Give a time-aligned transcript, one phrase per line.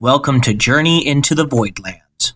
[0.00, 2.34] Welcome to Journey into the Voidlands.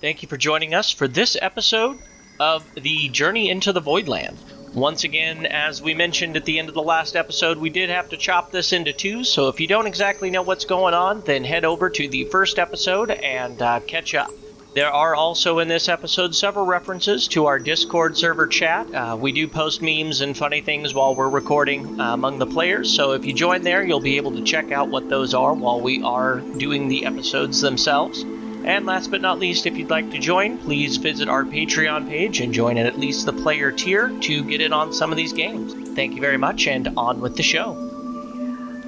[0.00, 1.98] Thank you for joining us for this episode
[2.38, 4.36] of the Journey into the Voidland.
[4.74, 8.08] Once again, as we mentioned at the end of the last episode, we did have
[8.08, 11.44] to chop this into two, so if you don't exactly know what's going on, then
[11.44, 14.32] head over to the first episode and uh, catch up.
[14.74, 18.92] There are also in this episode several references to our Discord server chat.
[18.92, 22.90] Uh, we do post memes and funny things while we're recording uh, among the players,
[22.90, 25.80] so if you join there, you'll be able to check out what those are while
[25.80, 28.24] we are doing the episodes themselves.
[28.64, 32.40] And last but not least, if you'd like to join, please visit our Patreon page
[32.40, 35.34] and join at at least the player tier to get in on some of these
[35.34, 35.74] games.
[35.94, 37.90] Thank you very much, and on with the show.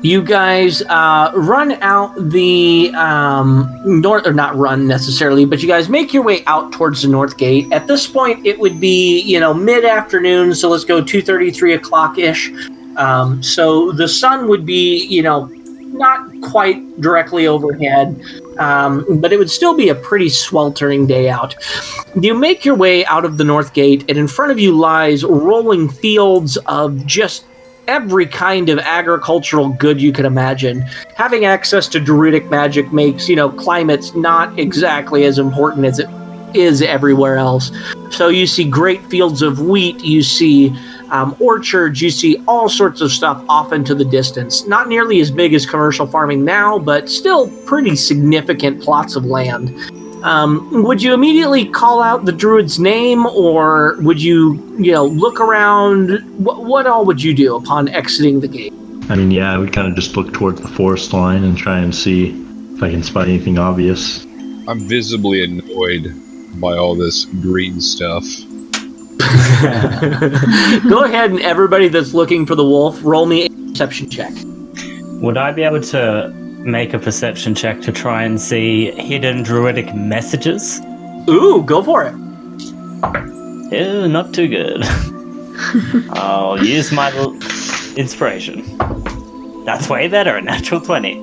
[0.02, 5.88] You guys uh, run out the um, north, or not run necessarily, but you guys
[5.88, 7.70] make your way out towards the north gate.
[7.72, 11.50] At this point, it would be you know mid afternoon, so let's go two thirty,
[11.50, 12.50] three o'clock ish.
[12.96, 18.22] Um, so the sun would be you know not quite directly overhead,
[18.58, 21.54] um, but it would still be a pretty sweltering day out.
[22.20, 25.24] You make your way out of the north gate, and in front of you lies
[25.24, 27.44] rolling fields of just
[27.88, 30.80] every kind of agricultural good you can imagine.
[31.14, 36.08] Having access to druidic magic makes, you know, climates not exactly as important as it
[36.54, 37.70] is everywhere else.
[38.10, 40.76] So you see great fields of wheat, you see
[41.16, 44.66] um, orchards, you see all sorts of stuff off into the distance.
[44.66, 49.74] Not nearly as big as commercial farming now, but still pretty significant plots of land.
[50.22, 55.40] Um, would you immediately call out the druid's name, or would you, you know, look
[55.40, 56.20] around?
[56.44, 58.72] What, what all would you do upon exiting the gate?
[59.08, 61.78] I mean, yeah, I would kind of just look towards the forest line and try
[61.78, 62.30] and see
[62.74, 64.24] if I can spot anything obvious.
[64.68, 66.12] I'm visibly annoyed
[66.60, 68.24] by all this green stuff.
[70.88, 74.32] Go ahead and everybody that's looking for the wolf, roll me a perception check.
[75.22, 79.94] Would I be able to make a perception check to try and see hidden druidic
[79.94, 80.80] messages?
[81.28, 82.14] Ooh, go for it.
[83.72, 84.82] Ew, not too good.
[86.10, 87.34] I'll use my l-
[87.96, 88.76] inspiration.
[89.64, 91.20] That's way better, a natural 20.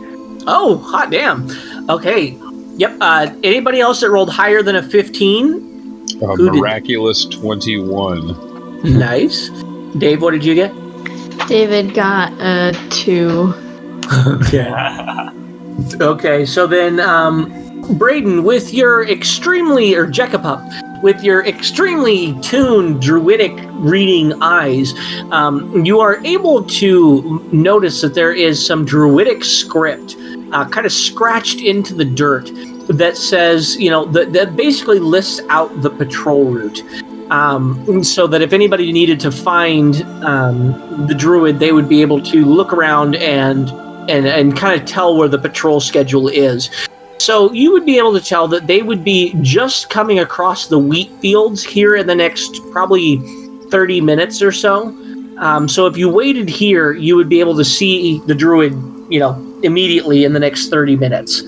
[0.47, 1.47] Oh, hot damn.
[1.89, 2.37] Okay.
[2.77, 2.97] Yep.
[2.99, 5.72] Uh, anybody else that rolled higher than a 15?
[6.21, 8.79] A Who did- miraculous 21.
[8.97, 9.49] Nice.
[9.97, 10.73] Dave, what did you get?
[11.47, 13.53] David got a two.
[14.27, 14.69] Okay.
[16.01, 17.51] okay, so then, um,
[17.97, 24.93] Braden, with your extremely, or Jekapup, with your extremely tuned druidic reading eyes,
[25.31, 30.15] um, you are able to notice that there is some druidic script
[30.51, 32.49] uh, kind of scratched into the dirt
[32.89, 36.81] that says, you know, that, that basically lists out the patrol route.
[37.31, 42.21] Um, so that if anybody needed to find um, the druid, they would be able
[42.21, 43.71] to look around and
[44.09, 46.69] and and kind of tell where the patrol schedule is.
[47.19, 50.77] So you would be able to tell that they would be just coming across the
[50.77, 53.17] wheat fields here in the next probably
[53.69, 54.87] 30 minutes or so.
[55.37, 58.73] Um, so if you waited here, you would be able to see the druid,
[59.09, 59.33] you know,
[59.63, 61.43] immediately in the next 30 minutes.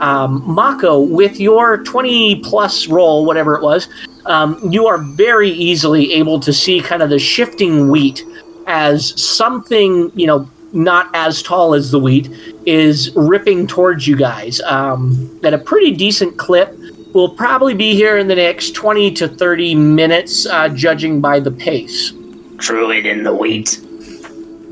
[0.00, 3.88] Um, Mako, with your 20 plus roll, whatever it was,
[4.26, 8.24] um, you are very easily able to see kind of the shifting wheat
[8.66, 12.28] as something, you know, not as tall as the wheat
[12.66, 16.74] is ripping towards you guys um, at a pretty decent clip.
[17.14, 21.50] We'll probably be here in the next 20 to 30 minutes, uh, judging by the
[21.50, 22.12] pace.
[22.56, 23.80] Druid in the wheat.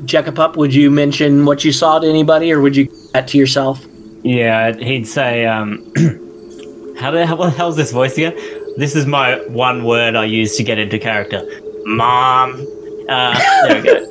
[0.05, 3.85] Jekapup, would you mention what you saw to anybody, or would you that to yourself?
[4.27, 5.85] Yeah, he'd say, um,
[6.99, 8.35] how the hell, what the hell's this voice again?
[8.77, 11.49] This is my one word I use to get into character.
[11.85, 12.67] Mom.
[13.09, 13.39] Uh,
[13.69, 14.05] there we go.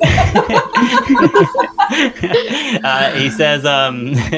[2.82, 4.14] uh, he says, um,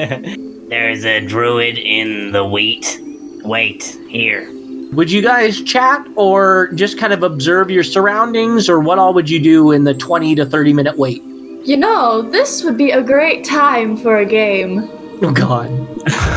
[0.67, 2.99] there's a druid in the wheat.
[3.45, 4.51] Wait, here.
[4.91, 9.29] Would you guys chat or just kind of observe your surroundings, or what all would
[9.29, 11.23] you do in the 20 to 30 minute wait?
[11.63, 14.98] You know, this would be a great time for a game.
[15.21, 15.69] Oh, God.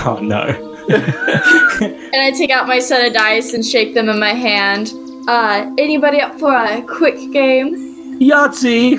[0.05, 0.43] Oh no.
[0.88, 4.93] And I take out my set of dice and shake them in my hand.
[5.29, 8.19] Uh, anybody up for a quick game?
[8.19, 8.99] Yahtzee!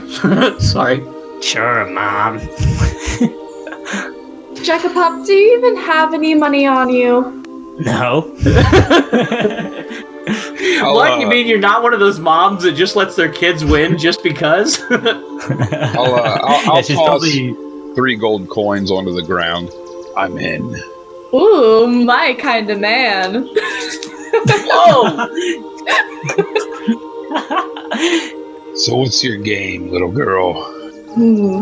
[0.62, 1.02] Sorry.
[1.42, 2.40] Sure, mom.
[4.64, 7.44] Jekapup, do you even have any money on you?
[7.80, 8.34] No.
[10.82, 11.12] I'll, what?
[11.12, 13.98] uh, You mean you're not one of those moms that just lets their kids win
[13.98, 14.82] just because?
[14.90, 14.96] I'll,
[16.16, 17.08] uh, I'll, I'll yeah, she's pause.
[17.10, 17.54] probably
[17.96, 19.72] three gold coins onto the ground.
[20.16, 20.76] I'm in.
[21.34, 23.48] Ooh, my kind of man.
[24.46, 25.28] Whoa!
[28.76, 30.64] So what's your game, little girl?
[31.14, 31.62] Hmm.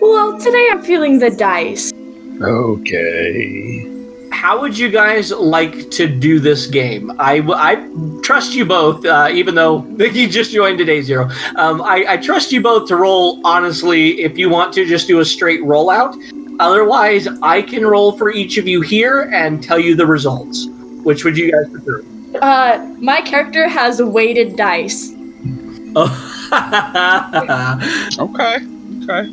[0.00, 1.92] Well, today I'm feeling the dice.
[2.40, 3.93] Okay.
[4.34, 7.12] How would you guys like to do this game?
[7.20, 7.76] I, I
[8.20, 11.30] trust you both, uh, even though you just joined today, Zero.
[11.54, 15.20] Um, I, I trust you both to roll honestly if you want to just do
[15.20, 16.14] a straight rollout.
[16.58, 20.66] Otherwise, I can roll for each of you here and tell you the results.
[21.04, 22.04] Which would you guys prefer?
[22.42, 25.12] Uh, my character has weighted dice.
[28.18, 28.58] Okay.
[29.02, 29.32] Okay.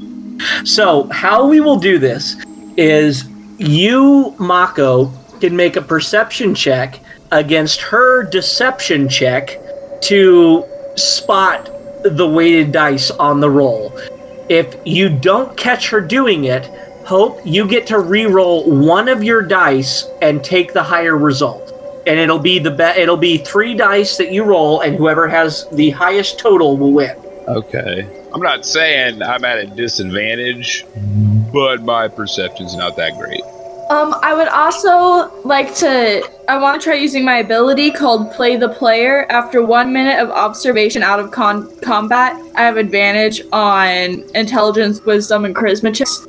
[0.64, 2.36] So, how we will do this
[2.78, 3.31] is
[3.62, 7.00] you, Mako, can make a perception check
[7.32, 9.58] against her deception check
[10.02, 10.66] to
[10.96, 11.70] spot
[12.04, 13.98] the weighted dice on the roll.
[14.50, 16.70] If you don't catch her doing it,
[17.06, 21.74] Hope, you get to re-roll one of your dice and take the higher result.
[22.06, 25.68] And it'll be the be- it'll be three dice that you roll, and whoever has
[25.72, 27.16] the highest total will win.
[27.48, 28.08] Okay.
[28.34, 30.86] I'm not saying I'm at a disadvantage,
[31.52, 33.42] but my perception's not that great.
[33.90, 36.24] Um, I would also like to.
[36.48, 39.26] I want to try using my ability called Play the Player.
[39.30, 45.44] After one minute of observation out of con- combat, I have advantage on intelligence, wisdom,
[45.44, 46.26] and charisma checks.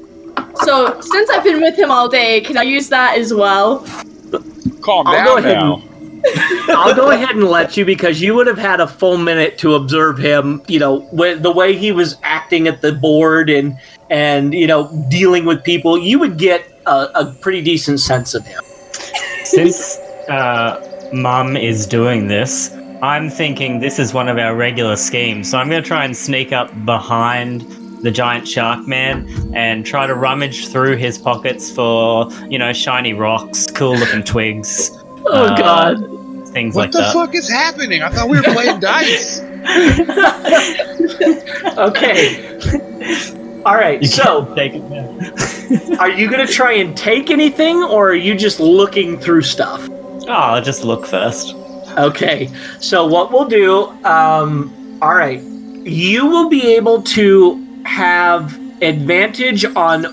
[0.65, 3.87] So, since I've been with him all day, can I use that as well?
[4.81, 5.85] Calm I'll down go ahead now.
[6.69, 9.75] I'll go ahead and let you because you would have had a full minute to
[9.75, 10.63] observe him.
[10.69, 13.79] You know, the way he was acting at the board and
[14.11, 18.47] and you know dealing with people, you would get a, a pretty decent sense of
[18.47, 18.63] him.
[19.45, 19.99] Since
[20.29, 20.81] uh,
[21.61, 22.73] is doing this,
[23.03, 25.51] I'm thinking this is one of our regular schemes.
[25.51, 27.63] So I'm going to try and sneak up behind
[28.03, 33.13] the giant shark man and try to rummage through his pockets for, you know, shiny
[33.13, 34.91] rocks, cool looking twigs,
[35.27, 36.49] Oh Uh, God!
[36.49, 38.03] things What like the fuck is happening?
[38.03, 39.41] I thought we were playing dice.
[41.79, 42.59] Okay.
[43.65, 44.01] All right.
[44.03, 44.83] You So, take it
[45.99, 49.89] are you going to try and take anything, or are you just looking through stuff?
[49.91, 51.55] Oh, I'll just look first.
[51.97, 52.51] Okay.
[52.81, 60.05] So what we'll do, um, all right, you will be able to have advantage on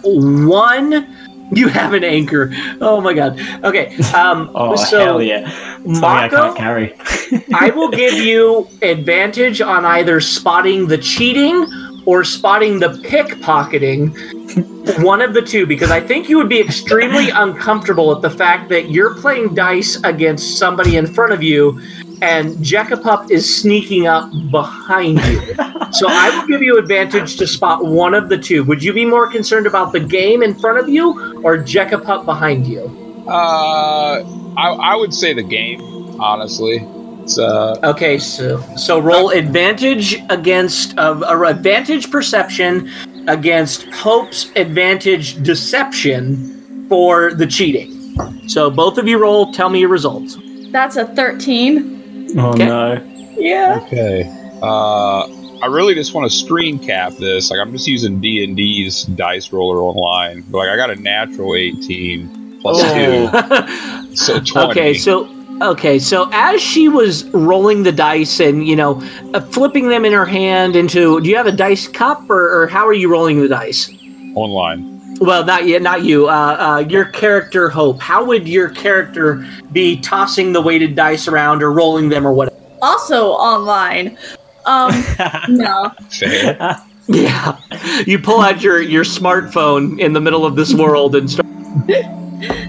[0.47, 1.15] one.
[1.51, 2.51] You have an anchor.
[2.79, 3.39] Oh my god.
[3.63, 3.95] Okay.
[4.13, 5.49] Um, Oh, so hell yeah.
[5.79, 6.93] Something I can't carry.
[7.55, 11.65] I will give you advantage on either spotting the cheating
[12.05, 15.03] or spotting the pickpocketing.
[15.03, 18.69] One of the two, because I think you would be extremely uncomfortable at the fact
[18.69, 21.79] that you're playing dice against somebody in front of you
[22.21, 25.55] and Jekapup is sneaking up behind you.
[25.91, 28.63] so I will give you advantage to spot one of the two.
[28.65, 32.67] Would you be more concerned about the game in front of you or Jekapup behind
[32.67, 32.83] you?
[33.27, 34.23] Uh,
[34.57, 35.81] I, I would say the game,
[36.19, 36.87] honestly.
[37.23, 42.89] It's uh, Okay, so so roll advantage against uh, or advantage perception
[43.27, 48.47] against Hope's advantage deception for the cheating.
[48.47, 49.53] So both of you roll.
[49.53, 50.37] Tell me your results.
[50.71, 51.98] That's a 13.
[52.37, 52.65] Oh Okay.
[52.65, 53.01] no.
[53.37, 53.79] Yeah.
[53.83, 54.23] okay.
[54.61, 55.27] Uh,
[55.61, 57.49] I really just want to screen cap this.
[57.51, 60.41] Like I'm just using D and D's dice roller online.
[60.49, 64.71] But like I got a natural 18 plus two, so 20.
[64.71, 65.29] okay, so
[65.61, 69.01] okay, so as she was rolling the dice and you know
[69.33, 72.67] uh, flipping them in her hand into, do you have a dice cup or, or
[72.67, 73.89] how are you rolling the dice?
[74.35, 74.98] online.
[75.19, 76.29] Well, not yet, not you.
[76.29, 78.01] Uh, uh, your character, Hope.
[78.01, 82.55] How would your character be tossing the weighted dice around or rolling them or whatever?
[82.81, 84.17] Also online.
[84.65, 84.91] Um,
[85.49, 85.91] no.
[86.09, 86.81] Fair.
[87.11, 87.57] Yeah,
[88.05, 91.47] you pull out your your smartphone in the middle of this world and start.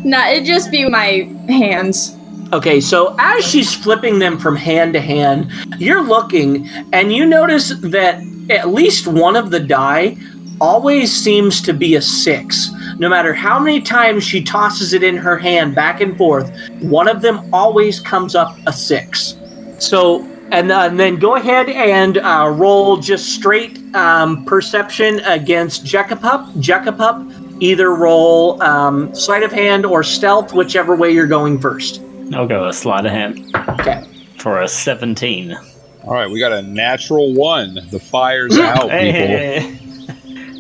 [0.03, 2.17] Nah, it'd just be my hands.
[2.53, 7.69] Okay, so as she's flipping them from hand to hand, you're looking and you notice
[7.81, 10.17] that at least one of the die
[10.61, 12.71] always seems to be a six.
[12.99, 17.09] No matter how many times she tosses it in her hand back and forth, one
[17.09, 19.37] of them always comes up a six.
[19.79, 25.85] So, and, uh, and then go ahead and uh, roll just straight um, perception against
[25.85, 26.53] Jekapup.
[26.55, 32.03] Jekapup, either roll um, sleight of hand or stealth, whichever way you're going first.
[32.35, 34.05] I'll go a sleight of hand Okay.
[34.39, 35.57] for a 17.
[36.05, 37.79] All right, we got a natural one.
[37.91, 39.80] The fire's out, people.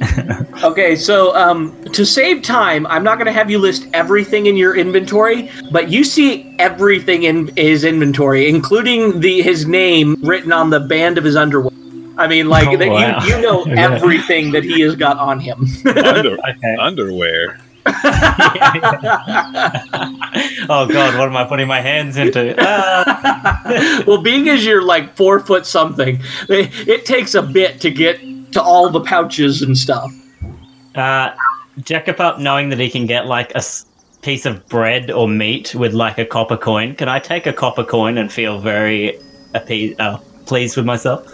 [0.00, 0.36] Hey.
[0.62, 4.58] Okay, so um, to save time, I'm not going to have you list everything in
[4.58, 10.68] your inventory, but you see everything in his inventory, including the his name written on
[10.68, 11.72] the band of his underwear.
[12.18, 13.24] I mean, like Oh, that wow.
[13.24, 15.64] you you know everything that he has got on him.
[15.86, 16.76] Under, Okay.
[16.78, 17.58] underwear.
[20.68, 22.54] oh god, what am I putting my hands into?
[22.58, 24.02] Ah.
[24.06, 28.20] well, being as you're like four foot something, it, it takes a bit to get
[28.52, 30.12] to all the pouches and stuff.
[30.94, 31.30] Uh,
[31.82, 33.62] Jacob, knowing that he can get like a
[34.22, 37.84] piece of bread or meat with like a copper coin, can I take a copper
[37.84, 39.18] coin and feel very
[39.54, 41.26] appe- uh, pleased with myself?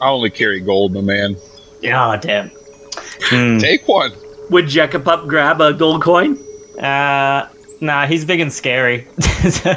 [0.00, 1.36] I only carry gold, my man.
[1.84, 2.50] Oh, damn.
[3.22, 3.58] Hmm.
[3.58, 4.12] Take one.
[4.50, 6.36] Would Jekapup grab a gold coin?
[6.78, 7.48] Uh,
[7.80, 9.06] nah, he's big and scary.
[9.40, 9.70] So.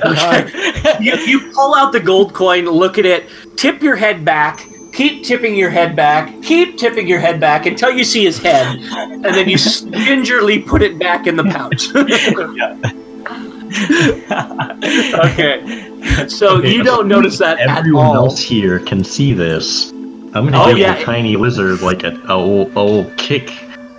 [1.00, 5.24] You, you pull out the gold coin, look at it, tip your head back, keep
[5.24, 9.24] tipping your head back, keep tipping your head back until you see his head, and
[9.26, 9.58] then you
[10.06, 11.88] gingerly put it back in the pouch.
[15.26, 16.28] okay.
[16.28, 18.16] So you don't notice that at Everyone all.
[18.16, 19.92] else here can see this.
[19.92, 20.98] I'm gonna Oh, give yeah.
[20.98, 23.52] the tiny lizard like a, a old, old kick,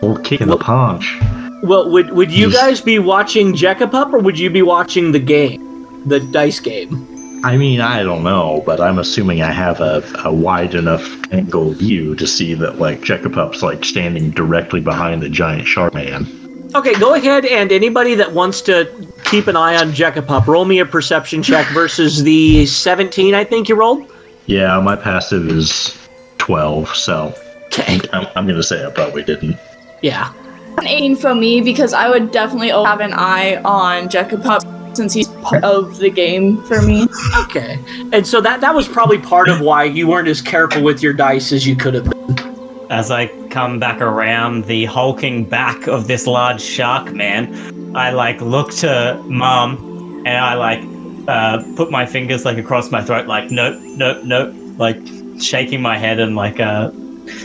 [0.02, 1.16] old kick in the paunch.
[1.62, 5.18] Well, would would you He's- guys be watching Jekapup or would you be watching the
[5.20, 7.08] game, the dice game?
[7.44, 11.72] I mean, I don't know, but I'm assuming I have a, a wide enough angle
[11.72, 16.26] view to see that like Jekapup's like standing directly behind the giant shark man.
[16.74, 18.90] Okay, go ahead and anybody that wants to
[19.24, 23.68] keep an eye on Jekapup, roll me a perception check versus the 17 I think
[23.68, 24.10] you rolled.
[24.46, 25.96] Yeah, my passive is
[26.38, 27.34] 12, so
[27.66, 28.00] Okay.
[28.12, 29.56] I'm, I'm gonna say I probably didn't.
[30.02, 30.32] Yeah.
[30.78, 35.28] An 18 from me because I would definitely have an eye on Jekapup since he's
[35.28, 37.06] part of the game for me.
[37.44, 37.78] Okay.
[38.12, 41.12] And so that that was probably part of why you weren't as careful with your
[41.12, 42.86] dice as you could have been.
[42.90, 48.40] As I come back around the hulking back of this large shark man, I like
[48.40, 50.82] look to mom and I like
[51.28, 54.98] uh, put my fingers like across my throat, like nope, nope, nope, like
[55.40, 56.90] shaking my head and like uh,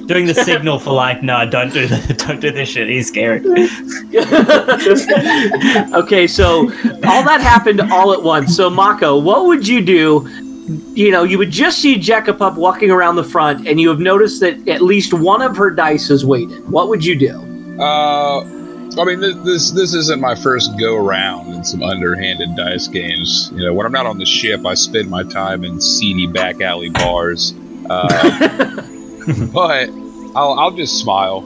[0.06, 2.90] doing the signal for like no, don't do the, don't do this shit.
[2.90, 3.40] He's scary.
[5.94, 6.70] okay, so
[7.06, 8.56] all that happened all at once.
[8.56, 10.28] So Mako, what would you do?
[10.94, 14.40] You know, you would just see Jekapup walking around the front, and you have noticed
[14.42, 16.70] that at least one of her dice is weighted.
[16.70, 17.82] What would you do?
[17.82, 18.42] Uh,
[18.98, 23.52] I mean, this, this this isn't my first go round in some underhanded dice games.
[23.54, 26.62] You know, when I'm not on the ship, I spend my time in seedy back
[26.62, 27.54] alley bars.
[27.90, 28.69] Uh,
[29.54, 29.90] but
[30.36, 31.44] I'll I'll just smile.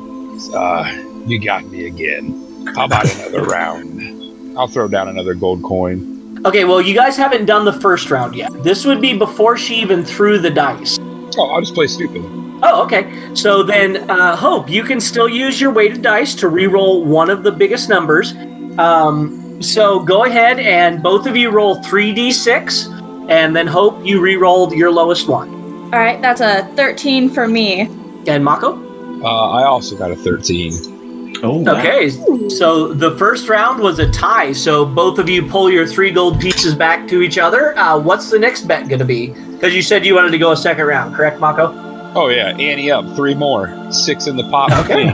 [0.53, 0.91] Uh,
[1.25, 2.65] you got me again.
[2.75, 4.57] How about another round?
[4.57, 6.41] I'll throw down another gold coin.
[6.45, 8.51] Okay, well, you guys haven't done the first round yet.
[8.63, 10.99] This would be before she even threw the dice.
[11.37, 12.21] Oh, I'll just play stupid.
[12.65, 13.33] Oh, okay.
[13.33, 17.43] So then, uh, Hope, you can still use your weighted dice to re-roll one of
[17.43, 18.33] the biggest numbers.
[18.77, 24.73] Um, so go ahead and both of you roll 3d6, and then Hope, you re-rolled
[24.73, 25.52] your lowest one.
[25.93, 27.81] All right, that's a 13 for me.
[28.25, 29.21] And Mako?
[29.23, 31.37] Uh, I also got a 13.
[31.43, 31.77] Oh, wow.
[31.77, 32.09] Okay,
[32.49, 36.39] so the first round was a tie, so both of you pull your three gold
[36.39, 37.77] pieces back to each other.
[37.77, 39.27] Uh, what's the next bet going to be?
[39.27, 41.71] Because you said you wanted to go a second round, correct, Mako?
[42.15, 44.71] Oh yeah, ante up, three more, six in the pot.
[44.85, 45.11] Okay.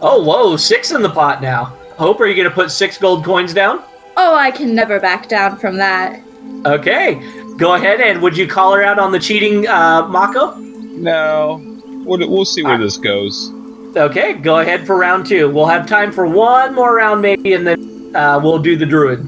[0.00, 1.66] Oh, whoa, six in the pot now.
[1.98, 3.82] Hope, are you going to put six gold coins down?
[4.16, 6.20] Oh, I can never back down from that.
[6.66, 10.54] Okay, go ahead and would you call her out on the cheating, uh, Mako?
[10.54, 11.60] No,
[12.06, 13.52] we'll, we'll see where this goes.
[13.96, 15.50] Okay, go ahead for round two.
[15.50, 19.26] We'll have time for one more round maybe, and then uh, we'll do the druid.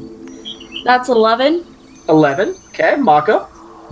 [0.85, 1.67] That's 11.
[2.09, 2.57] 11.
[2.69, 3.47] Okay, Mako.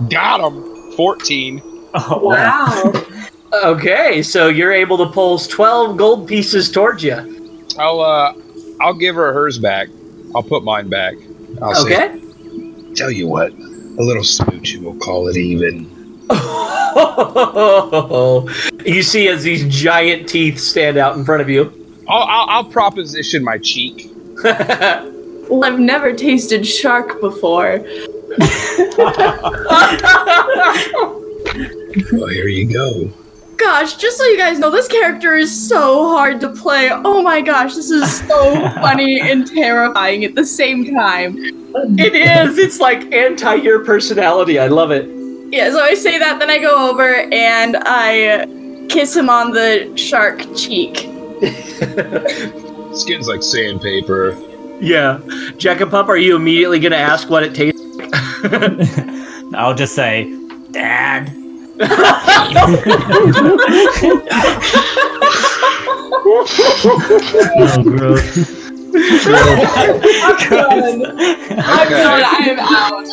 [0.09, 0.91] Got him.
[0.93, 1.61] 14.
[1.93, 3.05] Oh, wow.
[3.51, 7.65] Okay, so you're able to pull 12 gold pieces towards you.
[7.79, 8.33] I'll uh,
[8.79, 9.87] I'll give her hers back.
[10.35, 11.15] I'll put mine back.
[11.59, 12.93] I'll say, Okay?
[12.93, 13.51] Tell you what,
[13.99, 15.85] a little smooch and we'll call it even.
[18.85, 21.73] you see as these giant teeth stand out in front of you.
[22.07, 24.09] I'll, I'll, I'll proposition my cheek.
[24.43, 27.85] Well, I've never tasted shark before.
[32.11, 33.11] Well, here you go.
[33.59, 36.89] Gosh, just so you guys know, this character is so hard to play.
[36.91, 41.35] Oh my gosh, this is so funny and terrifying at the same time.
[41.37, 42.57] it is.
[42.57, 44.59] It's like anti your personality.
[44.59, 45.07] I love it.
[45.51, 48.45] Yeah, so I say that, then I go over and I
[48.87, 50.97] kiss him on the shark cheek.
[52.95, 54.37] Skin's like sandpaper.
[54.79, 55.19] Yeah.
[55.57, 57.79] Jekapup, are you immediately going to ask what it tastes
[59.53, 60.33] I'll just say,
[60.71, 61.38] Dad.
[66.31, 68.37] Oh, gross.
[68.91, 68.99] I'm
[70.39, 71.05] done.
[71.59, 72.23] I'm done.
[72.25, 73.05] I am out.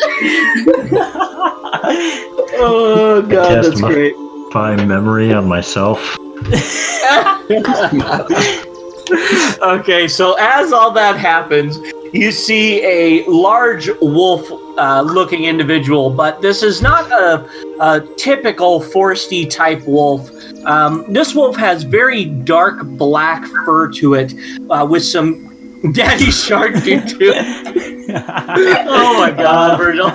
[2.59, 4.15] Oh, God, Cast that's my- great.
[4.17, 6.17] modify memory on myself.
[9.11, 11.79] okay, so as all that happens,
[12.13, 17.49] you see a large wolf uh, looking individual, but this is not a,
[17.81, 20.31] a typical foresty type wolf.
[20.65, 24.35] Um, this wolf has very dark black fur to it,
[24.71, 25.47] uh, with some
[25.93, 27.33] daddy shark do too.
[28.09, 30.11] oh my god, Virgil.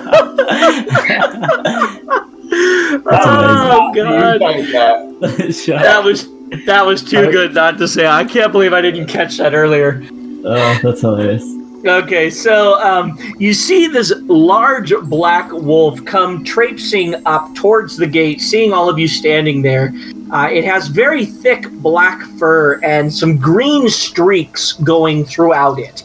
[3.12, 4.42] oh god.
[5.82, 6.28] That was
[6.66, 8.08] that was too good not to say.
[8.08, 10.04] I can't believe I didn't catch that earlier.
[10.44, 11.44] Oh, that's hilarious.
[11.86, 18.40] Okay, so um, you see this large black wolf come traipsing up towards the gate,
[18.40, 19.92] seeing all of you standing there.
[20.32, 26.04] Uh, it has very thick black fur and some green streaks going throughout it.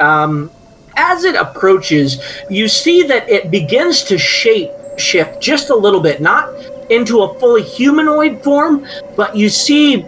[0.00, 0.52] Um,
[0.96, 6.20] as it approaches, you see that it begins to shape shift just a little bit,
[6.20, 6.48] not
[6.90, 10.04] into a fully humanoid form, but you see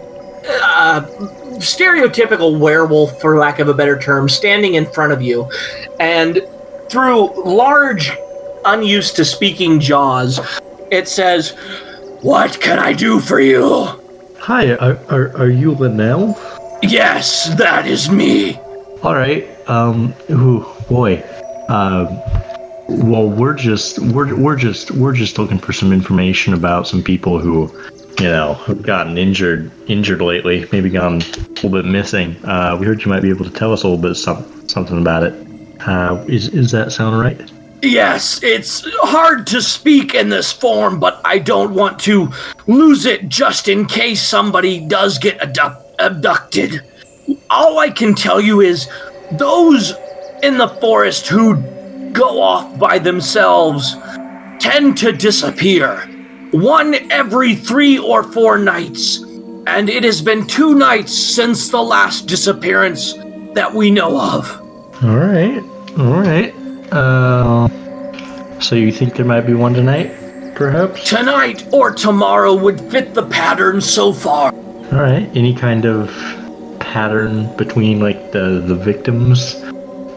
[0.63, 1.01] uh,
[1.59, 5.49] stereotypical werewolf, for lack of a better term, standing in front of you,
[5.99, 6.41] and
[6.89, 8.11] through large,
[8.65, 10.39] unused to speaking jaws,
[10.91, 11.51] it says,
[12.21, 13.87] "What can I do for you?"
[14.39, 16.37] Hi, are, are, are you Linnell?
[16.81, 18.57] Yes, that is me.
[19.03, 19.47] All right.
[19.69, 20.13] Um.
[20.29, 21.23] Ooh, boy.
[21.69, 22.19] Um.
[22.91, 27.39] Well, we're just we're we're just we're just looking for some information about some people
[27.39, 27.71] who,
[28.19, 30.67] you know, have gotten injured injured lately.
[30.71, 32.35] Maybe gone a little bit missing.
[32.45, 34.99] Uh, we heard you might be able to tell us a little bit some, something
[34.99, 35.33] about it.
[35.87, 37.51] Uh, is is that sound right?
[37.81, 42.31] Yes, it's hard to speak in this form, but I don't want to
[42.67, 46.81] lose it just in case somebody does get abduct- abducted.
[47.49, 48.87] All I can tell you is
[49.31, 49.93] those
[50.43, 51.55] in the forest who
[52.13, 53.95] go off by themselves
[54.59, 55.97] tend to disappear.
[56.51, 59.23] One every three or four nights.
[59.67, 63.13] And it has been two nights since the last disappearance
[63.53, 64.51] that we know of.
[65.03, 65.63] All right.
[65.97, 66.53] All right.
[66.91, 67.69] Uh,
[68.59, 70.11] so you think there might be one tonight,
[70.55, 71.09] perhaps?
[71.09, 74.53] Tonight or tomorrow would fit the pattern so far.
[74.53, 75.29] All right.
[75.35, 76.09] Any kind of
[76.79, 79.55] pattern between like the the victims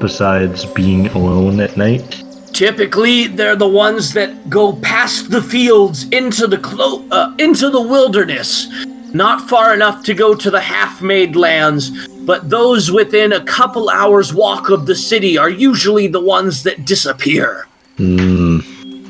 [0.04, 2.22] besides being alone at night?
[2.52, 7.80] Typically, they're the ones that go past the fields into the clo- uh, into the
[7.80, 8.68] wilderness,
[9.14, 11.90] not far enough to go to the half-made lands.
[12.26, 16.84] But those within a couple hours' walk of the city are usually the ones that
[16.84, 17.66] disappear.
[17.96, 18.58] Hmm.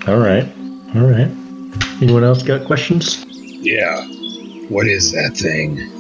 [0.06, 0.46] All right.
[0.94, 1.30] All right.
[2.00, 3.24] Anyone else got questions?
[3.26, 4.06] Yeah.
[4.68, 5.90] What is that thing?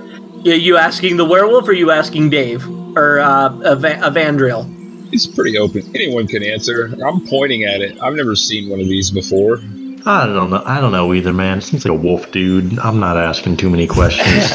[0.42, 4.76] Yeah, you asking the werewolf, or you asking Dave or uh, Eva- Evandriel?
[5.12, 5.82] It's pretty open.
[5.94, 6.94] Anyone can answer.
[7.04, 8.00] I'm pointing at it.
[8.00, 9.58] I've never seen one of these before.
[10.06, 10.62] I don't know.
[10.64, 11.58] I don't know either, man.
[11.58, 12.78] It seems like a wolf dude.
[12.78, 14.52] I'm not asking too many questions.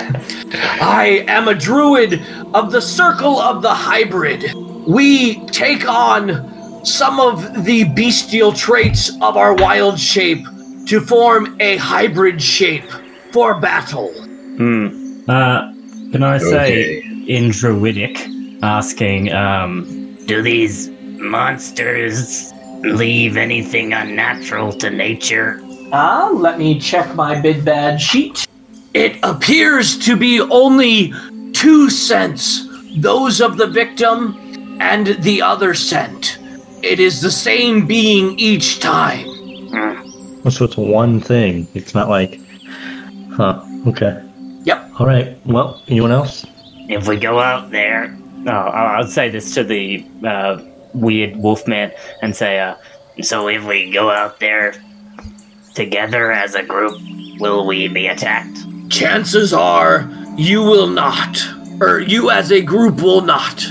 [0.81, 2.21] I am a druid
[2.55, 4.53] of the Circle of the Hybrid.
[4.87, 10.45] We take on some of the bestial traits of our wild shape
[10.87, 12.89] to form a hybrid shape
[13.31, 14.11] for battle.
[14.13, 15.29] Hmm.
[15.29, 15.73] Uh,
[16.11, 17.14] can I say Okay.
[17.27, 18.27] In Druidic,
[18.61, 25.61] asking, um, do these monsters leave anything unnatural to nature?
[25.91, 28.47] Ah, let me check my bid bad sheet.
[28.93, 31.13] It appears to be only
[31.53, 36.39] two scents those of the victim and the other scent.
[36.81, 39.25] It is the same being each time.
[40.49, 41.67] so it's one thing.
[41.73, 42.39] It's not like,
[43.33, 43.65] huh?
[43.87, 44.23] Okay.
[44.63, 44.91] Yep.
[44.99, 45.37] All right.
[45.45, 46.45] Well, anyone else?
[46.87, 48.15] If we go out there,
[48.47, 50.61] I- I'll say this to the uh,
[50.93, 52.75] weird wolfman and say, uh,
[53.21, 54.73] so if we go out there
[55.73, 56.99] together as a group,
[57.39, 58.57] will we be attacked?
[58.89, 61.37] Chances are you will not,
[61.81, 63.65] or you as a group will not.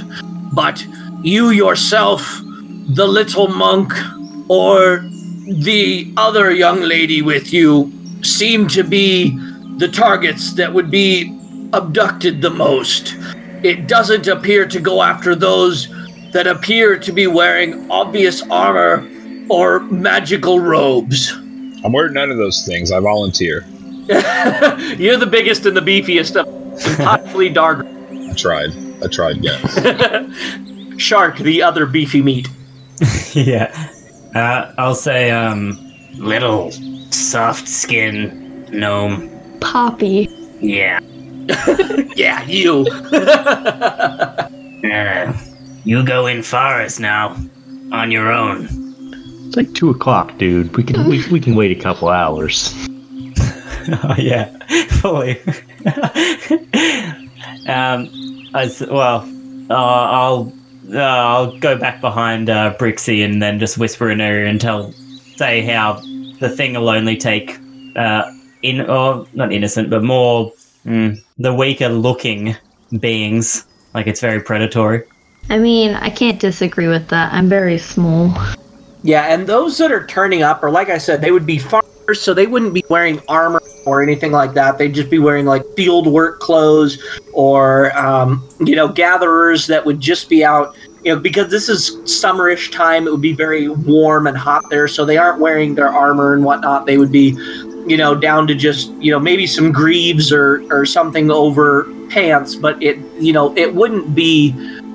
[0.52, 0.84] But
[1.22, 2.40] you yourself,
[2.88, 3.92] the little monk,
[4.48, 4.98] or
[5.46, 9.38] the other young lady with you seem to be
[9.78, 11.30] the targets that would be
[11.76, 13.14] abducted the most.
[13.62, 15.88] It doesn't appear to go after those
[16.32, 19.08] that appear to be wearing obvious armor
[19.48, 21.32] or magical robes.
[21.84, 22.92] I'm wearing none of those things.
[22.92, 23.64] I volunteer.
[24.98, 27.86] You're the biggest and the beefiest of possibly Dark
[28.34, 28.70] I tried.
[29.02, 30.98] I tried, guys.
[31.00, 32.48] Shark, the other beefy meat.
[33.32, 33.90] yeah.
[34.34, 35.78] Uh, I'll say, um,
[36.14, 36.72] little
[37.12, 39.30] soft skin gnome.
[39.60, 40.28] Poppy.
[40.60, 40.98] Yeah.
[42.16, 42.86] Yeah, you.
[44.84, 45.32] Uh,
[45.84, 47.34] you go in forest now,
[47.90, 48.68] on your own.
[49.46, 50.76] It's like two o'clock, dude.
[50.76, 52.74] We can we, we can wait a couple hours.
[54.02, 54.54] oh yeah,
[55.00, 55.40] fully.
[57.66, 58.10] um,
[58.54, 59.26] as well,
[59.70, 60.52] uh, I'll
[60.92, 64.60] uh, I'll go back behind uh, Brixie and then just whisper in her ear and
[64.60, 64.92] tell,
[65.36, 66.00] say how
[66.40, 67.58] the thing will only take
[67.96, 68.30] uh,
[68.62, 70.52] in or not innocent, but more
[70.84, 72.56] mm, the weaker looking
[73.00, 73.66] beings.
[73.94, 75.04] Like it's very predatory.
[75.50, 77.32] I mean, I can't disagree with that.
[77.32, 78.34] I'm very small.
[79.02, 82.20] Yeah, and those that are turning up, are, like I said, they would be farmers,
[82.20, 84.78] so they wouldn't be wearing armor or anything like that.
[84.78, 86.98] They'd just be wearing like field work clothes
[87.34, 91.96] or, um, you know, gatherers that would just be out, you know, because this is
[92.04, 95.88] summerish time, it would be very warm and hot there, so they aren't wearing their
[95.88, 96.86] armor and whatnot.
[96.86, 97.32] They would be,
[97.86, 102.54] you know, down to just, you know, maybe some greaves or, or something over pants,
[102.54, 104.52] but it, you know, it wouldn't be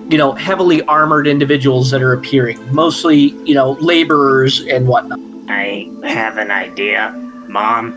[0.09, 5.19] you know, heavily armored individuals that are appearing, mostly, you know, laborers and whatnot.
[5.47, 7.11] I have an idea,
[7.47, 7.93] Mom.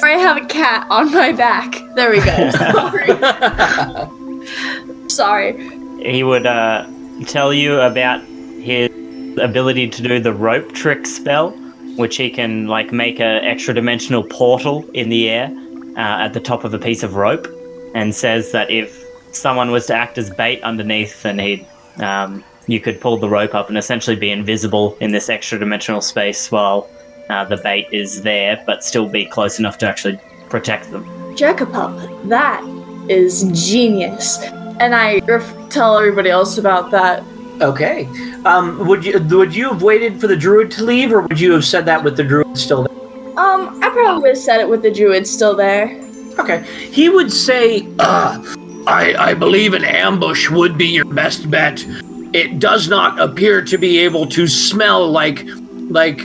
[0.00, 1.74] Or I have a cat on my back.
[1.94, 2.50] There we go.
[5.08, 5.10] Sorry.
[5.10, 6.02] Sorry.
[6.02, 6.86] He would uh,
[7.26, 8.90] tell you about his
[9.38, 11.50] ability to do the rope trick spell,
[11.96, 15.46] which he can like make an extra dimensional portal in the air
[15.96, 17.46] uh, at the top of a piece of rope,
[17.94, 21.66] and says that if someone was to act as bait underneath, then he'd
[21.98, 26.00] um, you could pull the rope up and essentially be invisible in this extra dimensional
[26.00, 26.88] space while
[27.28, 31.04] uh, the bait is there, but still be close enough to actually protect them.
[31.36, 32.62] Jekapup, that
[33.08, 34.38] is genius.
[34.80, 37.22] And I ref- tell everybody else about that.
[37.60, 38.06] Okay.
[38.44, 41.52] Um, would you would you have waited for the druid to leave, or would you
[41.52, 42.96] have said that with the druid still there?
[43.38, 46.00] Um, I probably would have said it with the druid still there.
[46.38, 46.62] Okay.
[46.90, 48.42] He would say, uh,
[48.86, 51.84] I, I believe an ambush would be your best bet.
[52.32, 55.44] It does not appear to be able to smell like
[55.90, 56.20] like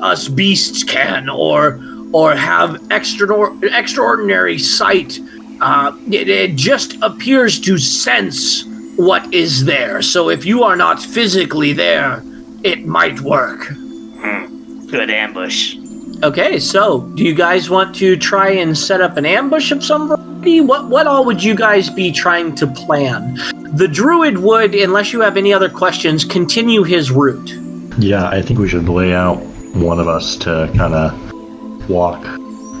[0.00, 1.80] us beasts can, or
[2.12, 5.18] or have extra, extraordinary sight.
[5.60, 8.64] Uh, it, it just appears to sense
[8.96, 10.02] what is there.
[10.02, 12.22] So if you are not physically there,
[12.62, 13.66] it might work.
[13.66, 14.86] Hmm.
[14.86, 15.76] Good ambush.
[16.22, 20.08] Okay, so do you guys want to try and set up an ambush of some
[20.08, 20.60] variety?
[20.60, 23.34] What what all would you guys be trying to plan?
[23.76, 27.50] The druid would, unless you have any other questions, continue his route.
[27.98, 29.36] Yeah, I think we should lay out
[29.74, 32.24] one of us to kind of walk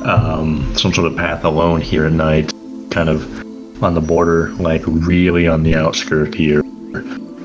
[0.06, 2.52] um, some sort of path alone here at night,
[2.90, 3.43] kind of
[3.82, 6.60] on the border, like really on the outskirt here.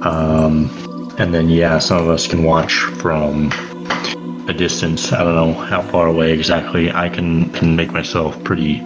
[0.01, 0.69] Um,
[1.17, 3.51] and then, yeah, some of us can watch from
[4.47, 5.11] a distance.
[5.11, 6.91] I don't know how far away exactly.
[6.91, 8.81] I can, can make myself pretty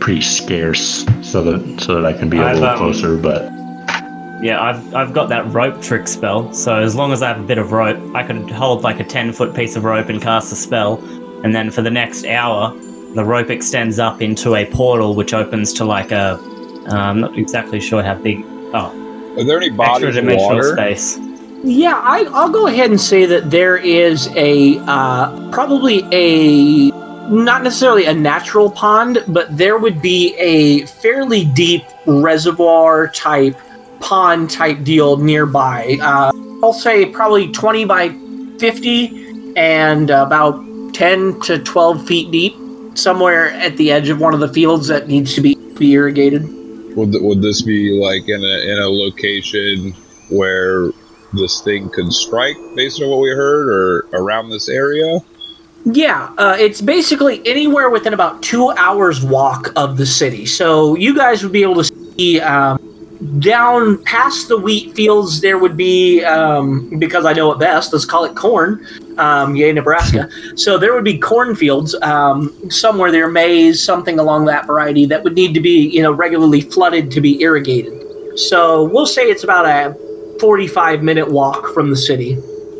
[0.00, 3.16] pretty scarce so that so that I can be a I've, little um, closer.
[3.16, 3.50] But
[4.42, 6.52] Yeah, I've I've got that rope trick spell.
[6.52, 9.04] So as long as I have a bit of rope, I could hold like a
[9.04, 11.02] ten foot piece of rope and cast a spell,
[11.42, 12.72] and then for the next hour,
[13.14, 16.38] the rope extends up into a portal which opens to like a.
[16.88, 18.44] Uh, I'm not exactly sure how big.
[18.74, 20.72] Oh, Are there any extra bodies of dimensional water?
[20.72, 21.18] space.
[21.64, 26.90] Yeah, I, I'll go ahead and say that there is a uh, probably a
[27.28, 33.58] not necessarily a natural pond, but there would be a fairly deep reservoir type
[34.00, 35.98] pond type deal nearby.
[36.00, 36.30] Uh,
[36.62, 38.10] I'll say probably 20 by
[38.58, 40.62] 50 and about
[40.94, 42.54] 10 to 12 feet deep,
[42.96, 46.42] somewhere at the edge of one of the fields that needs to be, be irrigated.
[46.96, 49.92] Would would this be like in a in a location
[50.30, 50.90] where
[51.32, 55.20] this thing could strike, based on what we heard, or around this area?
[55.84, 60.44] Yeah, uh, it's basically anywhere within about two hours walk of the city.
[60.44, 62.80] So you guys would be able to see um,
[63.38, 65.40] down past the wheat fields.
[65.40, 68.86] There would be, um, because I know it best, let's call it corn.
[69.18, 70.28] Um, yay, Nebraska.
[70.56, 75.34] so there would be cornfields um, somewhere there, maize, something along that variety that would
[75.34, 78.38] need to be, you know, regularly flooded to be irrigated.
[78.38, 79.94] So we'll say it's about a
[80.40, 82.38] 45 minute walk from the city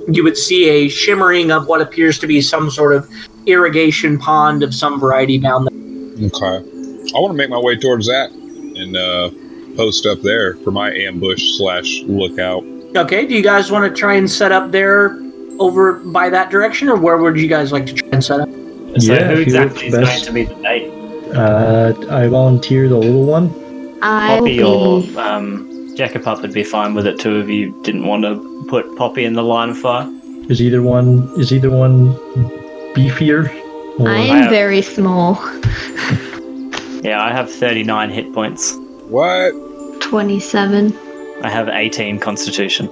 [0.08, 3.10] you would see a shimmering of what appears to be some sort of
[3.46, 6.26] irrigation pond of some variety down there.
[6.26, 7.12] Okay.
[7.14, 9.30] I want to make my way towards that and uh,
[9.76, 12.64] post up there for my ambush slash lookout.
[12.96, 15.20] Okay, do you guys want to try and set up there
[15.58, 18.48] over by that direction, or where would you guys like to try and set up?
[18.98, 20.24] So Yeah, who if exactly is look going best.
[20.24, 20.90] to be the bait?
[21.34, 23.50] uh, I volunteer the little one.
[24.02, 25.16] I Poppy will or be.
[25.18, 29.24] um, Jekapup would be fine with it too if you didn't want to put Poppy
[29.24, 30.08] in the line of fire.
[30.48, 32.14] Is either one is either one
[32.94, 33.48] beefier?
[33.98, 35.34] Or- I I am very small.
[37.02, 38.74] Yeah, I have 39 hit points.
[39.08, 39.52] What?
[40.00, 40.96] 27.
[41.42, 42.88] I have 18 constitution.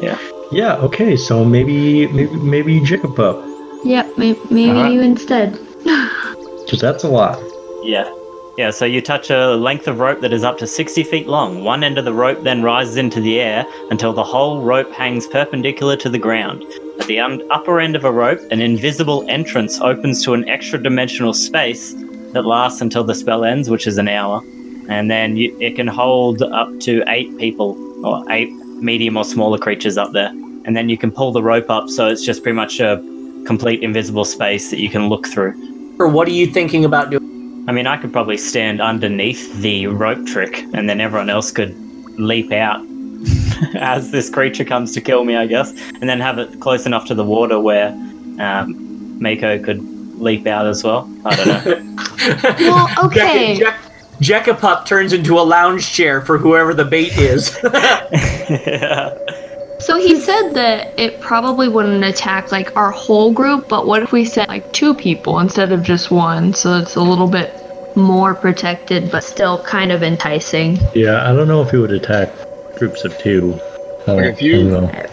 [0.00, 0.18] Yeah.
[0.52, 1.16] Yeah, okay.
[1.16, 3.46] So maybe maybe maybe Jekapup
[3.84, 4.92] Yep, maybe, maybe Alright.
[4.92, 5.52] you instead.
[6.64, 7.38] because that's a lot.
[7.82, 8.12] Yeah.
[8.58, 11.64] Yeah, so you touch a length of rope that is up to 60 feet long.
[11.64, 15.26] One end of the rope then rises into the air until the whole rope hangs
[15.26, 16.62] perpendicular to the ground.
[17.00, 20.82] At the un- upper end of a rope, an invisible entrance opens to an extra
[20.82, 21.94] dimensional space
[22.32, 24.42] that lasts until the spell ends, which is an hour.
[24.90, 28.50] And then you, it can hold up to eight people, or eight
[28.82, 30.28] medium or smaller creatures up there.
[30.64, 32.96] And then you can pull the rope up, so it's just pretty much a
[33.46, 35.54] complete invisible space that you can look through.
[35.98, 37.64] Or what are you thinking about doing?
[37.68, 41.74] I mean, I could probably stand underneath the rope trick, and then everyone else could
[42.18, 42.84] leap out
[43.76, 47.06] as this creature comes to kill me, I guess, and then have it close enough
[47.06, 47.88] to the water where
[48.38, 49.80] um, Mako could
[50.20, 51.08] leap out as well.
[51.24, 51.86] I don't know.
[52.60, 53.56] Well, okay.
[53.56, 53.89] Jack- Jack-
[54.20, 57.56] Jekapup turns into a lounge chair for whoever the bait is.
[57.64, 59.16] yeah.
[59.78, 64.12] So he said that it probably wouldn't attack like our whole group, but what if
[64.12, 66.52] we sent like two people instead of just one?
[66.52, 67.54] So it's a little bit
[67.96, 70.78] more protected, but still kind of enticing.
[70.94, 71.28] Yeah.
[71.28, 72.28] I don't know if it would attack
[72.78, 73.58] groups of two.
[74.06, 75.06] Like, if you- I don't know.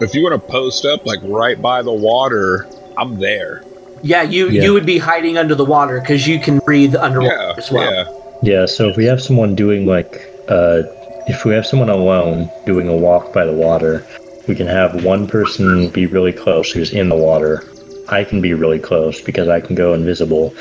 [0.00, 3.62] If you want to post up like right by the water, I'm there.
[4.02, 4.62] yeah, you Yeah.
[4.64, 7.92] you would be hiding under the water because you can breathe underwater Yeah, as well.
[7.92, 8.04] yeah.
[8.44, 10.82] Yeah, so if we have someone doing like uh
[11.26, 14.04] if we have someone alone doing a walk by the water,
[14.46, 17.64] we can have one person be really close who's in the water.
[18.10, 20.54] I can be really close because I can go invisible.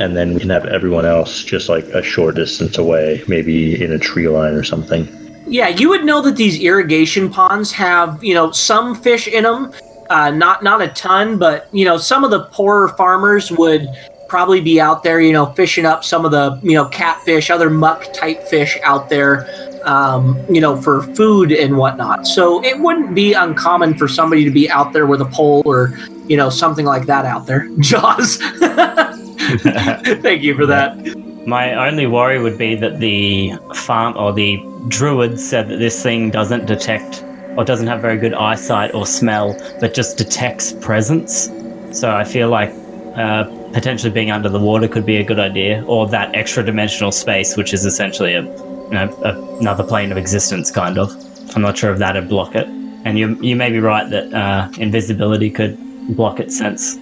[0.00, 3.92] And then we can have everyone else just like a short distance away, maybe in
[3.92, 5.06] a tree line or something.
[5.46, 9.72] Yeah, you would know that these irrigation ponds have, you know, some fish in them.
[10.10, 13.86] Uh, not not a ton, but you know, some of the poorer farmers would
[14.28, 17.70] probably be out there, you know, fishing up some of the, you know, catfish, other
[17.70, 19.48] muck type fish out there,
[19.84, 22.26] um, you know, for food and whatnot.
[22.26, 25.98] So it wouldn't be uncommon for somebody to be out there with a pole or,
[26.26, 27.68] you know, something like that out there.
[27.80, 28.36] Jaws.
[30.22, 31.16] Thank you for that.
[31.46, 36.30] My only worry would be that the farm or the druid said that this thing
[36.30, 37.24] doesn't detect
[37.56, 41.50] or doesn't have very good eyesight or smell, but just detects presence.
[41.92, 42.68] So I feel like
[43.16, 47.12] uh, potentially being under the water could be a good idea, or that extra dimensional
[47.12, 51.10] space, which is essentially a, you know, a, another plane of existence, kind of.
[51.54, 52.66] I'm not sure if that'd block it.
[53.04, 55.78] And you you may be right that uh, invisibility could
[56.16, 56.96] block its sense.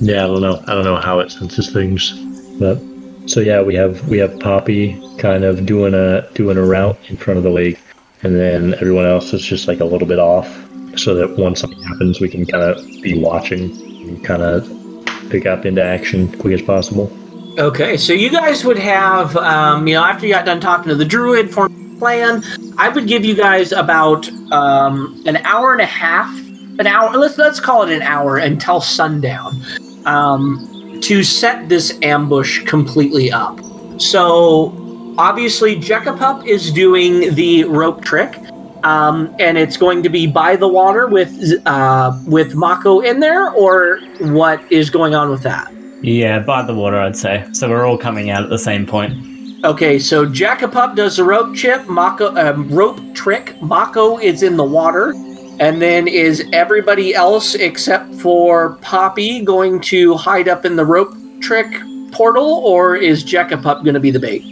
[0.00, 0.62] Yeah, I don't know.
[0.66, 2.12] I don't know how it senses things,
[2.58, 2.78] but
[3.26, 7.16] so yeah, we have we have Poppy kind of doing a doing a route in
[7.16, 7.80] front of the lake,
[8.22, 10.48] and then everyone else is just like a little bit off,
[10.96, 13.70] so that once something happens, we can kind of be watching
[14.08, 14.68] and kind of
[15.30, 17.10] pick up into action quick as possible.
[17.58, 20.96] Okay, so you guys would have, um, you know, after you got done talking to
[20.96, 22.42] the druid for plan,
[22.76, 26.36] I would give you guys about um, an hour and a half,
[26.80, 27.16] an hour.
[27.16, 29.62] Let's let's call it an hour until sundown,
[30.04, 33.60] um, to set this ambush completely up.
[33.98, 34.74] So
[35.16, 38.36] obviously, Jekapup is doing the rope trick.
[38.84, 43.50] Um, and it's going to be by the water with uh, with Mako in there,
[43.50, 45.72] or what is going on with that?
[46.02, 47.46] Yeah, by the water, I'd say.
[47.52, 49.64] So we're all coming out at the same point.
[49.64, 53.60] Okay, so Jekapup does the rope chip, Mako um, rope trick.
[53.62, 55.14] Mako is in the water,
[55.60, 61.14] and then is everybody else except for Poppy going to hide up in the rope
[61.40, 61.72] trick
[62.12, 64.44] portal, or is Jekapup going to be the bait?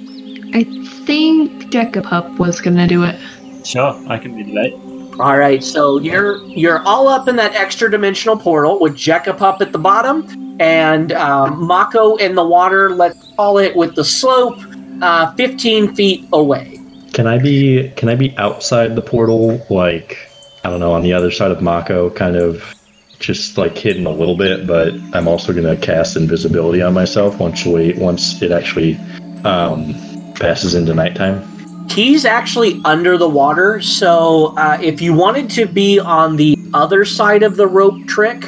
[0.54, 0.64] I
[1.04, 3.18] think Jekapup was gonna do it.
[3.64, 4.92] Sure, I can be the bait.
[5.20, 9.72] All right, so you're you're all up in that extra dimensional portal with Jekapup at
[9.72, 12.90] the bottom and um, Mako in the water.
[12.90, 14.58] Let's call it with the slope,
[15.02, 16.78] uh, 15 feet away.
[17.12, 20.16] Can I be can I be outside the portal, like
[20.64, 22.74] I don't know, on the other side of Mako, kind of
[23.18, 27.66] just like hidden a little bit, but I'm also gonna cast invisibility on myself once
[27.66, 28.96] we once it actually
[29.44, 29.94] um,
[30.34, 31.51] passes into nighttime.
[31.92, 37.04] He's actually under the water, so uh, if you wanted to be on the other
[37.04, 38.44] side of the rope trick,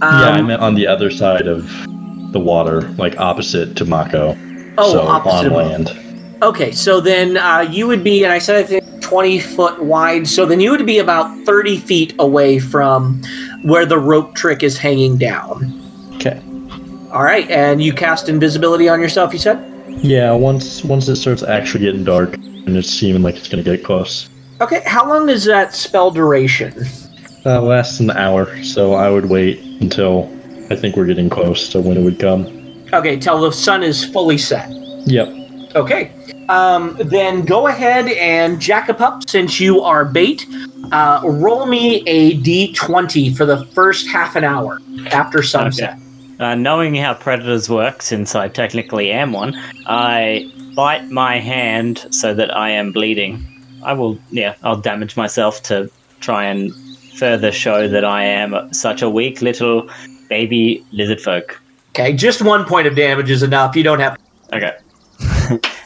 [0.00, 1.68] um, yeah, I meant on the other side of
[2.32, 4.34] the water, like opposite to Mako.
[4.78, 6.42] Oh, so opposite on land.
[6.42, 10.26] Okay, so then uh, you would be, and I said I think 20 foot wide,
[10.26, 13.22] so then you would be about 30 feet away from
[13.62, 15.82] where the rope trick is hanging down.
[16.14, 16.42] Okay.
[17.12, 19.62] All right, and you cast invisibility on yourself, you said?
[20.02, 23.84] Yeah, once once it starts actually getting dark and it's seeming like it's gonna get
[23.84, 24.28] close.
[24.60, 26.74] Okay, how long is that spell duration?
[27.44, 30.24] Uh, lasts an hour, so I would wait until
[30.70, 32.46] I think we're getting close to when it would come.
[32.92, 34.68] Okay, till the sun is fully set.
[35.06, 35.76] Yep.
[35.76, 36.10] Okay,
[36.48, 40.46] um, then go ahead and Jekapup since you are bait.
[40.90, 44.80] Uh, roll me a d20 for the first half an hour
[45.12, 45.98] after sunset.
[46.38, 49.54] Uh, knowing how predators work, since I technically am one,
[49.86, 53.44] I bite my hand so that I am bleeding.
[53.82, 56.72] I will, yeah, I'll damage myself to try and
[57.18, 59.90] further show that I am such a weak little
[60.28, 61.60] baby lizard folk.
[61.90, 63.74] Okay, just one point of damage is enough.
[63.74, 64.18] You don't have
[64.52, 64.76] Okay.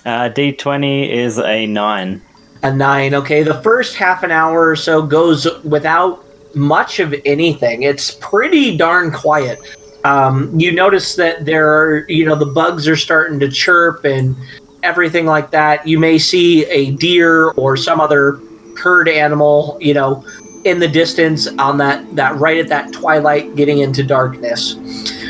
[0.04, 2.22] uh, D20 is a 9.
[2.62, 3.14] a nine.
[3.14, 6.24] Okay, the first half an hour or so goes without
[6.54, 7.84] much of anything.
[7.84, 9.60] It's pretty darn quiet.
[10.04, 14.34] Um, you notice that there are, you know, the bugs are starting to chirp and
[14.82, 15.86] everything like that.
[15.86, 18.40] You may see a deer or some other
[18.76, 20.24] herd animal, you know,
[20.64, 24.76] in the distance on that that right at that twilight getting into darkness.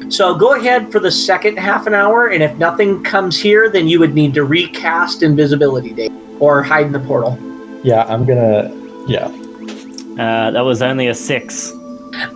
[0.08, 3.86] So go ahead for the second half an hour, and if nothing comes here, then
[3.86, 7.38] you would need to recast invisibility date or hide in the portal.
[7.84, 8.74] Yeah, I'm gonna.
[9.06, 9.28] Yeah.
[10.18, 11.72] Uh, that was only a 6.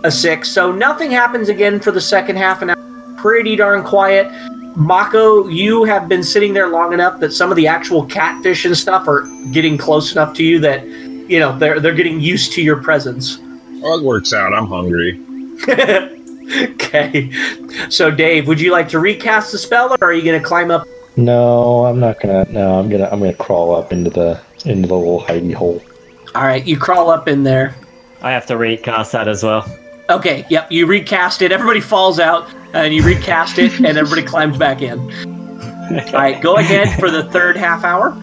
[0.03, 0.49] a six.
[0.49, 3.15] So nothing happens again for the second half an hour.
[3.17, 4.27] Pretty darn quiet.
[4.75, 8.75] Mako, you have been sitting there long enough that some of the actual catfish and
[8.75, 12.61] stuff are getting close enough to you that you know they're they're getting used to
[12.61, 13.39] your presence.
[13.81, 14.53] Well, it works out.
[14.53, 15.19] I'm hungry.
[16.73, 17.31] okay.
[17.89, 20.87] So Dave, would you like to recast the spell or are you gonna climb up?
[21.15, 22.45] No, I'm not gonna.
[22.51, 23.07] No, I'm gonna.
[23.11, 25.81] I'm gonna crawl up into the into the little hidey hole.
[26.35, 27.75] Alright, you crawl up in there.
[28.21, 29.65] I have to recast that as well.
[30.09, 34.57] Okay, yep, you recast it, everybody falls out, and you recast it, and everybody climbs
[34.57, 34.99] back in.
[35.91, 38.13] Alright, go ahead for the third half hour.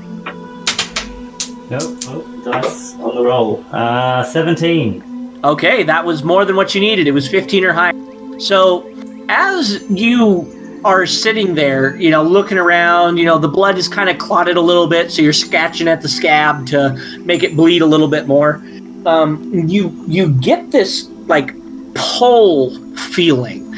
[1.70, 1.98] Nope.
[2.06, 3.64] Oh, dice on the roll.
[3.72, 5.40] Uh, 17.
[5.44, 7.06] Okay, that was more than what you needed.
[7.06, 7.92] It was 15 or higher.
[8.38, 8.88] So,
[9.28, 14.10] as you are sitting there, you know, looking around, you know, the blood is kind
[14.10, 17.82] of clotted a little bit, so you're scratching at the scab to make it bleed
[17.82, 18.56] a little bit more.
[19.06, 21.54] Um, you you get this like
[21.94, 23.71] pull feeling,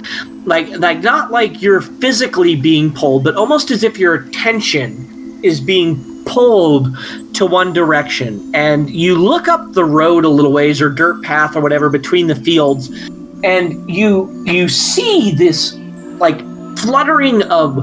[0.45, 5.61] like like not like you're physically being pulled, but almost as if your attention is
[5.61, 6.97] being pulled
[7.35, 8.55] to one direction.
[8.55, 12.27] And you look up the road a little ways or dirt path or whatever between
[12.27, 12.91] the fields
[13.45, 15.75] and you you see this
[16.19, 16.41] like
[16.79, 17.77] fluttering of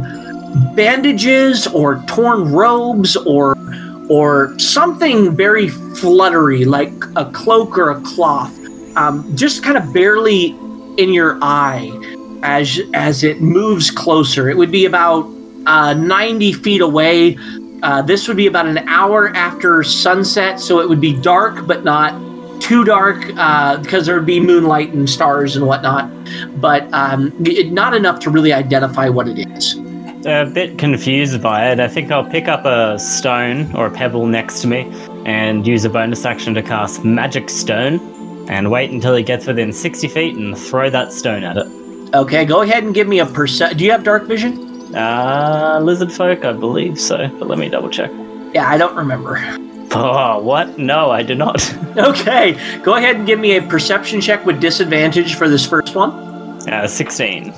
[0.75, 3.55] bandages or torn robes or
[4.09, 8.57] or something very fluttery like a cloak or a cloth
[8.97, 10.47] um, just kind of barely
[10.97, 11.89] in your eye
[12.43, 15.29] as as it moves closer it would be about
[15.67, 17.37] uh, 90 feet away
[17.83, 21.83] uh, this would be about an hour after sunset, so it would be dark, but
[21.83, 22.13] not
[22.61, 26.11] too dark uh, because there would be moonlight and stars and whatnot,
[26.61, 29.77] but um, it, not enough to really identify what it is.
[30.27, 31.79] A bit confused by it.
[31.79, 34.81] I think I'll pick up a stone or a pebble next to me
[35.25, 37.99] and use a bonus action to cast Magic Stone
[38.47, 41.80] and wait until it gets within 60 feet and throw that stone at it.
[42.13, 43.77] Okay, go ahead and give me a percent.
[43.77, 44.93] Do you have dark vision?
[44.93, 48.11] Uh, lizard folk, I believe so, but let me double check.
[48.53, 49.39] Yeah, I don't remember.
[49.93, 50.77] Oh, what?
[50.77, 51.61] No, I do not.
[51.97, 56.11] Okay, go ahead and give me a perception check with disadvantage for this first one.
[56.69, 57.53] Uh, 16.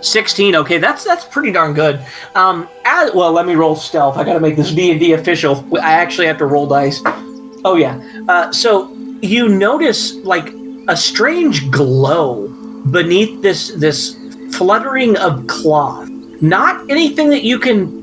[0.00, 2.00] 16 okay that's that's pretty darn good
[2.36, 6.26] um as, well let me roll stealth i gotta make this d&d official i actually
[6.26, 7.02] have to roll dice
[7.64, 10.54] oh yeah uh, so you notice like
[10.88, 12.51] a strange glow
[12.90, 14.16] beneath this this
[14.52, 16.08] fluttering of cloth
[16.42, 18.02] not anything that you can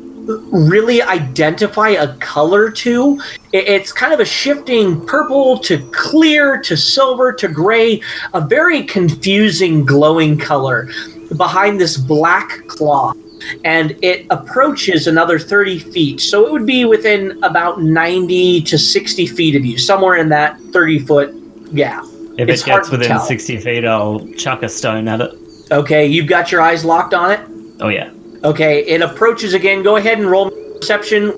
[0.52, 3.20] really identify a color to.
[3.52, 8.02] It's kind of a shifting purple to clear to silver to gray
[8.34, 10.90] a very confusing glowing color
[11.36, 13.18] behind this black cloth.
[13.66, 16.22] And it approaches another 30 feet.
[16.22, 20.60] So it would be within about 90 to 60 feet of you somewhere in that
[20.72, 22.06] 30 foot gap
[22.40, 23.20] If It's it gets within tell.
[23.20, 25.32] 60 feet, I'll chuck a stone at it.
[25.72, 27.40] okay you've got your eyes locked on it
[27.82, 28.12] Oh, yeah.
[28.44, 30.50] okay it approaches again go ahead and roll
[30.80, 31.34] perception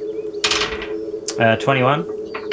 [1.39, 2.05] Uh, 21.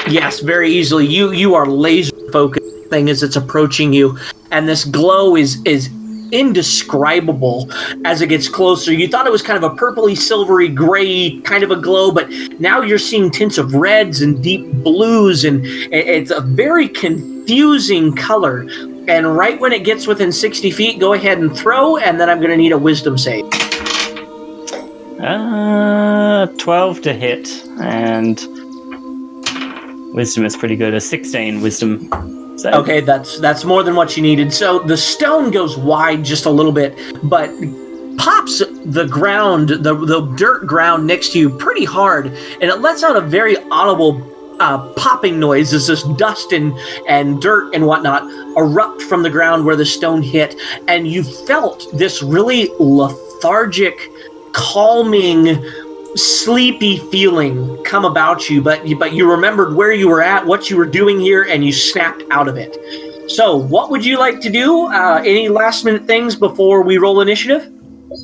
[0.09, 1.05] Yes, very easily.
[1.05, 4.17] You you are laser focused thing as it's approaching you,
[4.51, 5.89] and this glow is is
[6.31, 7.69] indescribable
[8.05, 8.93] as it gets closer.
[8.93, 12.29] You thought it was kind of a purpley, silvery, gray kind of a glow, but
[12.59, 17.38] now you're seeing tints of reds and deep blues, and it's a very confusing
[18.15, 18.67] color.
[19.07, 22.37] And right when it gets within 60 feet, go ahead and throw, and then I'm
[22.39, 23.45] going to need a wisdom save.
[25.19, 27.49] Uh, 12 to hit,
[27.81, 28.39] and
[30.13, 30.93] wisdom is pretty good.
[30.93, 32.09] A 16 wisdom.
[32.57, 34.53] So, Okay, that's that's more than what you needed.
[34.53, 37.49] So the stone goes wide just a little bit, but
[38.17, 43.01] pops the ground, the, the dirt ground next to you pretty hard, and it lets
[43.01, 44.19] out a very audible
[44.59, 48.23] uh, popping noise as this dust and, and dirt and whatnot
[48.57, 50.55] erupt from the ground where the stone hit.
[50.87, 53.97] And you felt this really lethargic,
[54.53, 55.63] calming,
[56.15, 60.77] sleepy feeling come about you, but, but you remembered where you were at, what you
[60.77, 62.77] were doing here, and you snapped out of it.
[63.29, 64.87] So, what would you like to do?
[64.87, 67.71] Uh, any last minute things before we roll initiative?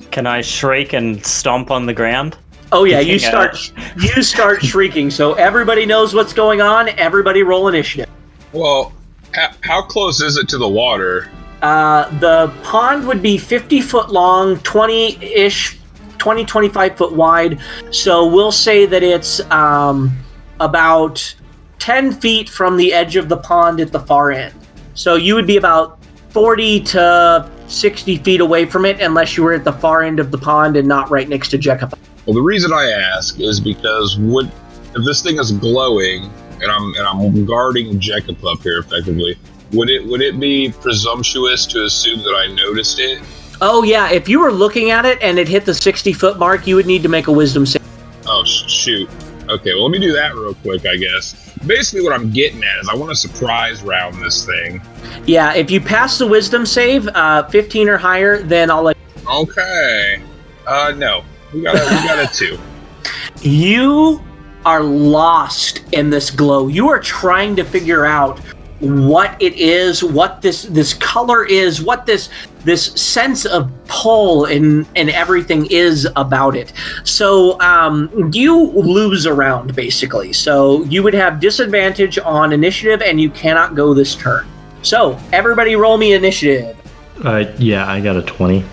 [0.10, 2.38] Can I shriek and stomp on the ground?
[2.72, 5.10] Oh yeah, you start you start shrieking.
[5.10, 6.90] So everybody knows what's going on.
[6.90, 8.10] Everybody roll initiative.
[8.54, 8.94] Well,
[9.34, 11.30] how, how close is it to the water?
[11.62, 15.80] Uh, the pond would be 50 foot long, 20 ish,
[16.18, 17.60] 20 25 foot wide.
[17.92, 20.16] So we'll say that it's um,
[20.60, 21.36] about
[21.80, 24.54] 10 feet from the edge of the pond at the far end.
[24.94, 26.00] So you would be about
[26.30, 30.32] 40 to 60 feet away from it, unless you were at the far end of
[30.32, 31.98] the pond and not right next to Jekapup.
[32.26, 34.52] Well, the reason I ask is because would
[34.96, 39.38] if this thing is glowing and I'm and I'm guarding Jekapup here effectively,
[39.74, 43.22] would it would it be presumptuous to assume that I noticed it?
[43.62, 46.66] Oh yeah, if you were looking at it and it hit the 60 foot mark,
[46.66, 47.84] you would need to make a wisdom save.
[48.26, 49.10] Oh sh- shoot.
[49.48, 51.54] Okay, well let me do that real quick, I guess.
[51.68, 54.82] Basically, what I'm getting at is I want to surprise round this thing.
[55.26, 58.98] Yeah, if you pass the wisdom save, uh, 15 or higher, then I'll let
[59.28, 60.22] Okay.
[60.68, 61.24] Uh, no,
[61.56, 62.60] we got a, we got a two.
[63.42, 64.22] you
[64.66, 66.68] are lost in this glow.
[66.68, 68.40] You are trying to figure out
[68.80, 72.30] what it is, what this this color is, what this
[72.66, 76.74] this sense of pull and and everything is about it.
[77.06, 80.34] So um, you lose a round basically.
[80.34, 84.46] So you would have disadvantage on initiative, and you cannot go this turn.
[84.82, 86.78] So everybody, roll me initiative.
[87.24, 88.64] Uh, yeah, I got a 20.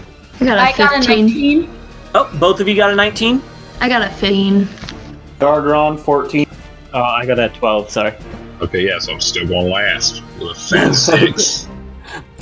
[0.40, 1.26] I got a I got a 15.
[1.60, 1.81] 19.
[2.14, 3.42] Oh, both of you got a 19.
[3.80, 4.64] I got a 15.
[5.38, 6.46] Dargron, 14.
[6.92, 8.14] Oh, I got a 12, sorry.
[8.60, 11.66] Okay, yeah, so I'm still going last with a fat six.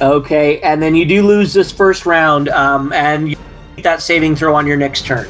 [0.00, 3.36] Okay, and then you do lose this first round, um, and you
[3.76, 5.28] get that saving throw on your next turn.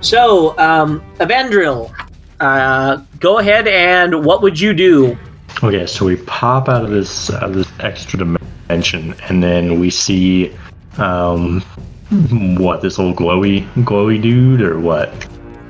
[0.00, 1.92] So, um, Evandril,
[2.40, 5.18] uh, go ahead and what would you do?
[5.62, 9.90] Okay, so we pop out of this out of this extra dimension, and then we
[9.90, 10.54] see,
[10.98, 11.64] um,
[12.58, 15.12] what this little glowy glowy dude or what?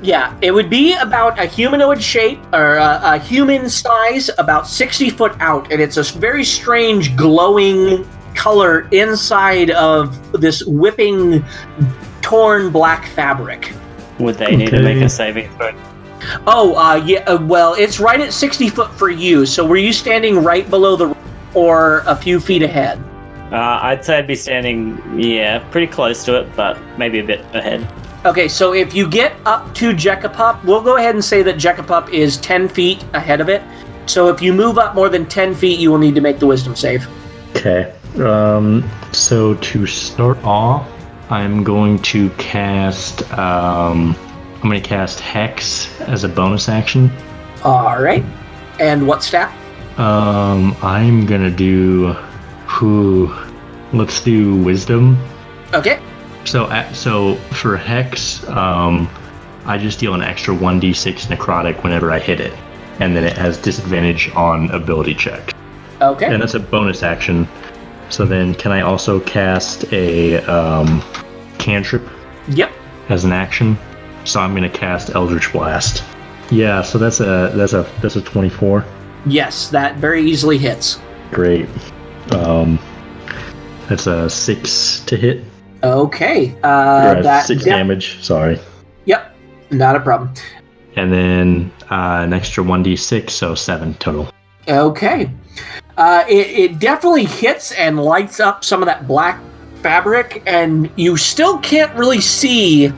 [0.01, 5.09] Yeah, it would be about a humanoid shape or a, a human size, about 60
[5.09, 11.43] foot out, and it's a very strange glowing color inside of this whipping,
[12.21, 13.73] torn black fabric.
[14.19, 15.73] Would they need to make a saving throw?
[16.47, 17.19] Oh, uh, yeah.
[17.19, 19.45] Uh, well, it's right at sixty foot for you.
[19.45, 21.17] So were you standing right below the,
[21.53, 23.03] or a few feet ahead?
[23.51, 27.41] Uh, I'd say I'd be standing, yeah, pretty close to it, but maybe a bit
[27.55, 27.87] ahead.
[28.25, 32.09] Okay, so if you get up to Jekapup, we'll go ahead and say that Jekapup
[32.13, 33.61] is ten feet ahead of it.
[34.05, 36.47] So if you move up more than ten feet, you will need to make the
[36.47, 37.07] Wisdom save.
[37.55, 37.93] Okay.
[38.19, 40.87] Um, so to start off,
[41.29, 43.21] I'm going to cast.
[43.33, 44.15] Um,
[44.55, 47.09] I'm going to cast Hex as a bonus action.
[47.63, 48.23] All right.
[48.79, 49.53] And what stat?
[49.97, 52.15] Um, I'm gonna do.
[52.69, 53.33] Who?
[53.91, 55.17] Let's do Wisdom.
[55.73, 55.99] Okay.
[56.45, 59.09] So, so for Hex, um,
[59.65, 62.53] I just deal an extra 1d6 necrotic whenever I hit it,
[62.99, 65.53] and then it has disadvantage on ability check.
[66.01, 66.31] Okay.
[66.31, 67.47] And that's a bonus action.
[68.09, 71.03] So then, can I also cast a um,
[71.57, 72.07] cantrip
[72.49, 72.71] Yep.
[73.09, 73.77] as an action?
[74.23, 76.03] So I'm gonna cast Eldritch Blast.
[76.51, 78.85] Yeah, so that's a that's a that's a 24.
[79.25, 80.99] Yes, that very easily hits.
[81.31, 81.67] Great.
[82.31, 82.79] Um,
[83.87, 85.43] that's a six to hit.
[85.83, 86.55] Okay.
[86.63, 88.21] Uh, that six def- damage.
[88.23, 88.59] Sorry.
[89.05, 89.35] Yep.
[89.71, 90.33] Not a problem.
[90.95, 94.29] And then uh, an extra 1d6, so seven total.
[94.67, 95.31] Okay.
[95.97, 99.41] Uh, it, it definitely hits and lights up some of that black
[99.81, 102.91] fabric, and you still can't really see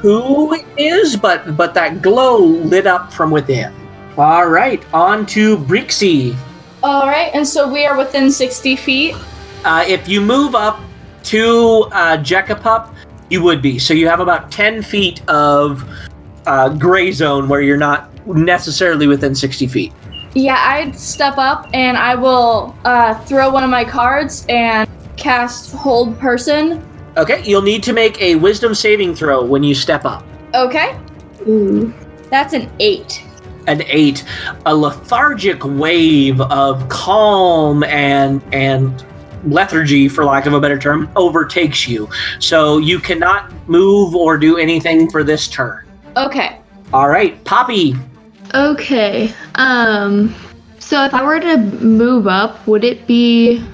[0.00, 3.72] who it is, but but that glow lit up from within.
[4.16, 6.34] All right, on to Brixie.
[6.86, 9.16] All right, and so we are within 60 feet.
[9.64, 10.78] Uh, if you move up
[11.24, 12.94] to uh, Jekapup,
[13.28, 13.80] you would be.
[13.80, 15.84] So you have about 10 feet of
[16.46, 19.92] uh, gray zone where you're not necessarily within 60 feet.
[20.36, 25.72] Yeah, I'd step up and I will uh, throw one of my cards and cast
[25.74, 26.88] Hold Person.
[27.16, 30.24] Okay, you'll need to make a wisdom saving throw when you step up.
[30.54, 30.96] Okay.
[31.48, 31.92] Ooh.
[32.30, 33.25] That's an eight.
[33.66, 34.24] An eight,
[34.64, 39.04] a lethargic wave of calm and and
[39.44, 42.08] lethargy, for lack of a better term, overtakes you.
[42.40, 45.86] So you cannot move or do anything for this turn.
[46.16, 46.58] Okay.
[46.92, 47.94] All right, Poppy.
[48.54, 49.32] Okay.
[49.56, 50.34] Um.
[50.78, 53.64] So if I were to move up, would it be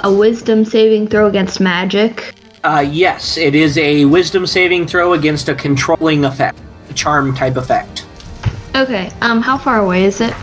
[0.00, 2.34] a wisdom saving throw against magic?
[2.64, 7.56] Uh, yes, it is a wisdom saving throw against a controlling effect, a charm type
[7.56, 8.06] effect.
[8.74, 9.12] Okay.
[9.20, 9.40] Um.
[9.40, 10.34] How far away is it?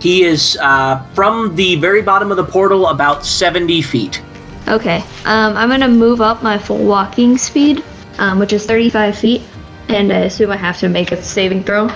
[0.00, 4.22] He is uh, from the very bottom of the portal about 70 feet.
[4.68, 5.04] Okay.
[5.24, 5.56] Um.
[5.56, 7.82] I'm gonna move up my full walking speed,
[8.18, 9.42] um, which is 35 feet,
[9.88, 11.88] and I assume I have to make a saving throw.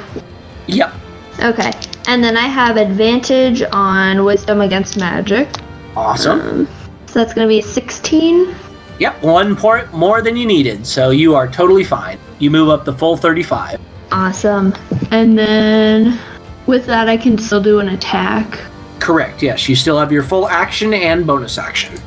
[0.66, 0.92] Yep.
[1.40, 1.72] Okay.
[2.08, 5.48] And then I have advantage on wisdom against magic.
[5.96, 6.40] Awesome.
[6.40, 6.68] Um,
[7.06, 8.54] so that's gonna be 16.
[8.98, 12.18] Yep, one point more than you needed, so you are totally fine.
[12.38, 13.80] You move up the full 35.
[14.12, 14.74] Awesome.
[15.10, 16.18] And then
[16.66, 18.60] with that, I can still do an attack.
[18.98, 19.68] Correct, yes.
[19.68, 21.98] You still have your full action and bonus action.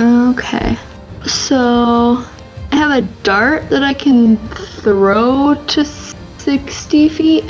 [0.00, 0.76] Okay.
[1.26, 2.24] So
[2.72, 7.44] I have a dart that I can throw to 60 feet.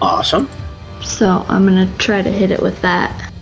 [0.00, 0.48] Awesome.
[1.02, 3.32] So I'm gonna try to hit it with that.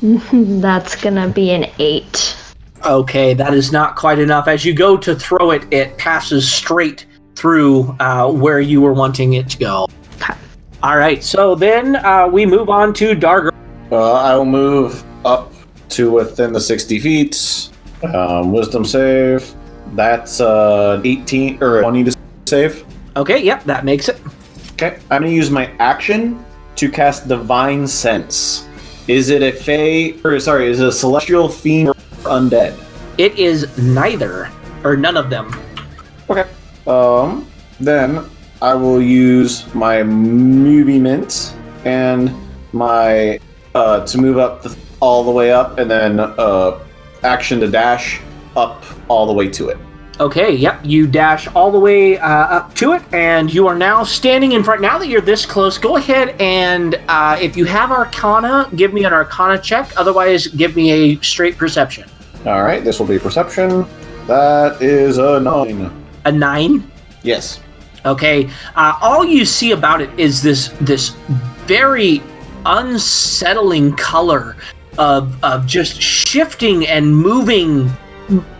[0.02, 2.36] That's gonna be an 8.
[2.84, 4.46] Okay, that is not quite enough.
[4.46, 7.06] As you go to throw it, it passes straight
[7.38, 9.88] through uh, where you were wanting it to go.
[10.16, 10.34] Okay.
[10.82, 13.52] All right, so then uh, we move on to Darger.
[13.92, 15.52] Uh, I will move up
[15.90, 17.70] to within the 60 feet.
[18.02, 19.54] Um, wisdom save.
[19.94, 22.16] That's uh, 18 or 20 to
[22.46, 22.84] save.
[23.16, 24.20] Okay, yep, that makes it.
[24.72, 26.44] Okay, I'm gonna use my action
[26.76, 28.68] to cast Divine Sense.
[29.06, 32.78] Is it a fey, or sorry, is it a celestial fiend or undead?
[33.16, 34.50] It is neither,
[34.84, 35.50] or none of them.
[36.28, 36.44] Okay.
[36.88, 37.46] Um,
[37.78, 38.24] then
[38.62, 42.34] I will use my movement and
[42.72, 43.38] my
[43.74, 46.80] uh, to move up the, all the way up, and then uh,
[47.22, 48.20] action to dash
[48.56, 49.78] up all the way to it.
[50.18, 54.02] Okay, yep, you dash all the way uh, up to it, and you are now
[54.02, 54.80] standing in front.
[54.80, 59.04] Now that you're this close, go ahead and uh, if you have Arcana, give me
[59.04, 59.92] an Arcana check.
[59.96, 62.08] Otherwise, give me a straight perception.
[62.46, 63.86] All right, this will be perception.
[64.26, 66.07] That is a nine.
[66.28, 66.84] A nine.
[67.22, 67.60] Yes.
[68.04, 71.16] Okay, uh, all you see about it is this this
[71.64, 72.22] very
[72.66, 74.56] unsettling color
[74.98, 77.90] of of just shifting and moving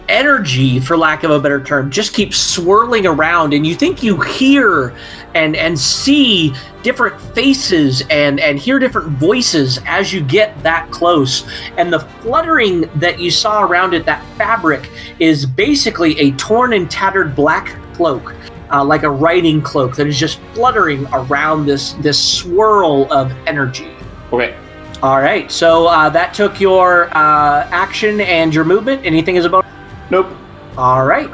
[0.08, 4.20] energy for lack of a better term just keeps swirling around and you think you
[4.20, 4.96] hear
[5.34, 11.46] and and see different faces and and hear different voices as you get that close.
[11.76, 16.90] And the fluttering that you saw around it that fabric is basically a torn and
[16.90, 18.34] tattered black cloak
[18.70, 23.90] uh, like a riding cloak that is just fluttering around this this swirl of energy.
[24.32, 24.54] Okay.
[25.02, 29.04] all right so uh, that took your uh, action and your movement.
[29.04, 29.64] Anything is about
[30.10, 30.28] Nope.
[30.76, 31.30] all right.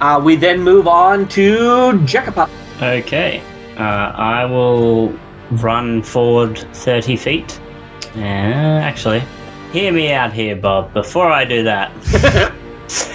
[0.00, 2.50] Uh, we then move on to Jekapup.
[2.82, 3.42] Okay.
[3.76, 5.12] Uh, I will
[5.50, 7.60] run forward 30 feet.
[8.16, 9.22] Uh, actually,
[9.72, 10.92] hear me out here, Bob.
[10.92, 11.90] Before I do that,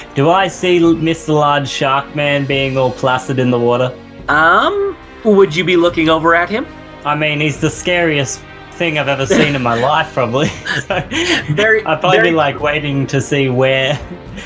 [0.16, 1.30] do I see Mr.
[1.30, 3.98] Large Shark Man being all placid in the water?
[4.28, 6.66] Um, would you be looking over at him?
[7.06, 8.42] I mean, he's the scariest
[8.80, 10.48] thing I've ever seen in my life, probably.
[10.88, 11.06] so
[11.52, 13.94] Very- I'd probably very- be like waiting to see where,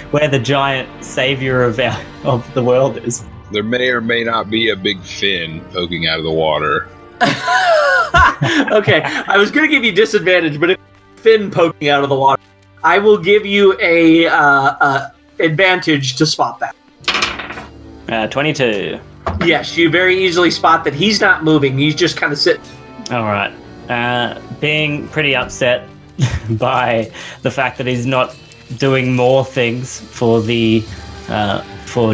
[0.09, 3.23] where the giant savior of our, of the world is.
[3.51, 6.89] There may or may not be a big fin poking out of the water.
[8.71, 10.79] okay, I was going to give you disadvantage, but if
[11.17, 12.41] fin poking out of the water,
[12.83, 15.09] I will give you a uh, uh,
[15.39, 16.75] advantage to spot that.
[18.09, 18.99] Uh, 22.
[19.45, 21.77] Yes, you very easily spot that he's not moving.
[21.77, 22.63] He's just kind of sitting.
[23.11, 23.53] All right.
[23.89, 25.87] Uh, being pretty upset
[26.51, 27.11] by
[27.41, 28.35] the fact that he's not
[28.77, 30.83] doing more things for the
[31.29, 32.13] uh, for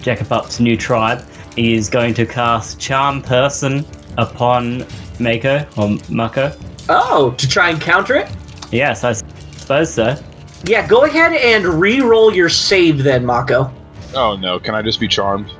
[0.00, 3.84] Jekapup's new tribe, he is going to cast Charm Person
[4.16, 4.86] upon
[5.18, 6.52] Mako or Mako.
[6.88, 8.30] Oh, to try and counter it?
[8.70, 10.16] Yes, I suppose so.
[10.64, 13.72] Yeah, go ahead and re-roll your save then, Mako.
[14.14, 15.52] Oh no, can I just be charmed?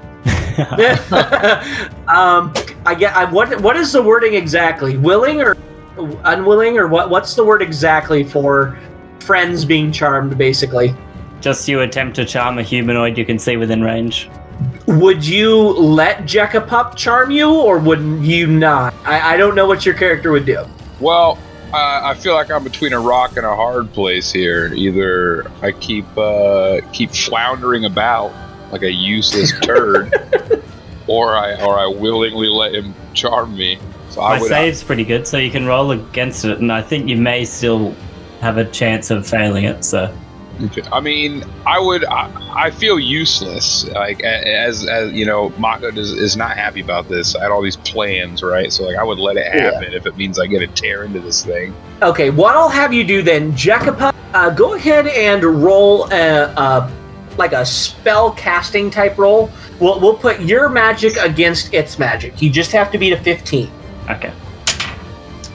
[2.09, 2.53] um,
[2.85, 3.15] I get.
[3.15, 4.97] I, what what is the wording exactly?
[4.97, 5.57] Willing or
[6.25, 7.11] unwilling, or what?
[7.11, 8.79] What's the word exactly for
[9.21, 10.37] friends being charmed?
[10.37, 10.95] Basically,
[11.41, 14.29] Just you attempt to charm a humanoid you can see within range.
[14.87, 18.93] would you let Jekapup charm you, or would you not?
[19.05, 20.65] I, I don't know what your character would do.
[20.99, 21.39] Well,
[21.73, 24.73] uh, I feel like I'm between a rock and a hard place here.
[24.75, 28.33] Either I keep uh, keep floundering about
[28.71, 30.12] like a useless turd,
[31.07, 33.79] or I or I willingly let him charm me.
[34.11, 34.49] So I My would.
[34.49, 37.95] save's pretty good, so you can roll against it, and I think you may still
[38.41, 39.85] have a chance of failing it.
[39.85, 40.14] So
[40.91, 42.05] I mean, I would.
[42.05, 43.87] I, I feel useless.
[43.89, 47.37] Like as as you know, Mako does, is not happy about this.
[47.37, 48.73] I had all these plans, right?
[48.73, 49.71] So like, I would let it Yeah.
[49.73, 51.75] happen if it means I get a tear into this thing.
[52.03, 56.93] Okay, what I'll have you do then, Jekapup, uh, go ahead and roll a, a
[57.39, 59.51] like a spell casting type roll.
[59.80, 62.43] We'll, we'll put your magic against its magic.
[62.43, 63.70] You just have to beat a 15.
[64.11, 64.32] Okay.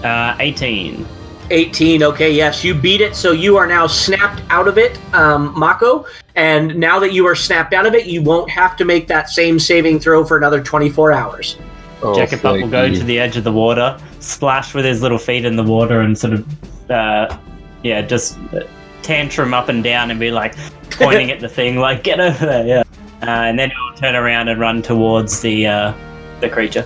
[0.03, 1.05] Uh, 18.
[1.49, 2.03] 18.
[2.03, 6.05] Okay, yes, you beat it, so you are now snapped out of it, um, Mako.
[6.35, 9.29] And now that you are snapped out of it, you won't have to make that
[9.29, 11.57] same saving throw for another 24 hours.
[12.01, 12.97] Oh, Jacob will go you.
[12.97, 16.17] to the edge of the water, splash with his little feet in the water, and
[16.17, 17.37] sort of, uh,
[17.83, 18.61] yeah, just uh,
[19.03, 20.55] tantrum up and down and be like
[20.91, 22.83] pointing at the thing, like "Get over there!" Yeah,
[23.21, 25.93] uh, and then he'll turn around and run towards the uh,
[26.39, 26.85] the creature.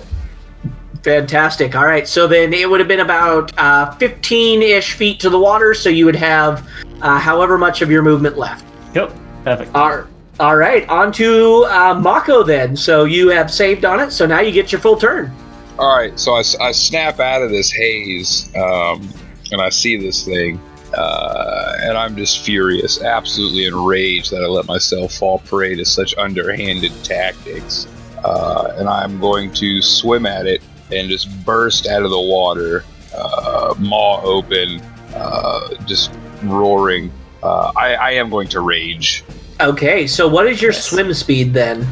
[1.02, 1.76] Fantastic.
[1.76, 5.72] All right, so then it would have been about 15 ish feet to the water,
[5.72, 6.68] so you would have
[7.00, 8.66] uh, however much of your movement left.
[8.94, 9.14] Yep,
[9.44, 9.74] perfect.
[9.74, 10.04] All,
[10.40, 12.76] all right, on to uh, Mako then.
[12.76, 15.32] So you have saved on it, so now you get your full turn.
[15.78, 19.08] All right, so I snap out of this haze, um,
[19.52, 20.60] and I see this thing,
[20.94, 26.16] uh, and I'm just furious, absolutely enraged that I let myself fall prey to such
[26.16, 27.86] underhanded tactics.
[28.24, 30.62] Uh, and I'm going to swim at it
[30.92, 32.84] and just burst out of the water,
[33.14, 34.80] uh, maw open,
[35.14, 36.10] uh, just
[36.42, 37.12] roaring.
[37.42, 39.24] Uh, I, I am going to rage.
[39.60, 40.84] Okay, so what is your Yes.
[40.86, 41.86] swim speed then?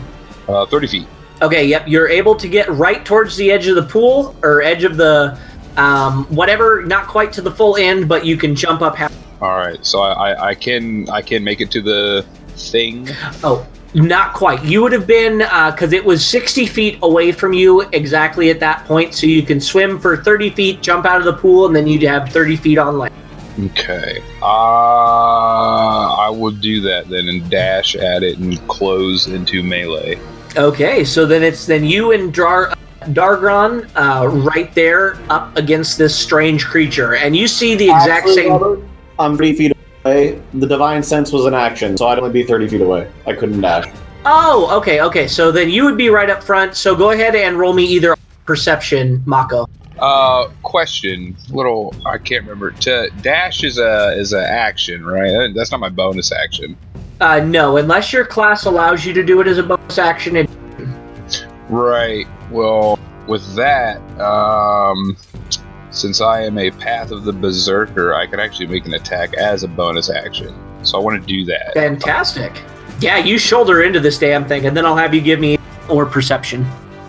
[0.48, 1.08] Uh, 30 feet.
[1.42, 4.84] Okay, yep, you're able to get right towards the edge of the pool or edge
[4.84, 5.38] of the
[5.76, 9.12] um, whatever, not quite to the full end, but you can jump up half.
[9.40, 12.24] All right, so I, I, I can I can make it to the
[12.56, 13.08] thing.
[13.44, 14.64] Oh, not quite.
[14.64, 18.84] You would have been because it was 60 feet away from you exactly at that
[18.86, 21.86] point, so you can swim for 30 feet, jump out of the pool, and then
[21.86, 23.14] you'd have 30 feet on land.
[23.58, 24.22] Okay.
[24.42, 24.46] Uh,
[26.14, 30.18] I will do that then and dash at it and close into melee.
[30.56, 32.72] Okay, so then it's then you and Dar
[33.06, 38.34] Dargron uh, right there up against this strange creature, and you see the exact Actually,
[38.34, 38.52] same.
[38.52, 38.80] Robert,
[39.18, 40.42] I'm 30 feet away.
[40.54, 43.10] The divine sense was an action, so I'd only be 30 feet away.
[43.26, 43.86] I couldn't dash.
[44.24, 45.28] Oh, okay, okay.
[45.28, 46.74] So then you would be right up front.
[46.74, 49.68] So go ahead and roll me either perception, Mako.
[49.98, 51.36] Uh, question.
[51.48, 52.72] Little, I can't remember.
[52.72, 55.54] To dash is a is an action, right?
[55.54, 56.76] That's not my bonus action.
[57.20, 60.36] Uh, no, unless your class allows you to do it as a bonus action.
[60.36, 60.48] And
[61.68, 62.26] Right.
[62.50, 65.16] Well, with that, um,
[65.90, 69.62] since I am a Path of the Berserker, I can actually make an attack as
[69.62, 70.54] a bonus action.
[70.82, 71.74] So I want to do that.
[71.74, 72.62] fantastic.
[73.00, 75.58] Yeah, you shoulder into this damn thing, and then I'll have you give me
[75.88, 76.66] or perception.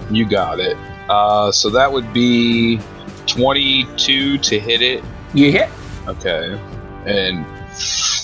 [0.10, 0.76] You got it.
[1.10, 2.80] Uh, so that would be
[3.28, 5.04] 22 to hit it.
[5.34, 5.70] You hit.
[6.08, 6.60] Okay.
[7.06, 7.46] And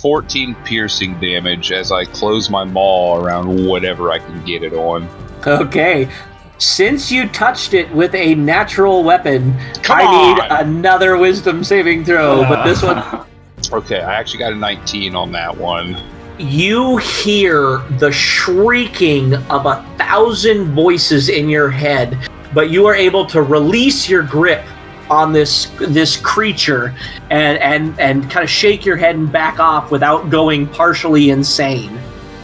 [0.02, 5.08] 14 piercing damage as I close my maw around whatever I can get it on.
[5.48, 6.10] Okay.
[6.58, 12.44] Since you touched it with a natural weapon, Come I need another wisdom saving throw.
[12.44, 12.64] But ah.
[12.64, 13.26] this one,
[13.72, 15.98] Okay, I actually got a 19 on that one.
[16.38, 23.26] you hear the shrieking of a thousand voices in your head, but you are able
[23.28, 24.64] to release your grip
[25.10, 26.94] on this this creature
[27.30, 32.00] and and and kind of shake your head and back off without going partially insane.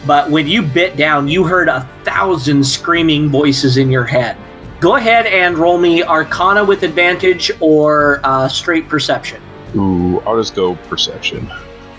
[0.10, 4.38] But when you bit down, you heard a thousand screaming voices in your head.
[4.80, 9.40] Go ahead and roll me Arcana with advantage or uh, straight perception.
[9.76, 11.48] Ooh, I'll just go perception.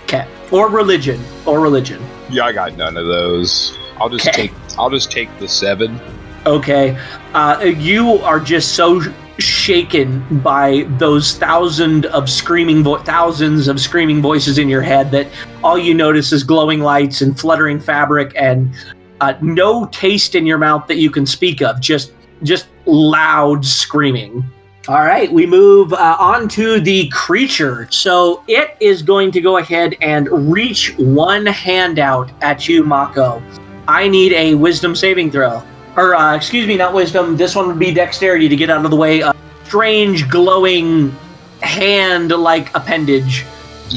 [0.03, 0.27] Okay.
[0.51, 1.23] Or religion.
[1.45, 2.05] Or religion.
[2.29, 3.77] Yeah, I got none of those.
[3.95, 5.97] I'll just take I'll just take the 7.
[6.45, 6.97] Okay.
[7.33, 9.01] Uh, you are just so
[9.37, 15.27] shaken by those thousand of screaming vo- thousands of screaming voices in your head that
[15.63, 18.73] all you notice is glowing lights and fluttering fabric and
[19.21, 21.79] uh, no taste in your mouth that you can speak of.
[21.79, 22.13] Just
[22.43, 24.43] just loud screaming.
[24.87, 27.87] All right, we move uh, on to the creature.
[27.91, 33.43] So it is going to go ahead and reach one hand out at you, Mako.
[33.87, 35.61] I need a wisdom saving throw.
[35.97, 37.35] Or, uh, excuse me, not wisdom.
[37.35, 39.21] This one would be dexterity to get out of the way.
[39.21, 39.33] A
[39.65, 41.15] strange, glowing
[41.61, 43.45] hand like appendage.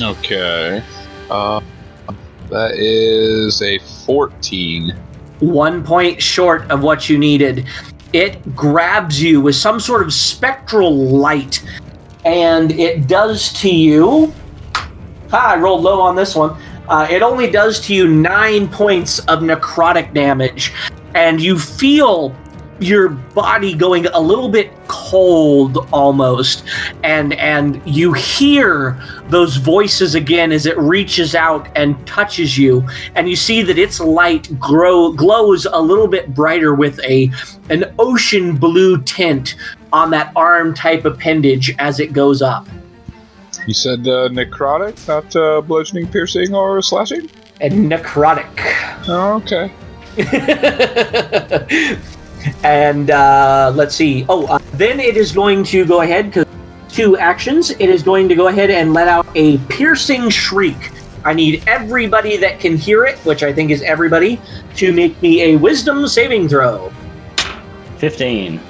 [0.00, 0.82] Okay.
[1.30, 1.60] Uh
[2.50, 4.94] that is a 14.
[5.40, 7.66] One point short of what you needed.
[8.12, 11.64] It grabs you with some sort of spectral light,
[12.24, 14.32] and it does to you.
[15.32, 16.56] Ah, I rolled low on this one.
[16.88, 20.72] Uh, it only does to you nine points of necrotic damage,
[21.14, 22.34] and you feel
[22.80, 26.64] your body going a little bit cold almost
[27.04, 32.84] and and you hear those voices again as it reaches out and touches you
[33.14, 37.30] and you see that its light grow glows a little bit brighter with a
[37.70, 39.54] an ocean blue tint
[39.92, 42.66] on that arm type appendage as it goes up
[43.68, 47.30] You said uh, necrotic, not uh, bludgeoning, piercing, or slashing?
[47.60, 48.50] and necrotic
[49.08, 49.70] Oh, okay.
[52.64, 54.24] and uh, let's see.
[54.28, 56.46] Oh, uh, then it is going to go ahead because
[56.88, 57.70] two actions.
[57.70, 60.92] It is going to go ahead and let out a piercing shriek.
[61.24, 64.40] I need everybody that can hear it, which I think is everybody,
[64.76, 66.92] to make me a wisdom saving throw.
[67.98, 68.60] 15.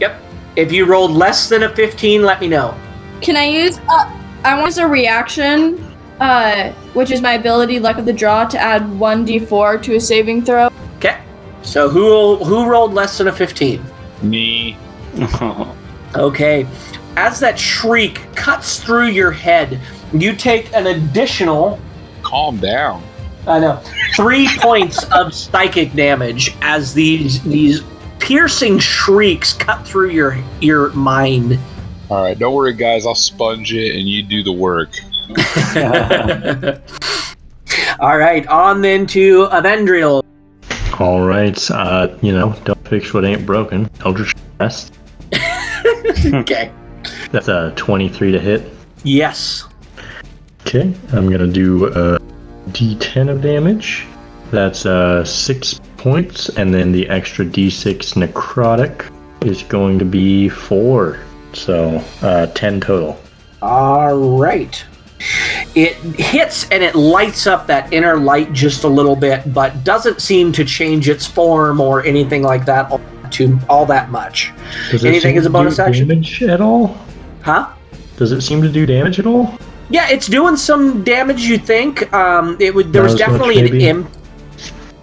[0.00, 0.22] Yep.
[0.56, 2.74] If you rolled less than a 15, let me know.
[3.20, 3.78] Can I use?
[3.88, 5.89] Uh, I want as a reaction,
[6.20, 10.00] uh, which is my ability, luck of the draw, to add one d4 to a
[10.00, 10.70] saving throw.
[10.96, 11.20] Okay.
[11.62, 13.82] So who who rolled less than a 15?
[14.22, 14.76] Me.
[16.16, 16.66] Okay.
[17.16, 19.80] As that shriek cuts through your head,
[20.12, 21.78] you take an additional
[22.22, 23.02] Calm down.
[23.46, 23.82] I know.
[24.14, 27.82] Three points of psychic damage as these these
[28.18, 31.58] piercing shrieks cut through your your mind.
[32.10, 33.06] All right, don't worry, guys.
[33.06, 34.90] I'll sponge it, and you do the work.
[38.00, 40.22] All right, on then to Avendriel.
[41.00, 41.70] All right.
[41.70, 43.88] Uh, you know, don't fix what ain't broken.
[44.04, 44.92] Eldritch Blast.
[46.34, 46.70] okay.
[47.32, 48.70] That's a 23 to hit.
[49.02, 49.64] Yes.
[50.62, 50.92] Okay.
[51.12, 52.18] I'm gonna do a
[52.72, 54.06] D10 of damage.
[54.50, 59.10] That's uh six points, and then the extra D6 necrotic
[59.42, 61.18] is going to be four.
[61.54, 63.18] So uh, 10 total.
[63.62, 64.84] All right.
[65.74, 70.20] It hits and it lights up that inner light just a little bit, but doesn't
[70.22, 72.90] seem to change its form or anything like that
[73.32, 74.52] to all that much.
[74.90, 76.08] Does it Anything seem as a to bonus do action?
[76.08, 76.98] Damage at all?
[77.42, 77.72] Huh?
[78.16, 79.54] Does it seem to do damage at all?
[79.88, 81.42] Yeah, it's doing some damage.
[81.42, 82.12] You think?
[82.12, 82.92] Um, it would.
[82.92, 83.88] There Not was as much, definitely an maybe?
[83.88, 84.08] im.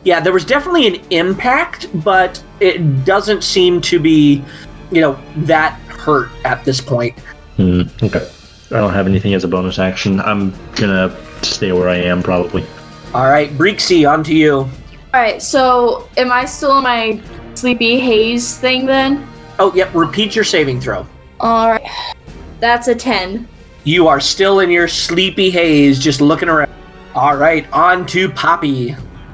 [0.03, 4.43] Yeah, there was definitely an impact, but it doesn't seem to be,
[4.91, 7.18] you know, that hurt at this point.
[7.57, 8.30] Hmm, okay.
[8.70, 10.20] I don't have anything as a bonus action.
[10.20, 12.65] I'm gonna stay where I am probably.
[13.13, 14.55] All right, Breeksy, on to you.
[14.55, 15.41] All right.
[15.41, 17.22] So, am I still in my
[17.53, 19.26] sleepy haze thing then?
[19.57, 19.93] Oh, yep.
[19.93, 21.07] Repeat your saving throw.
[21.39, 22.15] All right.
[22.59, 23.47] That's a ten.
[23.86, 26.72] You are still in your sleepy haze, just looking around.
[27.15, 28.89] All right, on to Poppy.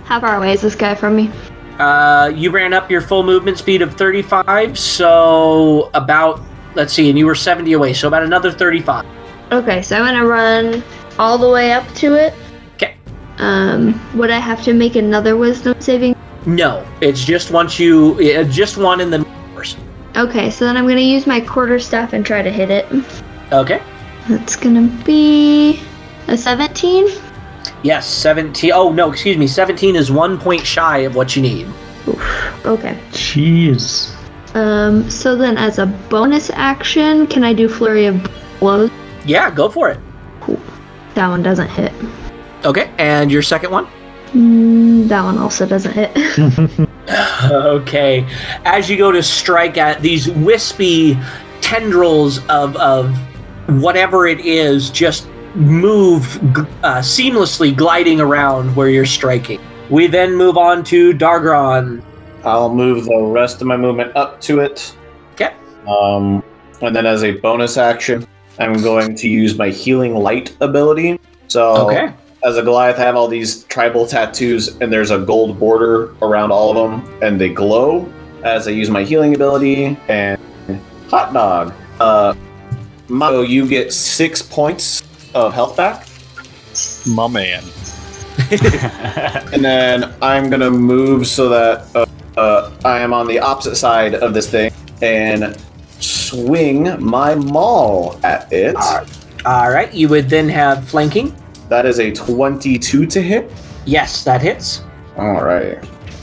[0.05, 1.31] How far away is this guy from me?
[1.79, 6.39] Uh, you ran up your full movement speed of 35, so about,
[6.75, 9.03] let's see, and you were 70 away, so about another 35.
[9.53, 10.83] Okay, so I'm gonna run
[11.19, 12.33] all the way up to it.
[12.73, 12.95] Okay.
[13.37, 16.15] Um, would I have to make another wisdom saving?
[16.47, 19.23] No, it's just once you, just one in the
[19.53, 19.77] first.
[20.17, 22.87] Okay, so then I'm gonna use my quarter staff and try to hit it.
[23.51, 23.79] Okay.
[24.27, 25.83] That's gonna be
[26.29, 27.09] a 17.
[27.83, 28.71] Yes, 17.
[28.73, 29.45] Oh, no, excuse me.
[29.45, 31.67] 17 is one point shy of what you need.
[32.65, 32.97] Okay.
[33.11, 34.15] Jeez.
[34.55, 38.27] Um, so then as a bonus action, can I do flurry of
[38.59, 38.89] blows?
[39.25, 39.99] Yeah, go for it.
[40.41, 40.59] Cool.
[41.15, 41.93] That one doesn't hit.
[42.65, 43.87] Okay, and your second one?
[44.31, 46.87] Mm, that one also doesn't hit.
[47.51, 48.25] okay.
[48.65, 51.17] As you go to strike at these wispy
[51.61, 53.15] tendrils of, of
[53.81, 56.25] whatever it is, just move
[56.83, 59.59] uh, seamlessly gliding around where you're striking.
[59.89, 62.03] We then move on to Dargron.
[62.43, 64.95] I'll move the rest of my movement up to it.
[65.33, 65.53] Okay.
[65.87, 66.43] Um,
[66.81, 68.25] and then as a bonus action,
[68.59, 71.19] I'm going to use my healing light ability.
[71.47, 72.13] So Okay.
[72.43, 76.51] as a Goliath, I have all these tribal tattoos, and there's a gold border around
[76.51, 78.07] all of them, and they glow
[78.43, 79.97] as I use my healing ability.
[80.07, 80.39] And
[81.09, 82.33] hot dog, uh,
[83.07, 86.07] Mako, you get six points of health back,
[87.07, 87.63] My man.
[88.51, 92.05] and then I'm gonna move so that uh,
[92.37, 95.55] uh, I am on the opposite side of this thing and
[96.27, 98.75] swing my maul at it.
[99.45, 99.93] All right.
[99.93, 101.35] You would then have flanking.
[101.69, 103.51] That is a 22 to hit.
[103.85, 104.83] Yes, that hits.
[105.17, 105.77] All right.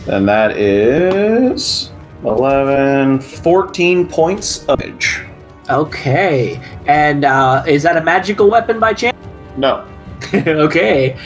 [0.09, 1.91] And that is
[2.25, 5.23] 11, 14 points of damage.
[5.69, 6.61] Okay.
[6.87, 9.17] And uh, is that a magical weapon by chance?
[9.57, 9.87] No.
[10.35, 11.19] okay.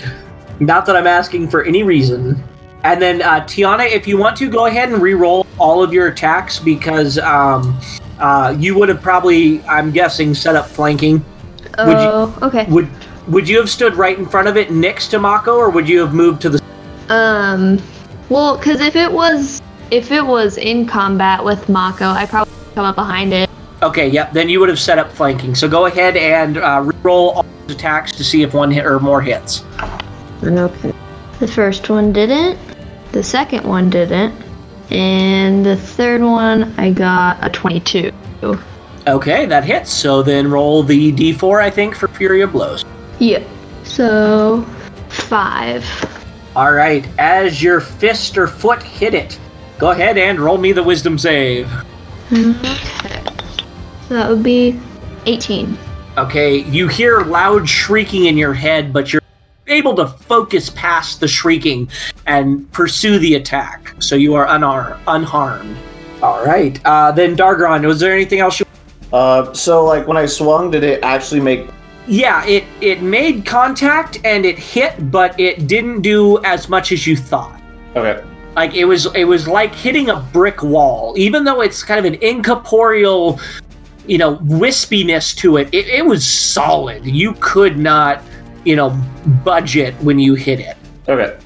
[0.60, 2.42] Not that I'm asking for any reason.
[2.84, 6.08] And then uh, Tiana, if you want to, go ahead and re-roll all of your
[6.08, 7.78] attacks because um,
[8.24, 11.24] uh, you would have probably, I'm guessing, set up flanking.
[11.78, 12.66] Would you- Oh, okay.
[12.68, 12.88] Would
[13.26, 15.98] would you have stood right in front of it next to Mako, or would you
[16.00, 16.60] have moved to the?
[17.08, 17.80] Um,
[18.28, 22.84] well, because if it was if it was in combat with Mako, I probably come
[22.84, 23.48] up behind it
[23.84, 24.32] Okay, yep.
[24.32, 25.54] Then you would have set up flanking.
[25.54, 28.98] So go ahead and uh, roll all those attacks to see if one hit or
[28.98, 29.62] more hits.
[30.42, 30.92] Okay.
[31.38, 32.58] The first one didn't.
[33.12, 34.34] The second one didn't.
[34.90, 38.12] And the third one, I got a 22.
[39.06, 39.92] Okay, that hits.
[39.92, 42.84] So then roll the d4, I think, for Flurry of Blows.
[43.18, 43.42] Yeah.
[43.82, 44.62] So,
[45.08, 45.84] five.
[46.56, 49.38] All right, as your fist or foot hit it,
[49.78, 51.70] go ahead and roll me the Wisdom save.
[52.32, 52.76] Okay.
[54.08, 54.78] So that would be
[55.26, 55.76] 18.
[56.16, 59.22] Okay, you hear loud shrieking in your head, but you're
[59.74, 61.88] able to focus past the shrieking
[62.26, 63.94] and pursue the attack.
[63.98, 65.76] So you are unar- unharmed.
[66.22, 68.66] All right, uh, then Dargron, was there anything else you?
[69.12, 71.68] Uh, so like when I swung, did it actually make?
[72.06, 77.06] Yeah, it it made contact and it hit, but it didn't do as much as
[77.06, 77.60] you thought.
[77.94, 78.22] Okay.
[78.56, 81.14] Like it was it was like hitting a brick wall.
[81.16, 83.40] Even though it's kind of an incorporeal,
[84.06, 87.04] you know, wispiness to it, it, it was solid.
[87.04, 88.22] You could not,
[88.64, 88.90] you know,
[89.44, 90.76] budget when you hit it.
[91.08, 91.36] Okay.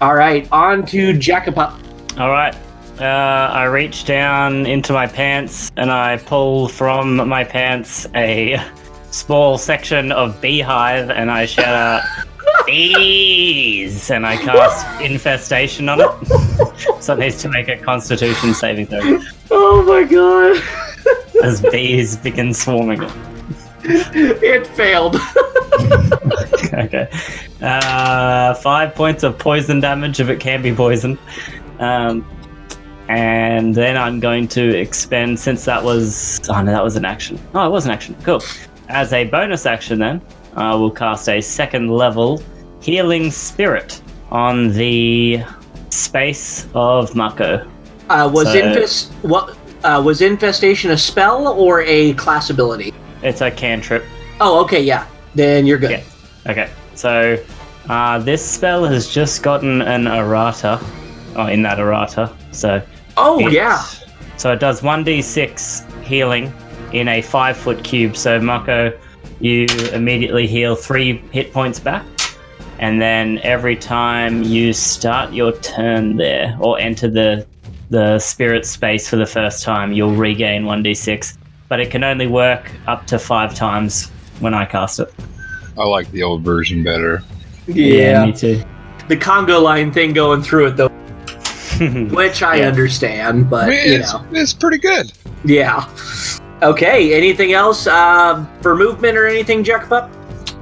[0.00, 2.18] All right, on to Jekapup.
[2.18, 2.54] All right.
[2.98, 8.62] Uh, I reach down into my pants and I pull from my pants a
[9.10, 12.02] small section of beehive and I shout out,
[12.66, 14.10] bees!
[14.10, 17.02] And I cast infestation on it.
[17.02, 20.62] so it needs to make a constitution saving throw Oh my god,
[21.44, 23.35] as bees begin swarming it.
[24.42, 25.16] it failed.
[26.74, 27.08] okay.
[27.62, 31.18] Uh, five points of poison damage if it can be poison.
[31.78, 32.26] Um,
[33.08, 36.40] and then I'm going to expend, since that was.
[36.48, 37.38] Oh no, that was an action.
[37.54, 38.16] Oh, it was an action.
[38.24, 38.42] Cool.
[38.88, 40.20] As a bonus action, then,
[40.54, 42.42] I will cast a second level
[42.80, 45.42] Healing Spirit on the
[45.90, 47.68] space of Mako.
[48.08, 49.56] Uh, was So- infest what?
[49.84, 52.92] Uh, was infestation a spell or a class ability?
[53.22, 54.04] It's a cantrip.
[54.40, 55.06] Oh, okay, yeah.
[55.34, 55.90] Then you're good.
[55.90, 56.02] Yeah.
[56.46, 57.42] Okay, so
[57.88, 60.78] uh, this spell has just gotten an errata,
[61.36, 62.32] oh, in that errata.
[62.52, 62.80] So
[63.16, 63.82] Oh it- yeah.
[64.36, 66.52] So it does one d six healing
[66.92, 68.16] in a five foot cube.
[68.16, 68.92] So Mako,
[69.40, 72.04] you immediately heal three hit points back,
[72.78, 77.46] and then every time you start your turn there or enter the
[77.88, 81.38] the spirit space for the first time, you'll regain one d six.
[81.68, 84.08] But it can only work up to five times
[84.40, 85.12] when I cast it.
[85.78, 87.22] I like the old version better.
[87.66, 88.62] Yeah, me too.
[89.08, 90.88] the Congo line thing going through it though,
[92.14, 92.68] which I Yeah.
[92.68, 95.12] understand, I but mean, you it's, know, it's pretty good.
[95.44, 95.88] yeah.
[96.62, 100.10] Okay, anything else uh, for movement or anything, Jacob?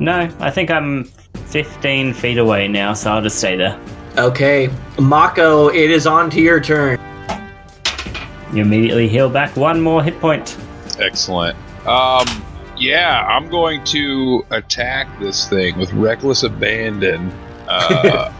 [0.00, 3.78] No, I think I'm 15 feet away now, so I'll just stay there.
[4.18, 6.98] Okay, Mako, it is on to your turn.
[8.52, 10.56] You immediately heal back one more hit point.
[10.98, 11.56] Excellent.
[11.86, 12.26] Um,
[12.76, 17.30] yeah, I'm going to attack this thing with reckless abandon.
[17.68, 18.32] Uh,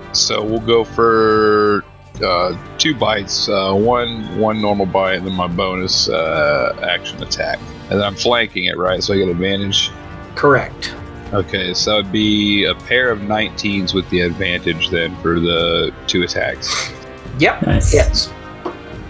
[0.12, 1.84] so we'll go for
[2.22, 3.48] uh, two bites.
[3.48, 7.58] Uh, one one normal bite, and then my bonus uh, action attack.
[7.90, 9.02] And then I'm flanking it, right?
[9.02, 9.90] So I get advantage.
[10.34, 10.94] Correct.
[11.32, 16.24] Okay, so it'd be a pair of 19s with the advantage then for the two
[16.24, 16.92] attacks.
[17.38, 17.66] Yep.
[17.66, 17.94] Nice.
[17.94, 18.32] Yes.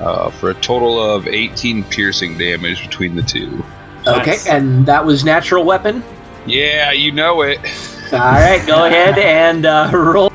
[0.01, 3.63] Uh, for a total of 18 piercing damage between the two.
[4.07, 4.47] Okay, Nice.
[4.47, 6.03] and that was natural weapon.
[6.47, 7.59] Yeah, you know it.
[8.13, 10.33] All right, go ahead and uh, roll.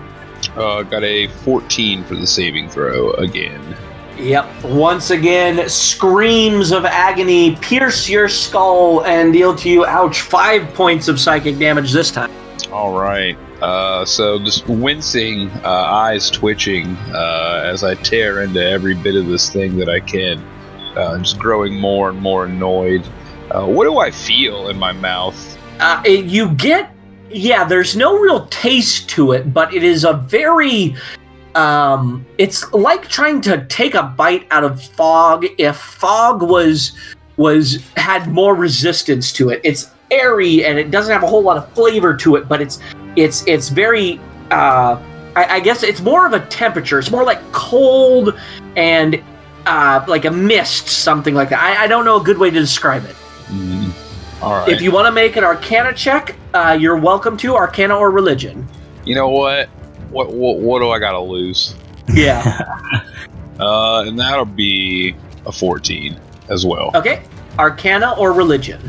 [0.55, 3.75] Uh, got a 14 for the saving throw again.
[4.19, 4.63] Yep.
[4.65, 11.07] Once again, screams of agony pierce your skull and deal to you, ouch, five points
[11.07, 12.31] of psychic damage this time.
[12.71, 13.37] All right.
[13.61, 19.27] Uh, so just wincing, uh, eyes twitching uh, as I tear into every bit of
[19.27, 20.39] this thing that I can.
[20.95, 23.05] Uh, just growing more and more annoyed.
[23.51, 25.57] Uh, what do I feel in my mouth?
[25.79, 26.91] Uh, you get,
[27.29, 30.95] yeah, there's no real taste to it, but it is a very,
[31.53, 36.93] um, it's like trying to take a bite out of fog if fog was,
[37.37, 39.61] was, had more resistance to it.
[39.63, 42.79] It's airy and it doesn't have a whole lot of flavor to it, but it's,
[43.15, 44.19] it's, it's very,
[44.51, 45.01] uh,
[45.35, 46.99] I, I guess it's more of a temperature.
[46.99, 48.39] It's more like cold
[48.75, 49.21] and,
[49.65, 51.59] uh, like a mist, something like that.
[51.59, 53.15] I, I don't know a good way to describe it.
[53.47, 53.91] Mm,
[54.41, 54.69] all right.
[54.69, 58.67] If you want to make an Arcana check, uh, you're welcome to Arcana or Religion.
[59.03, 59.67] You know what?
[60.09, 61.75] What what, what do I gotta lose?
[62.07, 63.01] Yeah.
[63.57, 66.91] Uh, and that'll be a 14 as well.
[66.93, 67.23] okay.
[67.57, 68.81] Arcana or Religion.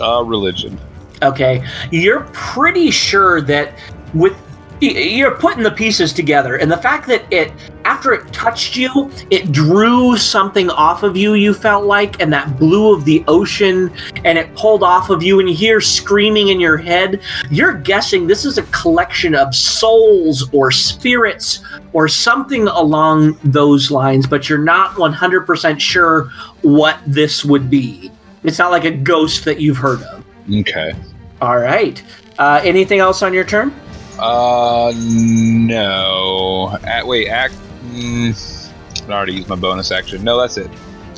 [0.00, 0.78] Uh, religion.
[1.22, 1.64] Okay.
[1.90, 3.78] You're pretty sure that
[4.14, 4.36] with
[4.82, 7.52] you're putting the pieces together and the fact that it
[7.84, 12.58] after it touched you it drew something off of you you felt like and that
[12.58, 13.92] blue of the ocean
[14.24, 18.26] and it pulled off of you and you hear screaming in your head you're guessing
[18.26, 21.62] this is a collection of souls or spirits
[21.92, 26.24] or something along those lines but you're not 100% sure
[26.62, 28.10] what this would be
[28.44, 30.92] it's not like a ghost that you've heard of Okay.
[31.40, 32.02] all right
[32.38, 33.72] uh, anything else on your turn
[34.18, 36.76] Uh, no.
[36.84, 37.54] At, wait, act.
[37.90, 38.70] Mm,
[39.08, 40.22] I already used my bonus action.
[40.22, 40.70] No, that's it.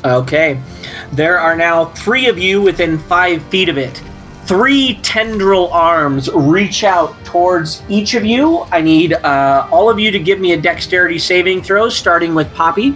[0.04, 0.58] Okay.
[1.12, 4.02] There are now three of you within five feet of it.
[4.46, 8.60] Three tendril arms reach out towards each of you.
[8.70, 12.52] I need uh, all of you to give me a dexterity saving throw, starting with
[12.54, 12.94] Poppy.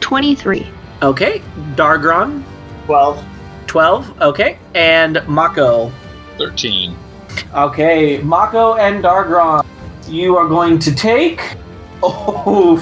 [0.00, 0.66] 23.
[1.02, 1.40] Okay.
[1.76, 2.42] Dargron,
[2.86, 3.24] 12.
[3.66, 4.22] 12.
[4.22, 4.58] Okay.
[4.74, 5.92] And Mako.
[6.38, 6.96] 13.
[7.54, 8.18] Okay.
[8.18, 9.64] Mako and Dargron,
[10.08, 11.56] you are going to take.
[12.02, 12.80] Oh,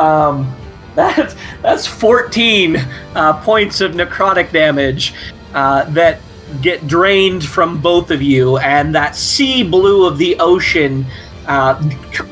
[0.00, 0.52] um,
[0.96, 2.76] that's that's 14
[3.14, 5.14] uh, points of necrotic damage
[5.54, 6.20] uh, that
[6.60, 11.06] get drained from both of you, and that sea blue of the ocean
[11.48, 11.80] uh,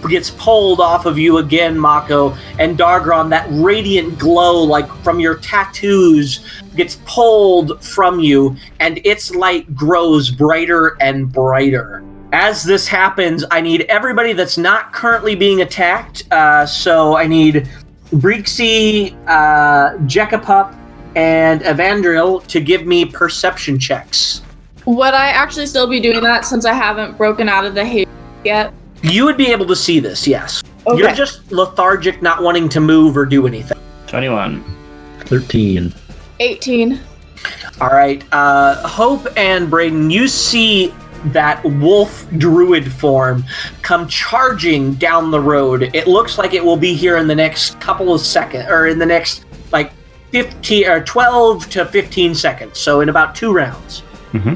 [0.09, 3.31] gets pulled off of you again, Mako, and Dargron.
[3.31, 6.47] That radiant glow, like from your tattoos,
[6.77, 12.05] gets pulled from you, and its light grows brighter and brighter.
[12.33, 16.25] As this happens, I need everybody that's not currently being attacked.
[16.31, 17.69] Uh, so I need
[18.11, 20.77] Breeksy, uh, Jekapup,
[21.15, 24.43] and Evandril to give me perception checks.
[24.85, 28.07] Would I actually still be doing that since I haven't broken out of the haze
[28.45, 28.73] yet?
[29.03, 30.63] You would be able to see this, yes.
[30.87, 30.99] Okay.
[30.99, 33.79] You're just lethargic, not wanting to move or do anything.
[34.07, 34.63] 21.
[35.21, 35.93] 13.
[36.41, 37.01] 18.
[37.81, 38.25] All right.
[38.33, 40.95] Uh, Hope and Braden, you see
[41.27, 43.45] that wolf druid form
[43.83, 45.91] come charging down the road.
[45.95, 48.99] It looks like it will be here in the next couple of seconds, or in
[48.99, 49.93] the next like
[50.31, 52.79] 15 or 12 to 15 seconds.
[52.79, 54.03] So in about two rounds.
[54.35, 54.55] Uh,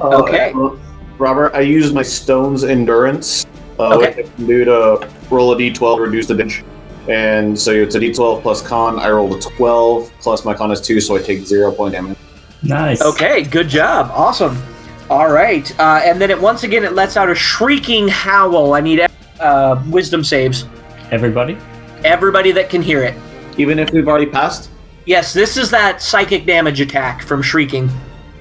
[0.00, 0.52] Okay.
[0.54, 0.70] uh,
[1.18, 3.46] Robert, I used my stone's endurance.
[3.78, 3.96] Uh, Okay.
[3.96, 6.64] What I can do to roll a d12 reduce the damage.
[7.08, 8.98] And so it's a d12 plus con.
[8.98, 12.16] I rolled a 12 plus my con is 2, so I take 0 point damage.
[12.62, 13.02] Nice.
[13.02, 14.10] Okay, good job.
[14.14, 14.62] Awesome.
[15.10, 15.70] All right.
[15.78, 18.72] Uh, and then it once again it lets out a shrieking howl.
[18.72, 19.06] I need
[19.38, 20.64] uh, wisdom saves.
[21.10, 21.58] Everybody?
[22.04, 23.14] Everybody that can hear it.
[23.58, 24.70] Even if we've already passed?
[25.04, 27.90] Yes, this is that psychic damage attack from shrieking.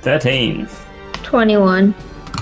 [0.01, 0.67] 13.
[1.23, 1.93] 21.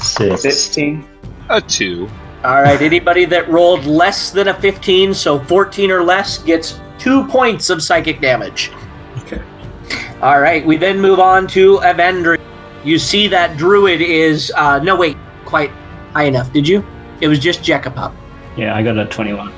[0.02, 0.42] 6.
[0.44, 1.08] 15.
[1.50, 2.08] A 2.
[2.44, 7.28] All right, anybody that rolled less than a 15, so 14 or less, gets two
[7.28, 8.72] points of psychic damage.
[9.20, 9.42] Okay.
[10.22, 12.40] All right, we then move on to Evandri.
[12.84, 14.52] You see that druid is.
[14.56, 15.70] Uh, no, wait, quite
[16.14, 16.84] high enough, did you?
[17.22, 18.16] It was just Jekapup.
[18.58, 19.54] Yeah, I got a 21.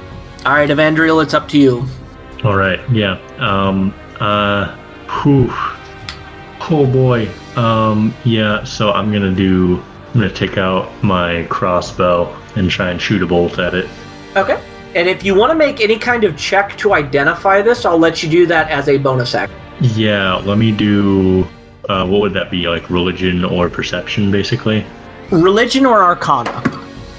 [0.46, 1.88] All right, Evandril, it's up to you.
[2.44, 2.80] All right.
[2.92, 3.14] Yeah.
[3.38, 3.94] Um.
[4.20, 4.76] Uh.
[5.22, 5.48] Whew.
[6.70, 7.30] Oh boy.
[7.56, 8.14] Um.
[8.26, 8.66] Yeah.
[8.66, 9.82] So I'm gonna do.
[10.08, 13.90] I'm gonna take out my crossbow and try and shoot a bolt at it.
[14.36, 14.62] Okay.
[14.96, 18.22] And if you want to make any kind of check to identify this, I'll let
[18.22, 19.54] you do that as a bonus act.
[19.80, 20.36] Yeah.
[20.36, 21.48] Let me do.
[21.90, 22.68] Uh, what would that be?
[22.68, 24.86] Like religion or perception, basically.
[25.32, 26.62] Religion or Arcana?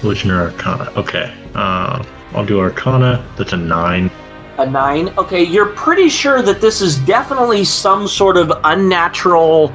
[0.03, 0.93] Religion or arcana.
[0.97, 1.35] Okay.
[1.55, 3.27] Uh, I'll do arcana.
[3.37, 4.11] That's a nine.
[4.59, 5.09] A nine.
[5.19, 9.73] Okay, you're pretty sure that this is definitely some sort of unnatural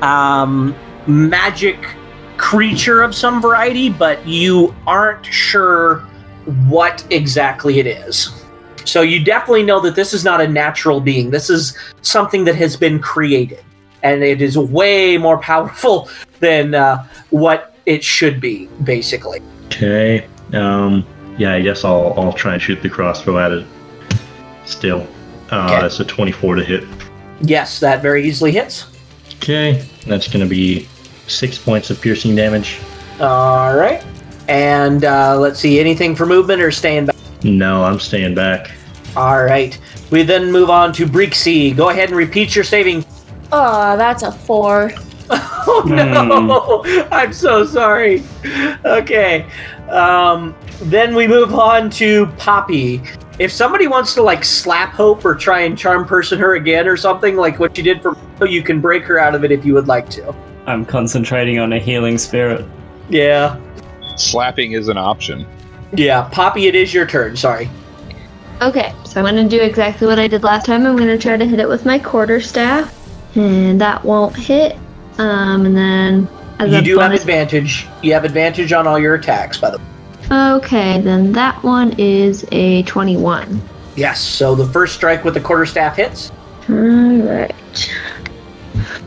[0.00, 0.74] um,
[1.06, 1.78] magic
[2.42, 6.00] creature of some variety, but you aren't sure
[6.66, 8.32] what exactly it is.
[8.84, 11.30] So you definitely know that this is not a natural being.
[11.30, 13.64] This is something that has been created,
[14.02, 19.40] and it is way more powerful than uh, what it should be, basically.
[19.66, 20.26] Okay.
[20.52, 21.06] Um.
[21.38, 21.54] Yeah.
[21.54, 23.66] I guess I'll I'll try and shoot the crossbow at it.
[24.66, 25.06] Still.
[25.50, 25.80] Uh, Okay.
[25.80, 26.84] That's a 24 to hit.
[27.40, 28.86] Yes, that very easily hits.
[29.36, 29.86] Okay.
[30.06, 30.88] That's gonna be
[31.32, 32.80] six points of piercing damage.
[33.20, 34.04] All right.
[34.48, 37.16] And uh, let's see, anything for movement or staying back?
[37.44, 38.70] No, I'm staying back.
[39.16, 39.78] All right.
[40.10, 41.76] We then move on to Breeksy.
[41.76, 43.04] Go ahead and repeat your saving.
[43.50, 44.92] Oh, that's a four.
[45.64, 46.82] Oh no!
[47.12, 48.24] I'm so sorry.
[48.84, 49.46] Okay.
[49.88, 53.00] Um, then we move on to Poppy.
[53.38, 56.96] If somebody wants to like slap Hope or try and charm person her again or
[56.96, 59.72] something like what you did for, you can break her out of it if you
[59.74, 60.34] would like to.
[60.66, 62.64] I'm concentrating on a healing spirit.
[63.08, 63.58] Yeah.
[64.16, 65.46] Slapping is an option.
[65.94, 66.28] Yeah.
[66.30, 67.36] Poppy, it is your turn.
[67.36, 67.68] Sorry.
[68.60, 70.86] Okay, so I'm gonna do exactly what I did last time.
[70.86, 72.94] I'm gonna try to hit it with my quarter staff,
[73.36, 74.76] and that won't hit.
[75.18, 76.28] Um, and then
[76.60, 77.88] as You a do have advantage.
[78.02, 79.84] You have advantage on all your attacks, by the way.
[80.30, 83.60] Okay, then that one is a 21.
[83.96, 84.20] Yes.
[84.20, 86.30] So the first strike with the quarterstaff hits.
[86.70, 87.54] Alright.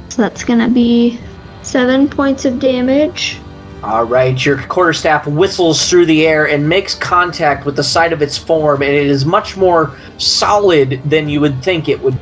[0.09, 1.19] So that's gonna be
[1.65, 3.39] seven points of damage.
[3.83, 8.21] All right, your quarterstaff whistles through the air and makes contact with the side of
[8.21, 12.17] its form, and it is much more solid than you would think it would.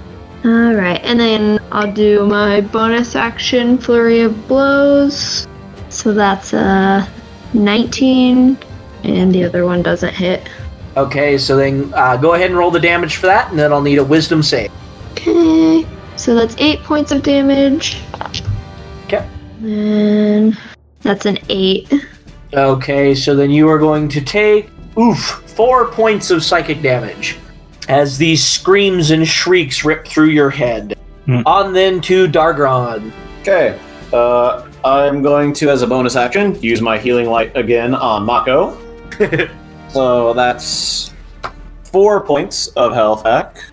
[0.45, 5.47] Alright, and then I'll do my bonus action flurry of blows.
[5.87, 7.07] So that's a
[7.53, 8.57] 19,
[9.03, 10.49] and the other one doesn't hit.
[10.97, 13.81] Okay, so then uh, go ahead and roll the damage for that, and then I'll
[13.81, 14.71] need a wisdom save.
[15.11, 15.87] Okay,
[16.17, 18.01] so that's eight points of damage.
[19.63, 19.73] Okay.
[19.73, 20.59] And
[21.01, 21.91] that's an eight.
[22.53, 25.17] Okay, so then you are going to take oof
[25.55, 27.37] four points of psychic damage
[27.87, 30.97] as these screams and shrieks rip through your head.
[31.25, 31.41] Hmm.
[31.45, 33.11] On then to Dargron.
[33.41, 33.79] Okay.
[34.11, 38.77] Uh, I'm going to, as a bonus action, use my healing light again on Mako.
[39.89, 41.13] so that's
[41.85, 43.63] four points of health back.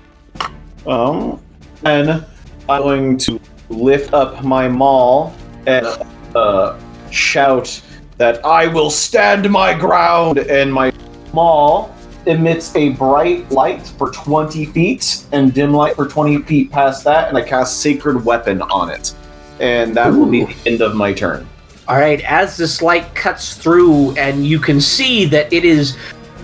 [0.87, 1.43] Um,
[1.85, 2.25] and
[2.69, 5.35] I'm going to lift up my maul
[5.67, 5.87] and
[6.35, 6.79] uh,
[7.11, 7.83] shout
[8.19, 10.39] that I will stand my ground.
[10.39, 10.93] And my
[11.33, 11.95] maul
[12.27, 17.29] emits a bright light for 20 feet and dim light for 20 feet past that,
[17.29, 19.15] and I cast Sacred Weapon on it.
[19.59, 21.47] And that will be the end of my turn.
[21.89, 25.97] All right, as this light cuts through, and you can see that it is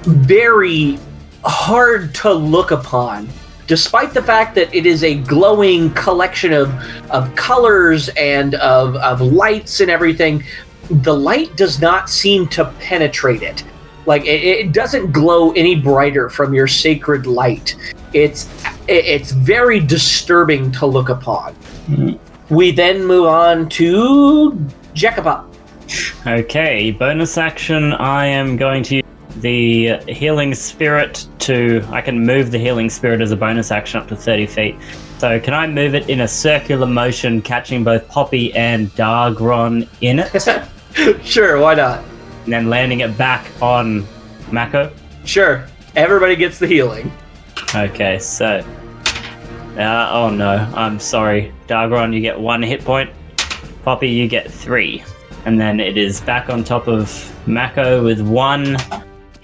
[0.02, 0.98] very
[1.44, 3.28] hard to look upon,
[3.66, 6.72] despite the fact that it is a glowing collection of,
[7.10, 10.44] of colors and of, of lights and everything,
[10.88, 13.64] the light does not seem to penetrate it.
[14.06, 17.74] Like it, it doesn't glow any brighter from your sacred light.
[18.12, 18.48] It's
[18.88, 21.56] it's very disturbing to look upon.
[22.50, 24.52] We then move on to
[24.94, 25.44] Jacoba.
[26.24, 27.92] Okay, bonus action.
[27.94, 29.02] I am going to
[29.46, 31.86] the healing spirit to.
[31.90, 34.76] I can move the healing spirit as a bonus action up to 30 feet.
[35.18, 40.18] So, can I move it in a circular motion, catching both Poppy and Dargron in
[40.18, 42.04] it, sure, why not?
[42.44, 44.06] and then landing it back on
[44.50, 44.92] Mako?
[45.24, 45.66] Sure.
[45.96, 47.12] Everybody gets the healing.
[47.74, 48.64] Okay, so.
[49.76, 51.52] Uh, oh no, I'm sorry.
[51.68, 53.10] Dargron, you get one hit point.
[53.84, 55.04] Poppy, you get three.
[55.44, 58.76] And then it is back on top of Mako with one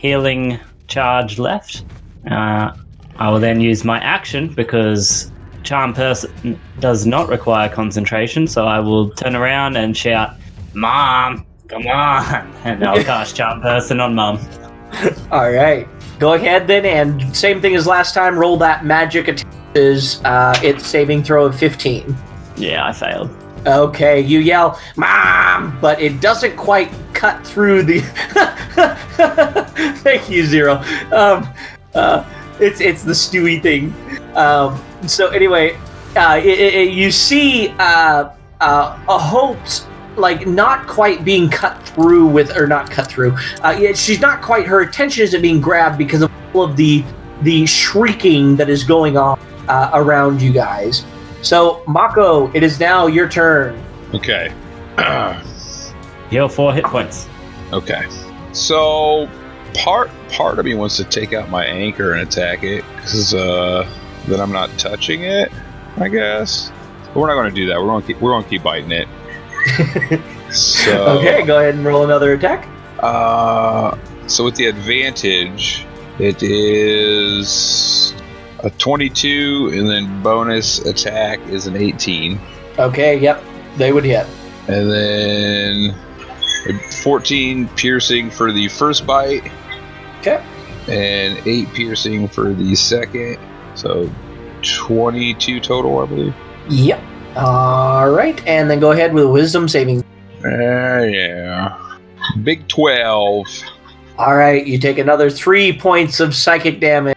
[0.03, 1.85] healing charge left.
[2.29, 2.73] Uh,
[3.17, 5.31] I will then use my action because
[5.63, 10.35] Charm Person does not require concentration, so I will turn around and shout,
[10.75, 12.53] Mom, come on!
[12.65, 14.41] And I'll cast Charm Person on Mom.
[15.31, 15.89] All right.
[16.19, 18.37] Go ahead then, and same thing as last time.
[18.37, 19.49] Roll that magic attack.
[19.75, 22.15] Is uh, its saving throw of 15.
[22.59, 23.31] Yeah, I failed.
[23.67, 25.79] Okay, you yell, Mom!
[25.81, 28.01] But it doesn't quite cut through the.
[30.03, 30.83] Thank you, Zero.
[31.13, 31.49] Um,
[31.95, 32.25] uh,
[32.59, 33.95] it's it's the Stewie thing.
[34.37, 35.77] Um, so anyway,
[36.17, 39.87] uh, it, it, you see uh, uh, a hope's
[40.17, 43.37] like not quite being cut through with, or not cut through.
[43.63, 44.67] Uh, she's not quite.
[44.67, 47.05] Her attention isn't being grabbed because of all of the
[47.43, 49.39] the shrieking that is going on
[49.69, 51.05] uh, around you guys.
[51.43, 53.83] So Mako, it is now your turn.
[54.15, 54.53] Okay.
[56.31, 57.29] Heal four hit points.
[57.73, 58.07] okay.
[58.53, 59.29] So
[59.75, 63.89] part part of me wants to take out my anchor and attack it because uh,
[64.27, 65.51] then I'm not touching it.
[65.97, 66.71] I guess.
[67.07, 67.79] But we're not going to do that.
[67.79, 69.09] We're going to keep we're going to keep biting it.
[70.53, 72.69] so Okay, go ahead and roll another attack.
[73.01, 75.85] Uh, so with the advantage,
[76.19, 78.15] it is
[78.63, 82.39] a 22, and then bonus attack is an 18,
[82.79, 83.43] Okay, yep,
[83.77, 84.27] they would hit.
[84.69, 85.95] and then
[87.03, 89.51] 14 piercing for the first bite,
[90.21, 90.43] Okay.
[90.89, 93.39] and 8 piercing for the second.
[93.75, 94.09] So
[94.63, 96.35] 22 total, I believe.
[96.69, 97.01] Yep.
[97.37, 100.05] All right, and then go ahead with wisdom saving.
[100.45, 101.77] Uh, yeah.
[102.45, 103.47] Big 12.
[104.19, 107.17] All right, you take another three points of psychic damage.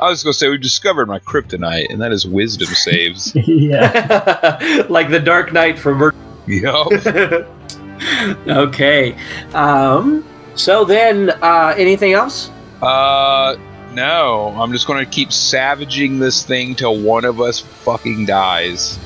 [0.00, 3.34] I was going to say, we discovered my kryptonite, and that is wisdom saves.
[3.46, 4.86] yeah.
[4.88, 5.98] like the Dark Knight from.
[5.98, 6.14] Ver-
[6.46, 6.92] yup.
[8.48, 9.16] okay.
[9.52, 10.24] Um.
[10.56, 12.50] So then, uh, anything else?
[12.82, 13.56] Uh,
[13.92, 14.54] no.
[14.58, 18.98] I'm just going to keep savaging this thing till one of us fucking dies.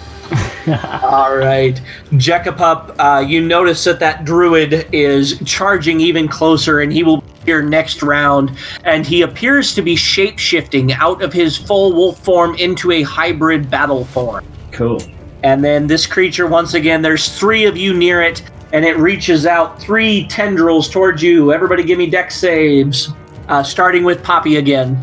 [1.02, 7.02] All right, Jekapup, uh, you notice that that druid is charging even closer, and he
[7.02, 8.56] will be here next round.
[8.84, 13.02] And he appears to be shape shifting out of his full wolf form into a
[13.02, 14.44] hybrid battle form.
[14.72, 15.00] cool.
[15.44, 18.42] And then this creature, once again, there's three of you near it,
[18.72, 21.52] and it reaches out three tendrils towards you.
[21.52, 23.10] Everybody, give me dex saves.
[23.48, 24.98] Uh, starting with Poppy again.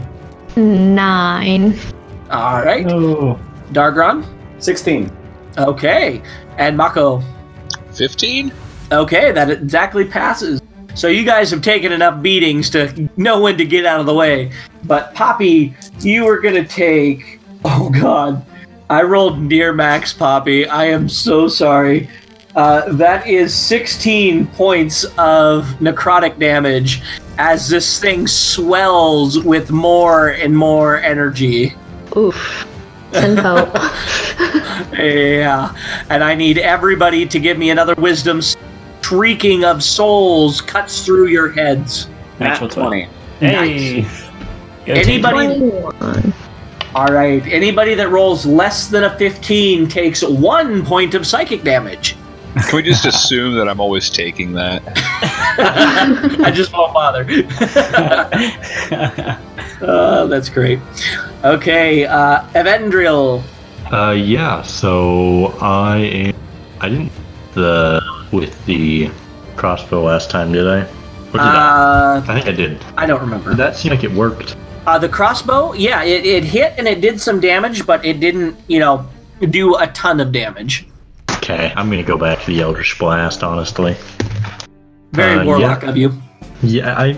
[0.58, 1.80] Nine.
[2.30, 3.40] All right, Oh.
[3.72, 4.26] Dargron.
[4.60, 5.10] 16.
[5.58, 6.22] Okay,
[6.58, 7.24] and Mako.
[7.94, 8.52] 15?
[8.92, 10.62] Okay, that exactly passes.
[10.96, 14.14] So you guys have taken enough beatings to know when to get out of the
[14.14, 14.52] way.
[14.86, 17.40] But Poppy, you were gonna take.
[17.68, 18.46] Oh God,
[18.92, 20.68] I rolled near max, Poppy.
[20.68, 22.08] I am so sorry.
[22.56, 27.02] Uh, that is 16 points of necrotic damage
[27.40, 31.74] as this thing swells with more and more energy.
[32.16, 32.68] Oof.
[33.12, 33.76] Send help.
[34.94, 35.76] Yeah,
[36.10, 38.42] and I need everybody to give me another wisdom.
[39.06, 42.10] Shrieking of souls cuts through your heads.
[42.40, 43.10] Natural Nat 20.
[43.40, 44.02] Hey.
[44.02, 44.08] Go team.
[44.88, 45.62] Anybody?
[46.96, 47.46] All right.
[47.46, 52.18] Anybody that rolls less than a 15 takes one point of psychic damage.
[52.56, 54.82] Can we just assume that I'm always taking that?
[56.44, 57.28] I just won't bother.
[59.86, 60.80] uh, that's great.
[61.44, 63.44] Okay, uh, Evandril.
[63.94, 64.64] Uh, yeah.
[64.64, 66.36] So I am.
[66.82, 67.12] I didn't
[67.54, 69.10] the with the
[69.56, 70.82] crossbow last time, did I?
[70.82, 72.18] Or did I?
[72.18, 72.84] Uh, I think I did.
[72.98, 73.56] I don't remember.
[73.56, 74.56] That seemed like it worked.
[74.86, 78.56] Uh, the crossbow, yeah, it, it hit and it did some damage, but it didn't,
[78.68, 79.08] you know,
[79.50, 80.88] do a ton of damage.
[81.32, 83.44] Okay, I'm gonna go back to the Eldritch Blast.
[83.44, 83.96] Honestly.
[85.12, 85.90] Very Uh, warlock yeah.
[85.90, 86.14] of you.
[86.62, 87.16] Yeah, I.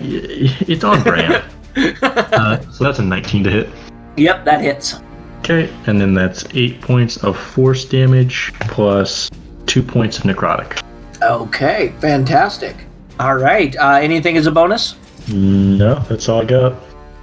[0.68, 1.44] It's on brand.
[2.02, 3.68] uh, so that's a 19 to hit.
[4.16, 5.00] Yep, that hits.
[5.40, 9.30] Okay, and then that's eight points of force damage plus
[9.66, 10.82] two points of necrotic.
[11.22, 12.76] Okay, fantastic.
[13.18, 14.94] All right, uh, anything as a bonus?
[15.28, 16.74] No, that's all I got.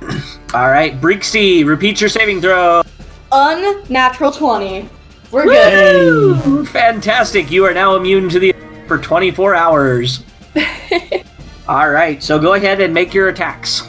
[0.53, 2.83] All right, Breeksy, repeat your saving throw.
[3.31, 4.89] Unnatural 20.
[5.31, 6.67] We're good.
[6.67, 7.49] Fantastic.
[7.51, 8.53] You are now immune to the
[8.87, 10.23] for 24 hours.
[11.67, 13.83] All right, so go ahead and make your attacks.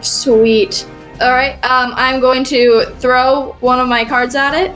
[0.00, 0.88] Sweet.
[1.20, 1.62] All right.
[1.64, 4.74] Um, I'm going to throw one of my cards at it.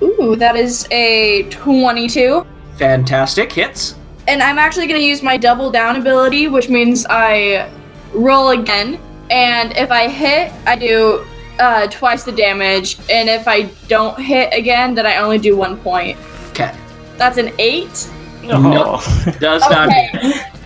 [0.00, 2.46] Ooh, that is a 22.
[2.76, 3.52] Fantastic.
[3.52, 3.94] Hits.
[4.28, 7.70] And I'm actually going to use my double down ability, which means I
[8.14, 9.00] roll again.
[9.30, 11.26] And if I hit, I do
[11.58, 12.98] uh, twice the damage.
[13.10, 16.18] And if I don't hit again, then I only do one point.
[16.50, 16.74] Okay.
[17.16, 18.10] That's an eight.
[18.44, 19.34] Oh.
[19.40, 20.08] Does not Okay.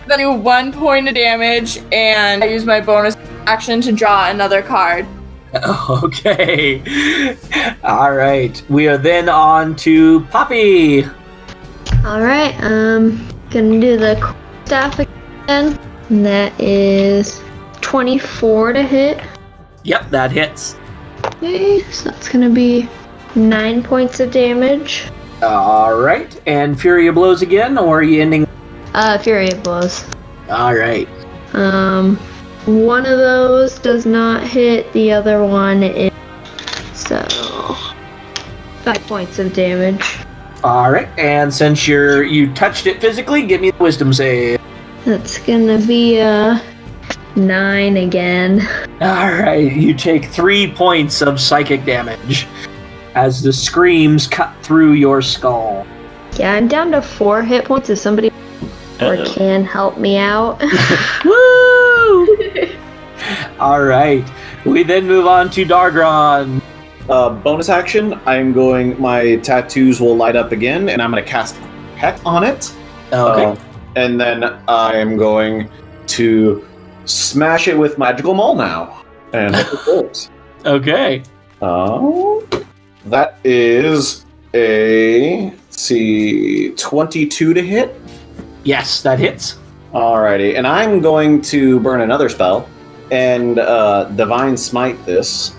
[0.07, 3.17] then I do one point of damage, and I use my bonus
[3.47, 5.07] action to draw another card.
[5.89, 6.83] Okay.
[7.83, 8.63] All right.
[8.69, 11.07] We are then on to Poppy.
[12.07, 12.55] All right.
[12.63, 15.77] Um, gonna do the staff again.
[16.09, 17.43] And that is
[17.81, 19.21] 24 to hit.
[19.83, 20.77] Yep, that hits.
[21.25, 22.89] Okay, so that's gonna be
[23.35, 25.09] nine points of damage.
[25.43, 26.41] All right.
[26.47, 28.47] And Flurry of Blows again, or are you ending?
[28.95, 30.05] Uh, Flurry of Blows.
[30.49, 31.09] All right.
[31.55, 32.15] Um,
[32.67, 34.93] one of those does not hit.
[34.93, 36.13] The other one is
[36.95, 37.21] so
[38.85, 40.26] five points of damage.
[40.67, 41.07] All right.
[41.17, 44.61] And since you're you touched it physically, give me the wisdom save.
[45.05, 46.59] That's gonna be uh
[47.37, 48.63] nine again.
[49.01, 49.73] All right.
[49.73, 52.49] You take three points of psychic damage
[53.15, 55.87] as the screams cut through your skull.
[56.33, 57.89] Yeah, I'm down to four hit points.
[57.89, 58.33] If somebody
[59.01, 59.35] or Uh-oh.
[59.37, 60.61] can help me out.
[61.25, 62.27] Woo!
[63.61, 64.29] All right.
[64.65, 66.61] We then move on to Dargron.
[67.09, 71.31] Uh, bonus action, I'm going, my tattoos will light up again, and I'm going to
[71.31, 71.55] cast
[71.97, 72.75] Hex on it.
[73.13, 73.45] Okay.
[73.45, 73.57] Uh,
[73.95, 75.71] and then I am going
[76.09, 76.67] to
[77.05, 79.05] smash it with Magical Maul now.
[79.33, 80.31] And it
[80.67, 81.23] okay.
[81.63, 82.47] Oh,
[83.07, 88.01] that is a, let's see, 22 to hit.
[88.65, 89.59] Yes, that hits.
[89.95, 92.69] Alrighty, and I'm going to burn another spell
[93.11, 95.56] and uh, Divine Smite this.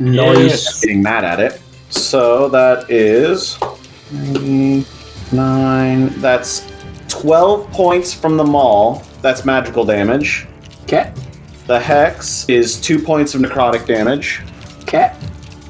[0.00, 0.80] Nice.
[0.80, 1.60] Getting mad at it.
[1.90, 3.58] So that is
[4.10, 4.84] nine,
[5.30, 6.08] nine.
[6.20, 6.70] That's
[7.08, 9.02] 12 points from the maul.
[9.20, 10.46] That's magical damage.
[10.84, 11.12] Okay.
[11.66, 14.40] The hex is two points of necrotic damage.
[14.82, 15.14] Okay.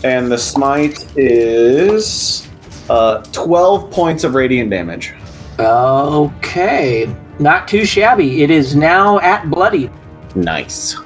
[0.04, 2.48] And the smite is
[2.88, 5.12] uh, 12 points of radiant damage.
[5.58, 7.14] Okay.
[7.38, 8.42] Not too shabby.
[8.42, 9.90] It is now at bloody.
[10.34, 10.96] Nice.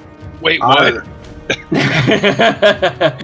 [0.40, 0.94] Wait, what?
[0.94, 1.14] right.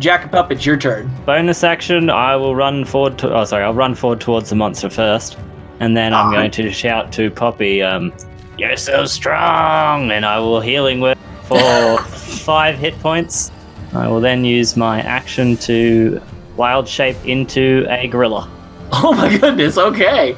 [0.00, 1.10] Jekapup, it's your turn.
[1.24, 3.34] Bonus action, I will run forward to.
[3.34, 5.38] Oh, sorry, I'll run forward towards the monster first.
[5.80, 6.32] And then I'm Ah.
[6.32, 8.12] going to shout to Poppy, um,
[8.58, 10.10] You're so strong!
[10.10, 11.98] And I will healing word for
[12.44, 13.50] five hit points.
[13.94, 16.20] I will then use my action to
[16.56, 18.48] wild shape into a gorilla.
[18.92, 20.34] Oh my goodness, okay.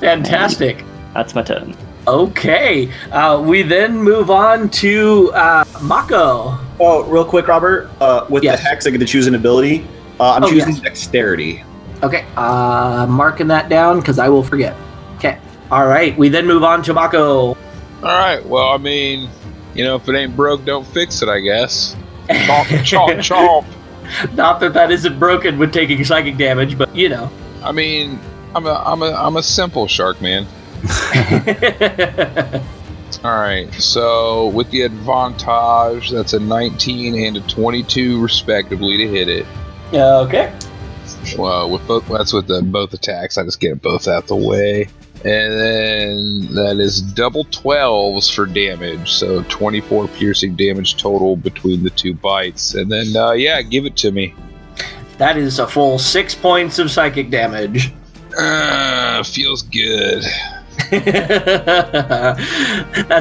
[0.00, 0.84] Fantastic.
[1.14, 1.76] That's my turn.
[2.08, 6.58] Okay, uh, we then move on to uh, Mako.
[6.78, 7.90] Oh, real quick, Robert.
[8.00, 8.60] Uh, with Yes.
[8.62, 9.86] the hex, I get to choose an ability.
[10.18, 10.80] Uh, I'm Oh, choosing yes.
[10.82, 11.64] dexterity.
[12.02, 14.74] Okay, uh, marking that down because I will forget.
[15.16, 15.36] Okay,
[15.70, 16.16] all right.
[16.16, 17.48] We then move on to Mako.
[17.48, 17.56] All
[18.02, 18.44] right.
[18.46, 19.28] Well, I mean,
[19.74, 21.28] you know, if it ain't broke, don't fix it.
[21.28, 21.94] I guess.
[22.28, 23.64] Chomp, chomp, chomp.
[24.34, 27.30] Not that that isn't broken with taking psychic damage, but you know.
[27.62, 28.18] I mean,
[28.54, 30.46] I'm a, I'm a, I'm a simple shark man.
[33.22, 33.72] All right.
[33.74, 39.46] So with the advantage, that's a 19 and a 22 respectively to hit it.
[40.22, 40.56] okay.
[41.36, 43.36] Well, with both, that's with the both attacks.
[43.36, 49.12] I just get both out the way, and then that is double 12s for damage.
[49.12, 53.96] So 24 piercing damage total between the two bites, and then uh, yeah, give it
[53.98, 54.34] to me.
[55.18, 57.92] That is a full six points of psychic damage.
[58.38, 60.24] Uh, feels good.
[60.90, 62.38] that's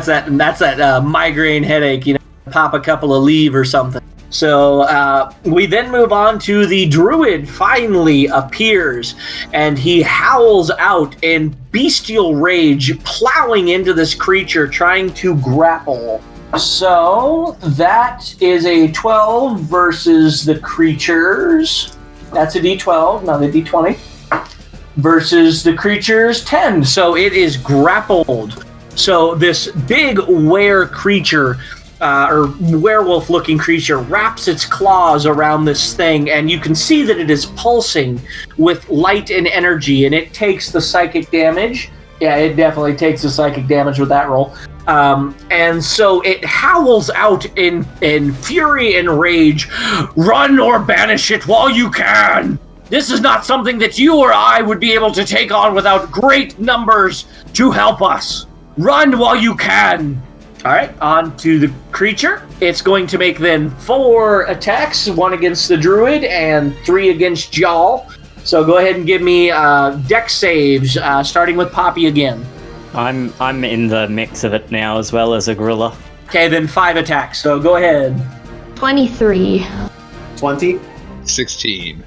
[0.08, 0.26] that.
[0.32, 2.08] That's that uh, migraine headache.
[2.08, 2.20] You know,
[2.52, 4.02] pop a couple of leave or something.
[4.32, 7.48] So uh, we then move on to the druid.
[7.48, 9.14] Finally appears,
[9.54, 16.24] and he howls out in bestial rage, plowing into this creature, trying to grapple.
[16.58, 21.96] So that is a 12 versus the creatures.
[22.34, 24.09] That's a d12, not a d20
[25.02, 26.84] versus the creature's 10.
[26.84, 28.66] So it is grappled.
[28.96, 31.58] So this big were creature,
[32.02, 37.04] uh, or werewolf looking creature, wraps its claws around this thing, and you can see
[37.04, 38.22] that it is pulsing
[38.58, 41.90] with light and energy, and it takes the psychic damage.
[42.20, 44.54] Yeah, it definitely takes the psychic damage with that roll.
[44.88, 49.70] Um, and so it howls out in in fury and rage,
[50.16, 52.60] "Run or banish it while you can!"
[52.90, 56.12] This is not something that you or I would be able to take on without
[56.12, 58.48] great numbers to help us.
[58.78, 60.22] Run while you can.
[60.66, 62.46] All right, on to the creature.
[62.60, 68.06] It's going to make then four attacks one against the druid and three against Jaw.
[68.44, 72.46] So go ahead and give me uh, dex saves, uh, starting with Poppy again.
[72.94, 75.96] I'm I'm in the mix of it now as well as a gorilla.
[76.26, 77.42] Okay, then five attacks.
[77.42, 78.20] So go ahead.
[78.76, 79.66] 23.
[80.38, 80.80] 20.
[81.24, 82.04] 16.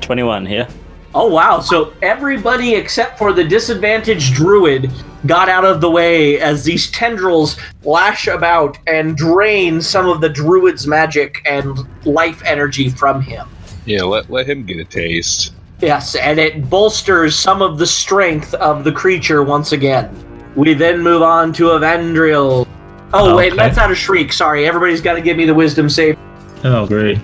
[0.00, 0.66] 21 here.
[1.12, 1.58] Oh wow!
[1.58, 4.90] So everybody except for the disadvantaged druid
[5.26, 10.28] got out of the way as these tendrils lash about and drain some of the
[10.28, 13.48] druid's magic and life energy from him.
[13.86, 15.52] Yeah, let let him get a taste.
[15.80, 20.14] Yes, and it bolsters some of the strength of the creature once again.
[20.54, 22.68] We then move on to Evandril.
[23.12, 23.56] Oh wait, Okay.
[23.56, 24.32] that's not a shriek.
[24.32, 26.16] Sorry, everybody's got to give me the wisdom save.
[26.62, 27.18] Oh, great.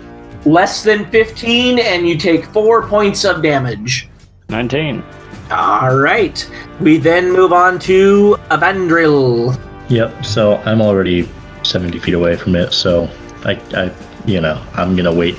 [0.46, 4.08] Less than 15, and you take four points of damage.
[4.48, 5.02] 19.
[5.50, 6.48] All right.
[6.80, 9.60] We then move on to Evandril.
[9.88, 10.24] Yep.
[10.24, 11.28] So I'm already
[11.64, 12.72] 70 feet away from it.
[12.72, 13.10] So
[13.44, 13.92] I, I,
[14.24, 15.36] you know, I'm gonna wait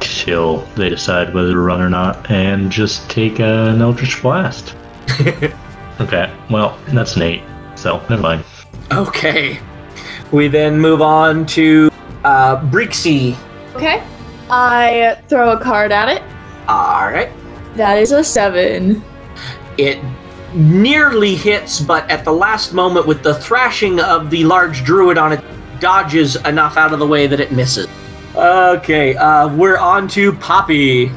[0.00, 4.74] till they decide whether to run or not, and just take an Eldritch Blast.
[6.00, 6.34] okay.
[6.50, 7.42] Well, that's an eight.
[7.74, 8.44] So never mind.
[8.90, 9.58] Okay.
[10.32, 11.90] We then move on to
[12.24, 13.36] uh, Breeksy.
[13.74, 14.02] Okay.
[14.50, 16.22] I throw a card at it.
[16.68, 17.30] All right.
[17.76, 19.04] That is a seven.
[19.76, 19.98] It
[20.54, 25.32] nearly hits, but at the last moment, with the thrashing of the large druid on
[25.32, 25.44] it,
[25.80, 27.86] dodges enough out of the way that it misses.
[28.34, 31.10] Okay, uh, we're on to Poppy.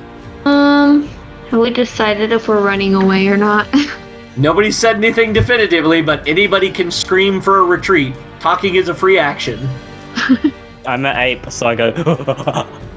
[0.46, 1.04] Um,
[1.50, 3.68] have we decided if we're running away or not?
[4.38, 8.16] Nobody said anything definitively, but anybody can scream for a retreat.
[8.40, 9.68] Talking is a free action.
[10.86, 12.68] I'm an ape, so I go.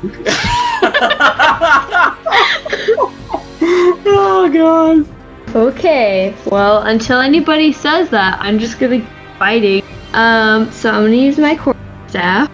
[4.04, 5.06] oh god.
[5.54, 9.08] okay, well, until anybody says that, I'm just gonna keep
[9.38, 9.84] fighting.
[10.12, 11.76] Um, so I'm gonna use my core
[12.08, 12.50] staff.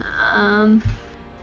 [0.00, 0.82] Um,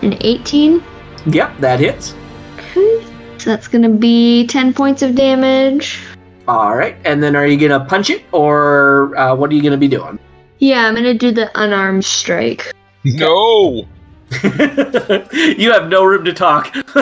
[0.01, 0.81] an 18.
[1.25, 2.15] Yep, that hits.
[2.55, 3.05] Okay.
[3.37, 5.99] So that's gonna be 10 points of damage.
[6.47, 9.75] All right, and then are you gonna punch it, or uh, what are you gonna
[9.75, 10.17] be doing?
[10.59, 12.71] Yeah, I'm gonna do the unarmed strike.
[13.03, 13.85] No.
[14.43, 16.73] you have no room to talk.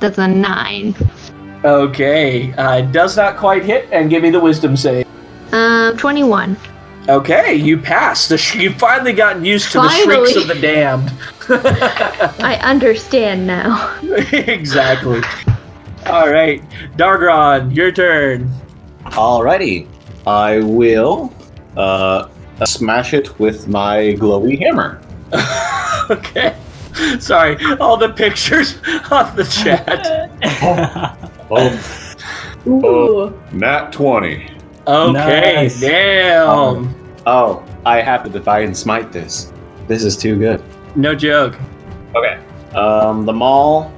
[0.00, 0.94] That's a 9.
[1.64, 5.06] okay, uh, does not quite hit, and give me the wisdom save.
[5.52, 6.56] Um, 21.
[7.08, 8.28] Okay, you passed.
[8.28, 11.12] The sh- You've finally gotten used to the shrieks of the damned.
[11.48, 13.98] I understand now.
[14.32, 15.20] exactly.
[16.06, 16.62] All right,
[16.96, 18.50] Dargron, your turn.
[19.04, 19.88] Alrighty.
[20.26, 21.32] I will
[21.76, 22.28] uh,
[22.64, 25.01] smash it with my glowy hammer.
[26.10, 26.56] okay.
[27.18, 28.76] Sorry, all the pictures
[29.10, 30.30] on the chat.
[30.62, 31.16] Oh,
[31.50, 32.68] oh.
[32.68, 33.42] Ooh.
[33.52, 34.48] Nat 20.
[34.86, 35.80] Okay, Nice.
[35.80, 36.94] damn.
[37.26, 39.52] Oh, I have to Divine Smite this.
[39.88, 40.62] This is too good.
[40.96, 41.56] No joke.
[42.14, 42.38] Okay.
[42.74, 43.92] Um, the maul.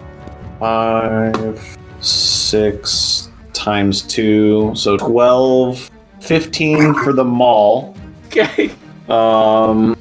[0.61, 4.73] Five, six times two.
[4.75, 5.91] So 12,
[6.21, 7.97] 15 for the maul.
[8.27, 8.71] Okay.
[9.09, 9.97] Um,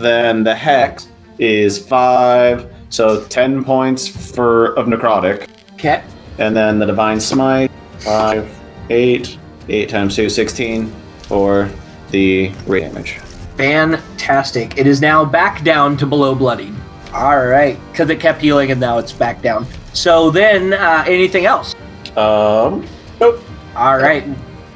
[0.00, 1.08] then the hex
[1.38, 2.72] is five.
[2.88, 5.48] So 10 points for of necrotic.
[5.74, 6.02] Okay.
[6.38, 7.70] And then the divine smite.
[7.98, 8.50] Five,
[8.90, 9.38] eight.
[9.68, 10.92] Eight times two, 16
[11.22, 11.70] for
[12.10, 13.18] the radiant damage.
[13.56, 14.76] Fantastic.
[14.76, 16.74] It is now back down to below bloodied.
[17.14, 19.66] All right, because it kept healing and now it's back down.
[19.92, 21.74] So then, uh, anything else?
[22.16, 22.86] Um,
[23.20, 23.42] nope.
[23.76, 24.24] All right,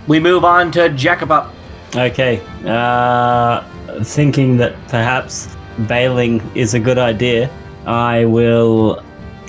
[0.06, 1.32] we move on to Jacob.
[1.94, 2.42] Okay.
[2.64, 3.64] Uh,
[4.02, 5.54] thinking that perhaps
[5.86, 7.50] bailing is a good idea,
[7.86, 9.02] I will.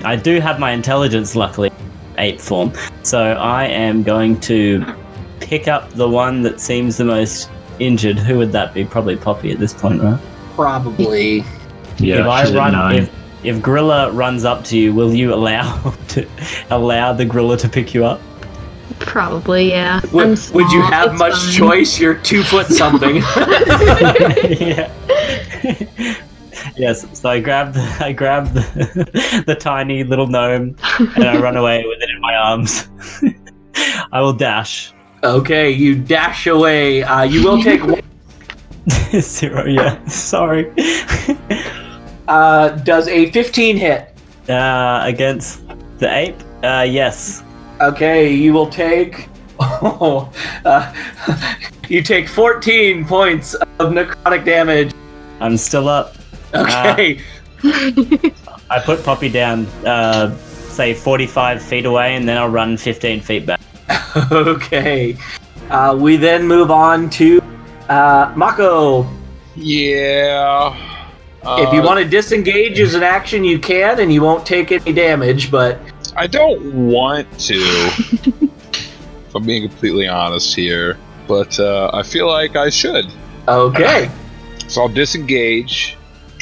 [0.04, 1.72] I do have my intelligence, luckily,
[2.18, 2.72] eight form.
[3.04, 4.86] So I am going to
[5.40, 7.50] pick up the one that seems the most
[7.80, 8.18] injured.
[8.18, 8.86] Who would that be?
[8.86, 10.20] Probably Poppy at this point, right?
[10.56, 11.44] Probably.
[11.98, 12.96] Yeah, if I she's at run, nine.
[13.04, 13.12] if
[13.44, 16.28] if Gorilla runs up to you, will you allow to
[16.70, 18.22] allow the Gorilla to pick you up?
[19.00, 20.00] Probably, yeah.
[20.04, 21.54] I'm Would, would you have much fine.
[21.54, 22.00] choice?
[22.00, 23.18] You're two foot something.
[23.18, 24.92] yeah.
[26.78, 27.06] yes.
[27.20, 31.84] So I grab the, I grab the, the tiny little gnome and I run away
[31.86, 32.90] with it in my arms.
[34.12, 34.94] I will dash.
[35.24, 37.04] okay, you dash away.
[37.04, 38.02] Uh, you will take one.
[39.22, 39.66] Zero.
[39.66, 40.04] Yeah.
[40.08, 40.72] Sorry.
[42.28, 44.14] Uh, does a 15 hit?
[44.50, 45.62] uh, against
[46.00, 46.36] the ape.
[46.64, 47.44] Uh, yes.
[47.82, 49.30] Okay, you will take.
[49.60, 50.32] Oh,
[50.66, 50.94] uh,
[51.90, 54.94] you take 14 points of necrotic damage.
[55.40, 56.16] I'm still up.
[56.54, 57.20] Okay.
[57.64, 59.66] I put Poppy down.
[59.84, 63.60] Uh, say 45 feet away, and then I'll run 15 feet back.
[64.32, 65.18] okay.
[65.72, 67.42] Uh, we then move on to
[67.90, 69.08] uh, Mako.
[69.56, 70.76] Yeah.
[71.58, 74.72] if you Uh, want to disengage as an action, you can, and you won't take
[74.72, 75.50] any damage.
[75.50, 75.80] But
[76.18, 77.54] I don't want to.
[77.56, 83.06] if I'm being completely honest here, but uh, I feel like I should.
[83.48, 84.10] okay,
[84.68, 85.96] So I'll disengage,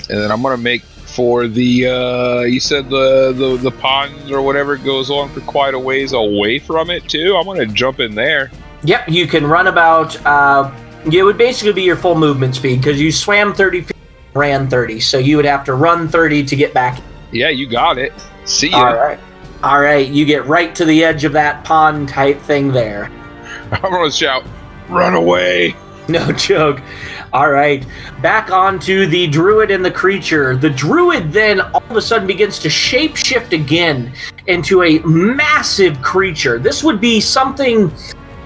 [0.10, 1.88] and then I'm gonna make for the.
[1.88, 6.14] Uh, you said the, the the pond or whatever goes on for quite a ways
[6.14, 7.35] away from it too.
[7.35, 8.52] I'm gonna jump in there.
[8.84, 10.15] yep, you can run about.
[10.26, 10.73] Uh,
[11.11, 13.97] it would basically be your full movement speed because you swam 30 feet,
[14.34, 16.99] ran 30, so you would have to run 30 to get back.
[17.31, 18.14] Yeah, you got it.
[18.45, 18.77] See ya.
[18.77, 19.19] All right,
[19.64, 23.06] all right, you get right to the edge of that pond type thing there.
[23.72, 24.45] I'm gonna shout,
[24.90, 25.76] "Run away!"
[26.07, 26.82] No joke.
[27.34, 27.84] All right,
[28.22, 30.56] back onto the druid and the creature.
[30.56, 34.14] The druid then all of a sudden begins to shapeshift again
[34.45, 36.60] into a massive creature.
[36.60, 37.91] This would be something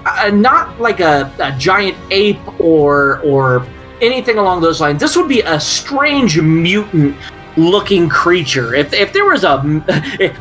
[0.06, 3.66] uh, not like a, a giant ape or or
[4.00, 4.98] anything along those lines.
[4.98, 7.14] This would be a strange mutant
[7.60, 8.74] looking creature.
[8.74, 9.62] If, if there was a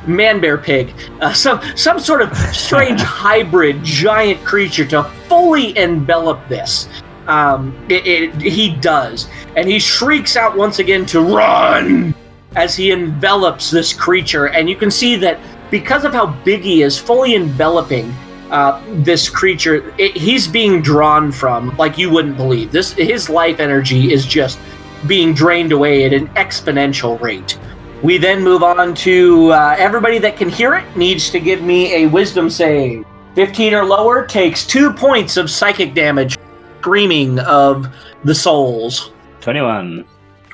[0.07, 6.47] man bear pig, uh, some some sort of strange hybrid giant creature to fully envelop
[6.47, 6.87] this
[7.29, 12.15] um, it, it, he does, and he shrieks out once again to run
[12.55, 15.39] as he envelops this creature, and you can see that
[15.69, 18.11] because of how big he is, fully enveloping
[18.49, 22.71] uh, this creature, it, he's being drawn from like you wouldn't believe.
[22.71, 24.57] This his life energy is just
[25.07, 27.57] being drained away at an exponential rate.
[28.01, 32.03] We then move on to uh, everybody that can hear it needs to give me
[32.03, 33.05] a wisdom save.
[33.35, 36.37] 15 or lower takes two points of psychic damage
[36.79, 37.93] screaming of
[38.23, 39.11] the souls.
[39.41, 40.05] 21.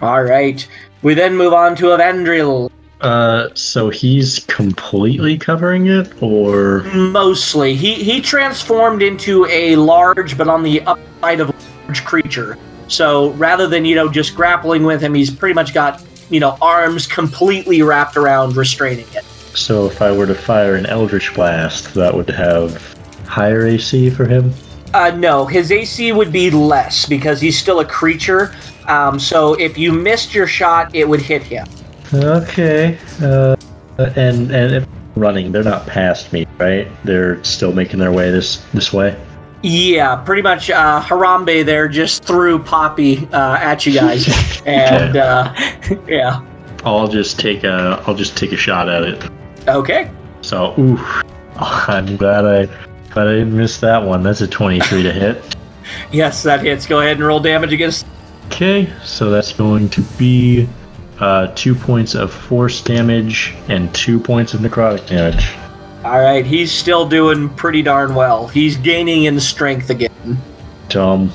[0.01, 0.67] All right.
[1.01, 2.71] We then move on to Evandril.
[3.01, 10.47] Uh, so he's completely covering it, or Mostly, he he transformed into a large, but
[10.47, 11.55] on the upside of a
[11.85, 12.57] large creature.
[12.87, 16.57] So rather than you know just grappling with him, he's pretty much got you know
[16.61, 19.23] arms completely wrapped around restraining it.
[19.55, 22.95] so if I were to fire an Eldritch Blast, that would have
[23.25, 24.53] higher AC for him.
[24.93, 28.55] Uh, no, his AC would be less because he's still a creature.
[28.87, 31.67] Um, so if you missed your shot, it would hit him.
[32.13, 32.97] Okay.
[33.21, 33.55] Uh,
[33.97, 36.87] and and if running, they're not past me, right?
[37.03, 39.19] They're still making their way this this way.
[39.67, 40.69] Yeah, pretty much.
[40.69, 44.27] Uh, Harambe there just threw Poppy uh, at you guys,
[44.67, 45.51] and uh,
[46.07, 46.45] yeah.
[46.83, 49.27] I'll just take a I'll just take a shot at it.
[49.67, 50.11] Okay.
[50.41, 50.99] So, ooh,
[51.55, 52.65] I'm glad I
[53.09, 54.21] glad I didn't miss that one.
[54.21, 55.55] That's a 23 to hit.
[56.11, 56.85] Yes, that hits.
[56.85, 58.05] Go ahead and roll damage against.
[58.45, 60.69] Okay, so that's going to be
[61.19, 65.55] uh, two points of force damage and two points of necrotic damage.
[66.05, 68.47] All right, he's still doing pretty darn well.
[68.47, 70.37] He's gaining in strength again.
[70.87, 71.33] Tom.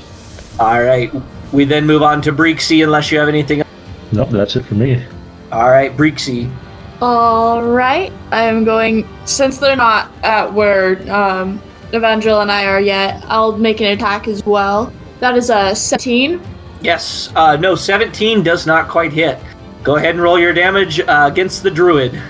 [0.60, 1.10] All right,
[1.52, 3.64] we then move on to Breeksy unless you have anything.
[4.12, 5.04] Nope, that's it for me.
[5.50, 6.54] All right, Breeksy.
[7.02, 8.12] All right.
[8.30, 11.60] I am going since they're not at where um,
[11.92, 13.24] Evangel and I are yet.
[13.26, 14.92] I'll make an attack as well.
[15.18, 16.40] That is a 17.
[16.80, 19.36] Yes, uh, no, 17 does not quite hit.
[19.82, 22.22] Go ahead and roll your damage uh, against the druid.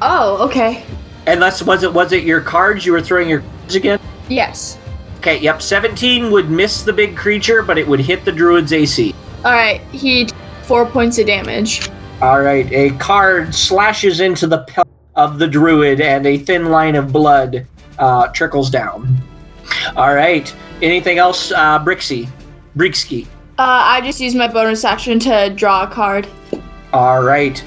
[0.00, 0.84] Oh, okay.
[1.28, 4.00] Unless was it was it your cards you were throwing your cards again?
[4.28, 4.78] Yes.
[5.18, 9.14] Okay, yep, 17 would miss the big creature, but it would hit the druid's AC.
[9.44, 9.80] All right.
[9.92, 11.90] He t- four points of damage.
[12.22, 16.96] All right, a card slashes into the pelt of the druid, and a thin line
[16.96, 17.66] of blood
[17.98, 19.18] uh, trickles down.
[19.96, 20.52] All right,
[20.82, 22.28] anything else, uh, Breeksy?
[22.76, 23.26] Brixky.
[23.58, 26.26] Uh, I just used my bonus action to draw a card.
[26.92, 27.62] All right,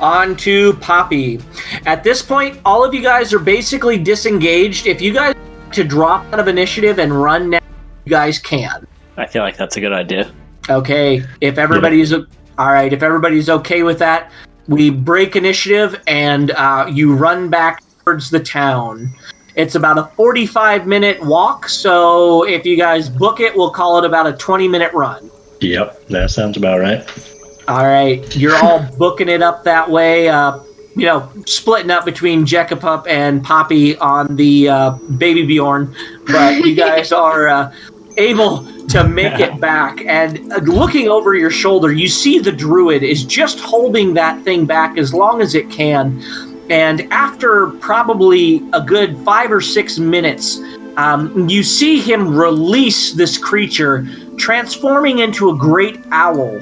[0.00, 1.40] on to Poppy.
[1.86, 4.86] At this point, all of you guys are basically disengaged.
[4.86, 7.60] If you guys want to drop out of initiative and run now,
[8.04, 8.86] you guys can.
[9.16, 10.32] I feel like that's a good idea.
[10.68, 12.26] Okay, if everybody's all
[12.58, 14.30] right, if everybody's okay with that,
[14.68, 19.12] we break initiative and uh, you run back towards the town.
[19.54, 24.04] It's about a 45 minute walk, so if you guys book it, we'll call it
[24.04, 25.30] about a 20 minute run.
[25.60, 27.35] Yep, that sounds about right.
[27.68, 30.28] All right, you're all booking it up that way.
[30.28, 30.60] Uh,
[30.94, 35.94] you know, splitting up between Jekapup and Poppy on the uh, Baby Bjorn,
[36.26, 37.74] but you guys are uh,
[38.16, 40.00] able to make it back.
[40.06, 44.64] And uh, looking over your shoulder, you see the druid is just holding that thing
[44.64, 46.22] back as long as it can.
[46.70, 50.60] And after probably a good five or six minutes,
[50.96, 54.06] um, you see him release this creature,
[54.38, 56.58] transforming into a great owl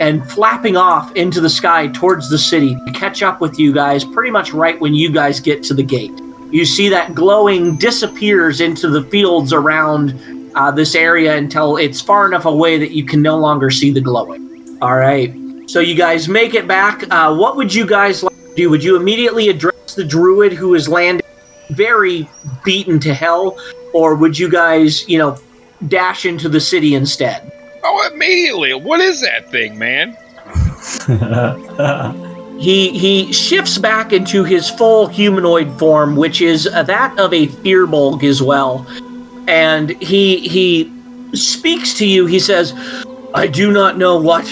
[0.00, 4.04] and flapping off into the sky towards the city to catch up with you guys
[4.04, 6.12] pretty much right when you guys get to the gate.
[6.50, 10.18] You see that glowing disappears into the fields around
[10.54, 14.00] uh, this area until it's far enough away that you can no longer see the
[14.00, 14.78] glowing.
[14.80, 15.34] All right.
[15.66, 17.04] So you guys make it back.
[17.10, 18.70] Uh, what would you guys like to do?
[18.70, 21.26] Would you immediately address the druid who is landing
[21.70, 22.28] very
[22.64, 23.58] beaten to hell,
[23.92, 25.38] or would you guys, you know,
[25.88, 27.52] dash into the city instead?
[27.90, 28.74] Oh, immediately.
[28.74, 30.16] What is that thing, man?
[32.58, 37.46] He he shifts back into his full humanoid form, which is uh, that of a
[37.46, 38.84] Firbolg as well.
[39.46, 40.92] And he he
[41.34, 42.26] speaks to you.
[42.26, 42.74] He says,
[43.32, 44.44] "I do not know what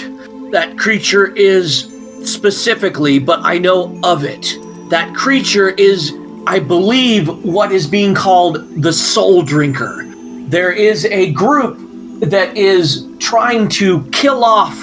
[0.51, 1.93] that creature is
[2.23, 4.57] specifically, but I know of it.
[4.89, 6.13] That creature is,
[6.47, 10.05] I believe, what is being called the Soul Drinker.
[10.47, 11.77] There is a group
[12.21, 14.75] that is trying to kill off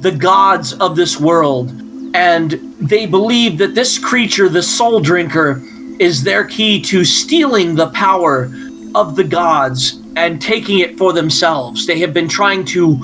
[0.00, 1.72] the gods of this world."
[2.14, 5.62] and they believe that this creature, the Soul Drinker,
[5.98, 8.50] is their key to stealing the power
[8.94, 11.86] of the gods and taking it for themselves.
[11.86, 12.98] They have been trying to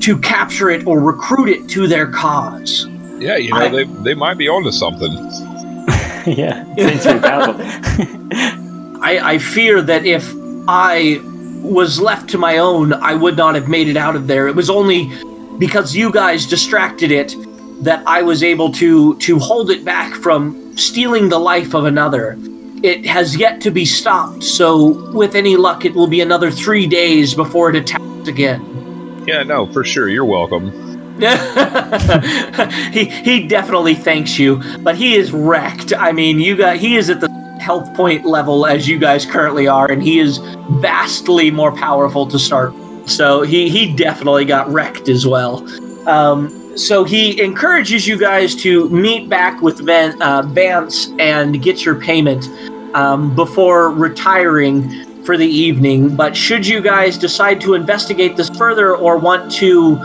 [0.00, 2.86] to capture it or recruit it to their cause.
[3.18, 5.12] Yeah, you know, I- they, they might be onto something.
[6.26, 7.20] yeah, seems to.
[9.02, 10.30] I, I fear that if
[10.68, 11.20] I
[11.64, 14.46] was left to my own, I would not have made it out of there.
[14.48, 15.10] It was only
[15.58, 17.34] because you guys distracted it
[17.80, 22.38] that I was able to to hold it back from stealing the life of another.
[22.82, 26.86] It has yet to be stopped, so with any luck, it will be another three
[26.86, 29.24] days before it attacks again.
[29.26, 30.08] Yeah, no, for sure.
[30.10, 30.70] You're welcome.
[32.92, 35.94] he he definitely thanks you, but he is wrecked.
[35.96, 39.66] I mean, you got he is at the health point level as you guys currently
[39.66, 40.38] are, and he is
[40.80, 42.74] vastly more powerful to start.
[43.06, 45.66] So he he definitely got wrecked as well.
[46.08, 51.84] Um, so he encourages you guys to meet back with Van, uh, Vance and get
[51.84, 52.48] your payment
[52.94, 56.14] um, before retiring for the evening.
[56.16, 59.96] But should you guys decide to investigate this further or want to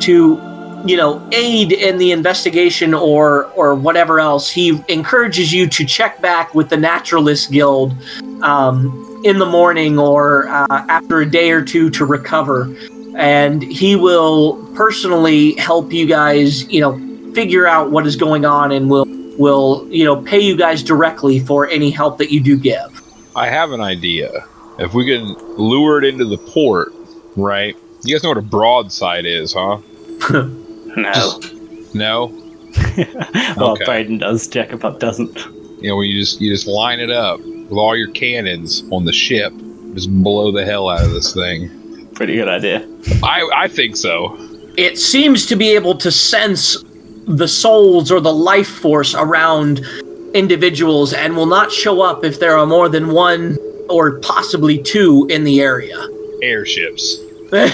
[0.00, 0.47] to
[0.86, 6.20] you know aid in the investigation or or whatever else, he encourages you to check
[6.20, 7.94] back with the Naturalist Guild
[8.42, 12.68] um, in the morning or uh, after a day or two to recover
[13.18, 16.96] and he will personally help you guys, you know,
[17.34, 19.04] figure out what is going on and will
[19.36, 23.02] will, you know, pay you guys directly for any help that you do give.
[23.36, 24.44] I have an idea.
[24.78, 26.92] If we can lure it into the port,
[27.36, 27.76] right?
[28.04, 29.78] You guys know what a broadside is, huh?
[31.02, 31.40] no.
[31.94, 32.26] No?
[33.56, 33.84] well, Okay.
[33.84, 34.46] Braden does.
[34.46, 35.36] Jacob doesn't.
[35.80, 39.12] You know, you just you just line it up with all your cannons on the
[39.12, 39.52] ship,
[39.94, 42.06] just blow the hell out of this thing.
[42.14, 42.86] Pretty good idea.
[43.22, 44.36] I I think so.
[44.76, 46.76] It seems to be able to sense
[47.26, 49.80] the souls or the life force around
[50.34, 53.56] individuals and will not show up if there are more than one
[53.88, 55.96] or possibly two in the area.
[56.42, 57.18] Airships.
[57.50, 57.72] Perfect.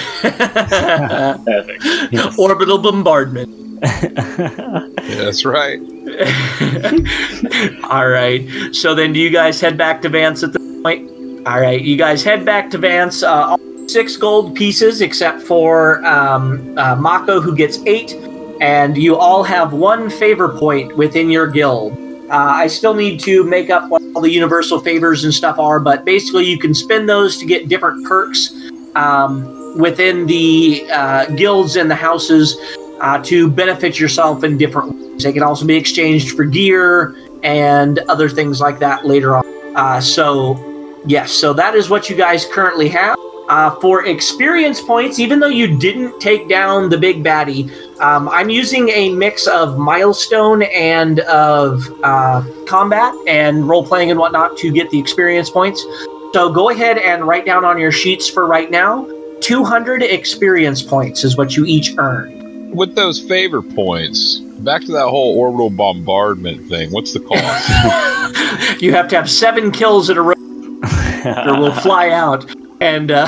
[2.39, 3.81] Orbital bombardment.
[3.81, 5.81] That's right.
[7.91, 8.47] All right.
[8.73, 11.11] So then, do you guys head back to Vance at the point?
[11.47, 11.81] All right.
[11.81, 13.23] You guys head back to Vance.
[13.23, 18.15] Uh, all six gold pieces, except for um, uh, Mako, who gets eight,
[18.61, 21.93] and you all have one favor point within your guild.
[22.31, 25.79] Uh, I still need to make up what all the universal favors and stuff are,
[25.79, 28.55] but basically, you can spend those to get different perks
[28.95, 29.45] um,
[29.77, 32.57] within the uh, guilds and the houses
[33.01, 35.23] uh, to benefit yourself in different ways.
[35.23, 39.45] They can also be exchanged for gear and other things like that later on.
[39.77, 43.19] Uh, so, yes, so that is what you guys currently have.
[43.47, 47.71] Uh, for experience points, even though you didn't take down the big baddie,
[48.01, 54.19] um, I'm using a mix of milestone and of uh, combat and role playing and
[54.19, 55.85] whatnot to get the experience points.
[56.33, 59.07] So go ahead and write down on your sheets for right now
[59.45, 62.71] 200 experience points is what you each earn.
[62.75, 66.91] With those favor points, back to that whole orbital bombardment thing.
[66.91, 68.81] What's the cost?
[68.83, 70.33] you have to have seven kills in a row
[71.47, 72.47] or we'll fly out.
[72.81, 73.27] And uh,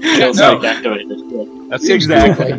[0.00, 0.56] Feels No.
[0.56, 1.08] like activated.
[1.70, 2.52] That exactly.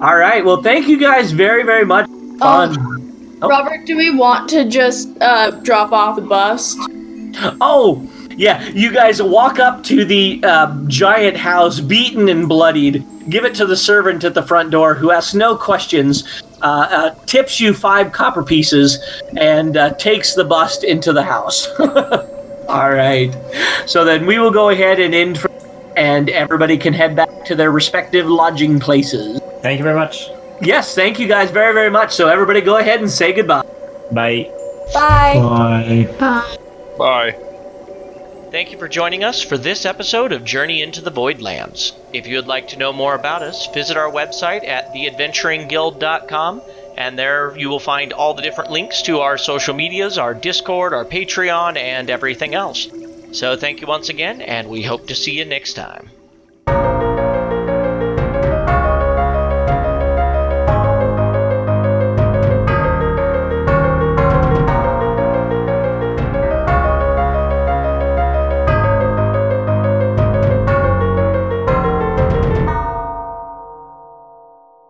[0.00, 0.42] All right.
[0.42, 2.06] Well, thank you guys very, very much.
[2.38, 3.38] Fun.
[3.42, 3.48] Oh.
[3.50, 6.78] Robert, do we want to just uh, drop off the bust?
[7.60, 8.66] Oh, yeah.
[8.68, 13.04] You guys walk up to the uh, giant house, beaten and bloodied.
[13.28, 17.14] Give it to the servant at the front door, who asks no questions, uh, uh,
[17.26, 18.98] tips you five copper pieces,
[19.36, 21.68] and uh, takes the bust into the house.
[22.68, 23.34] All right.
[23.86, 25.50] So then we will go ahead and end, for,
[25.96, 29.40] and everybody can head back to their respective lodging places.
[29.62, 30.28] Thank you very much.
[30.60, 32.12] Yes, thank you guys very, very much.
[32.14, 33.64] So everybody go ahead and say goodbye.
[34.12, 34.50] Bye.
[34.94, 36.08] Bye.
[36.18, 36.56] Bye.
[36.98, 37.45] Bye.
[38.56, 41.92] Thank you for joining us for this episode of Journey into the Voidlands.
[42.14, 46.62] If you would like to know more about us, visit our website at theadventuringguild.com,
[46.96, 50.94] and there you will find all the different links to our social medias, our Discord,
[50.94, 52.88] our Patreon, and everything else.
[53.32, 56.08] So thank you once again, and we hope to see you next time.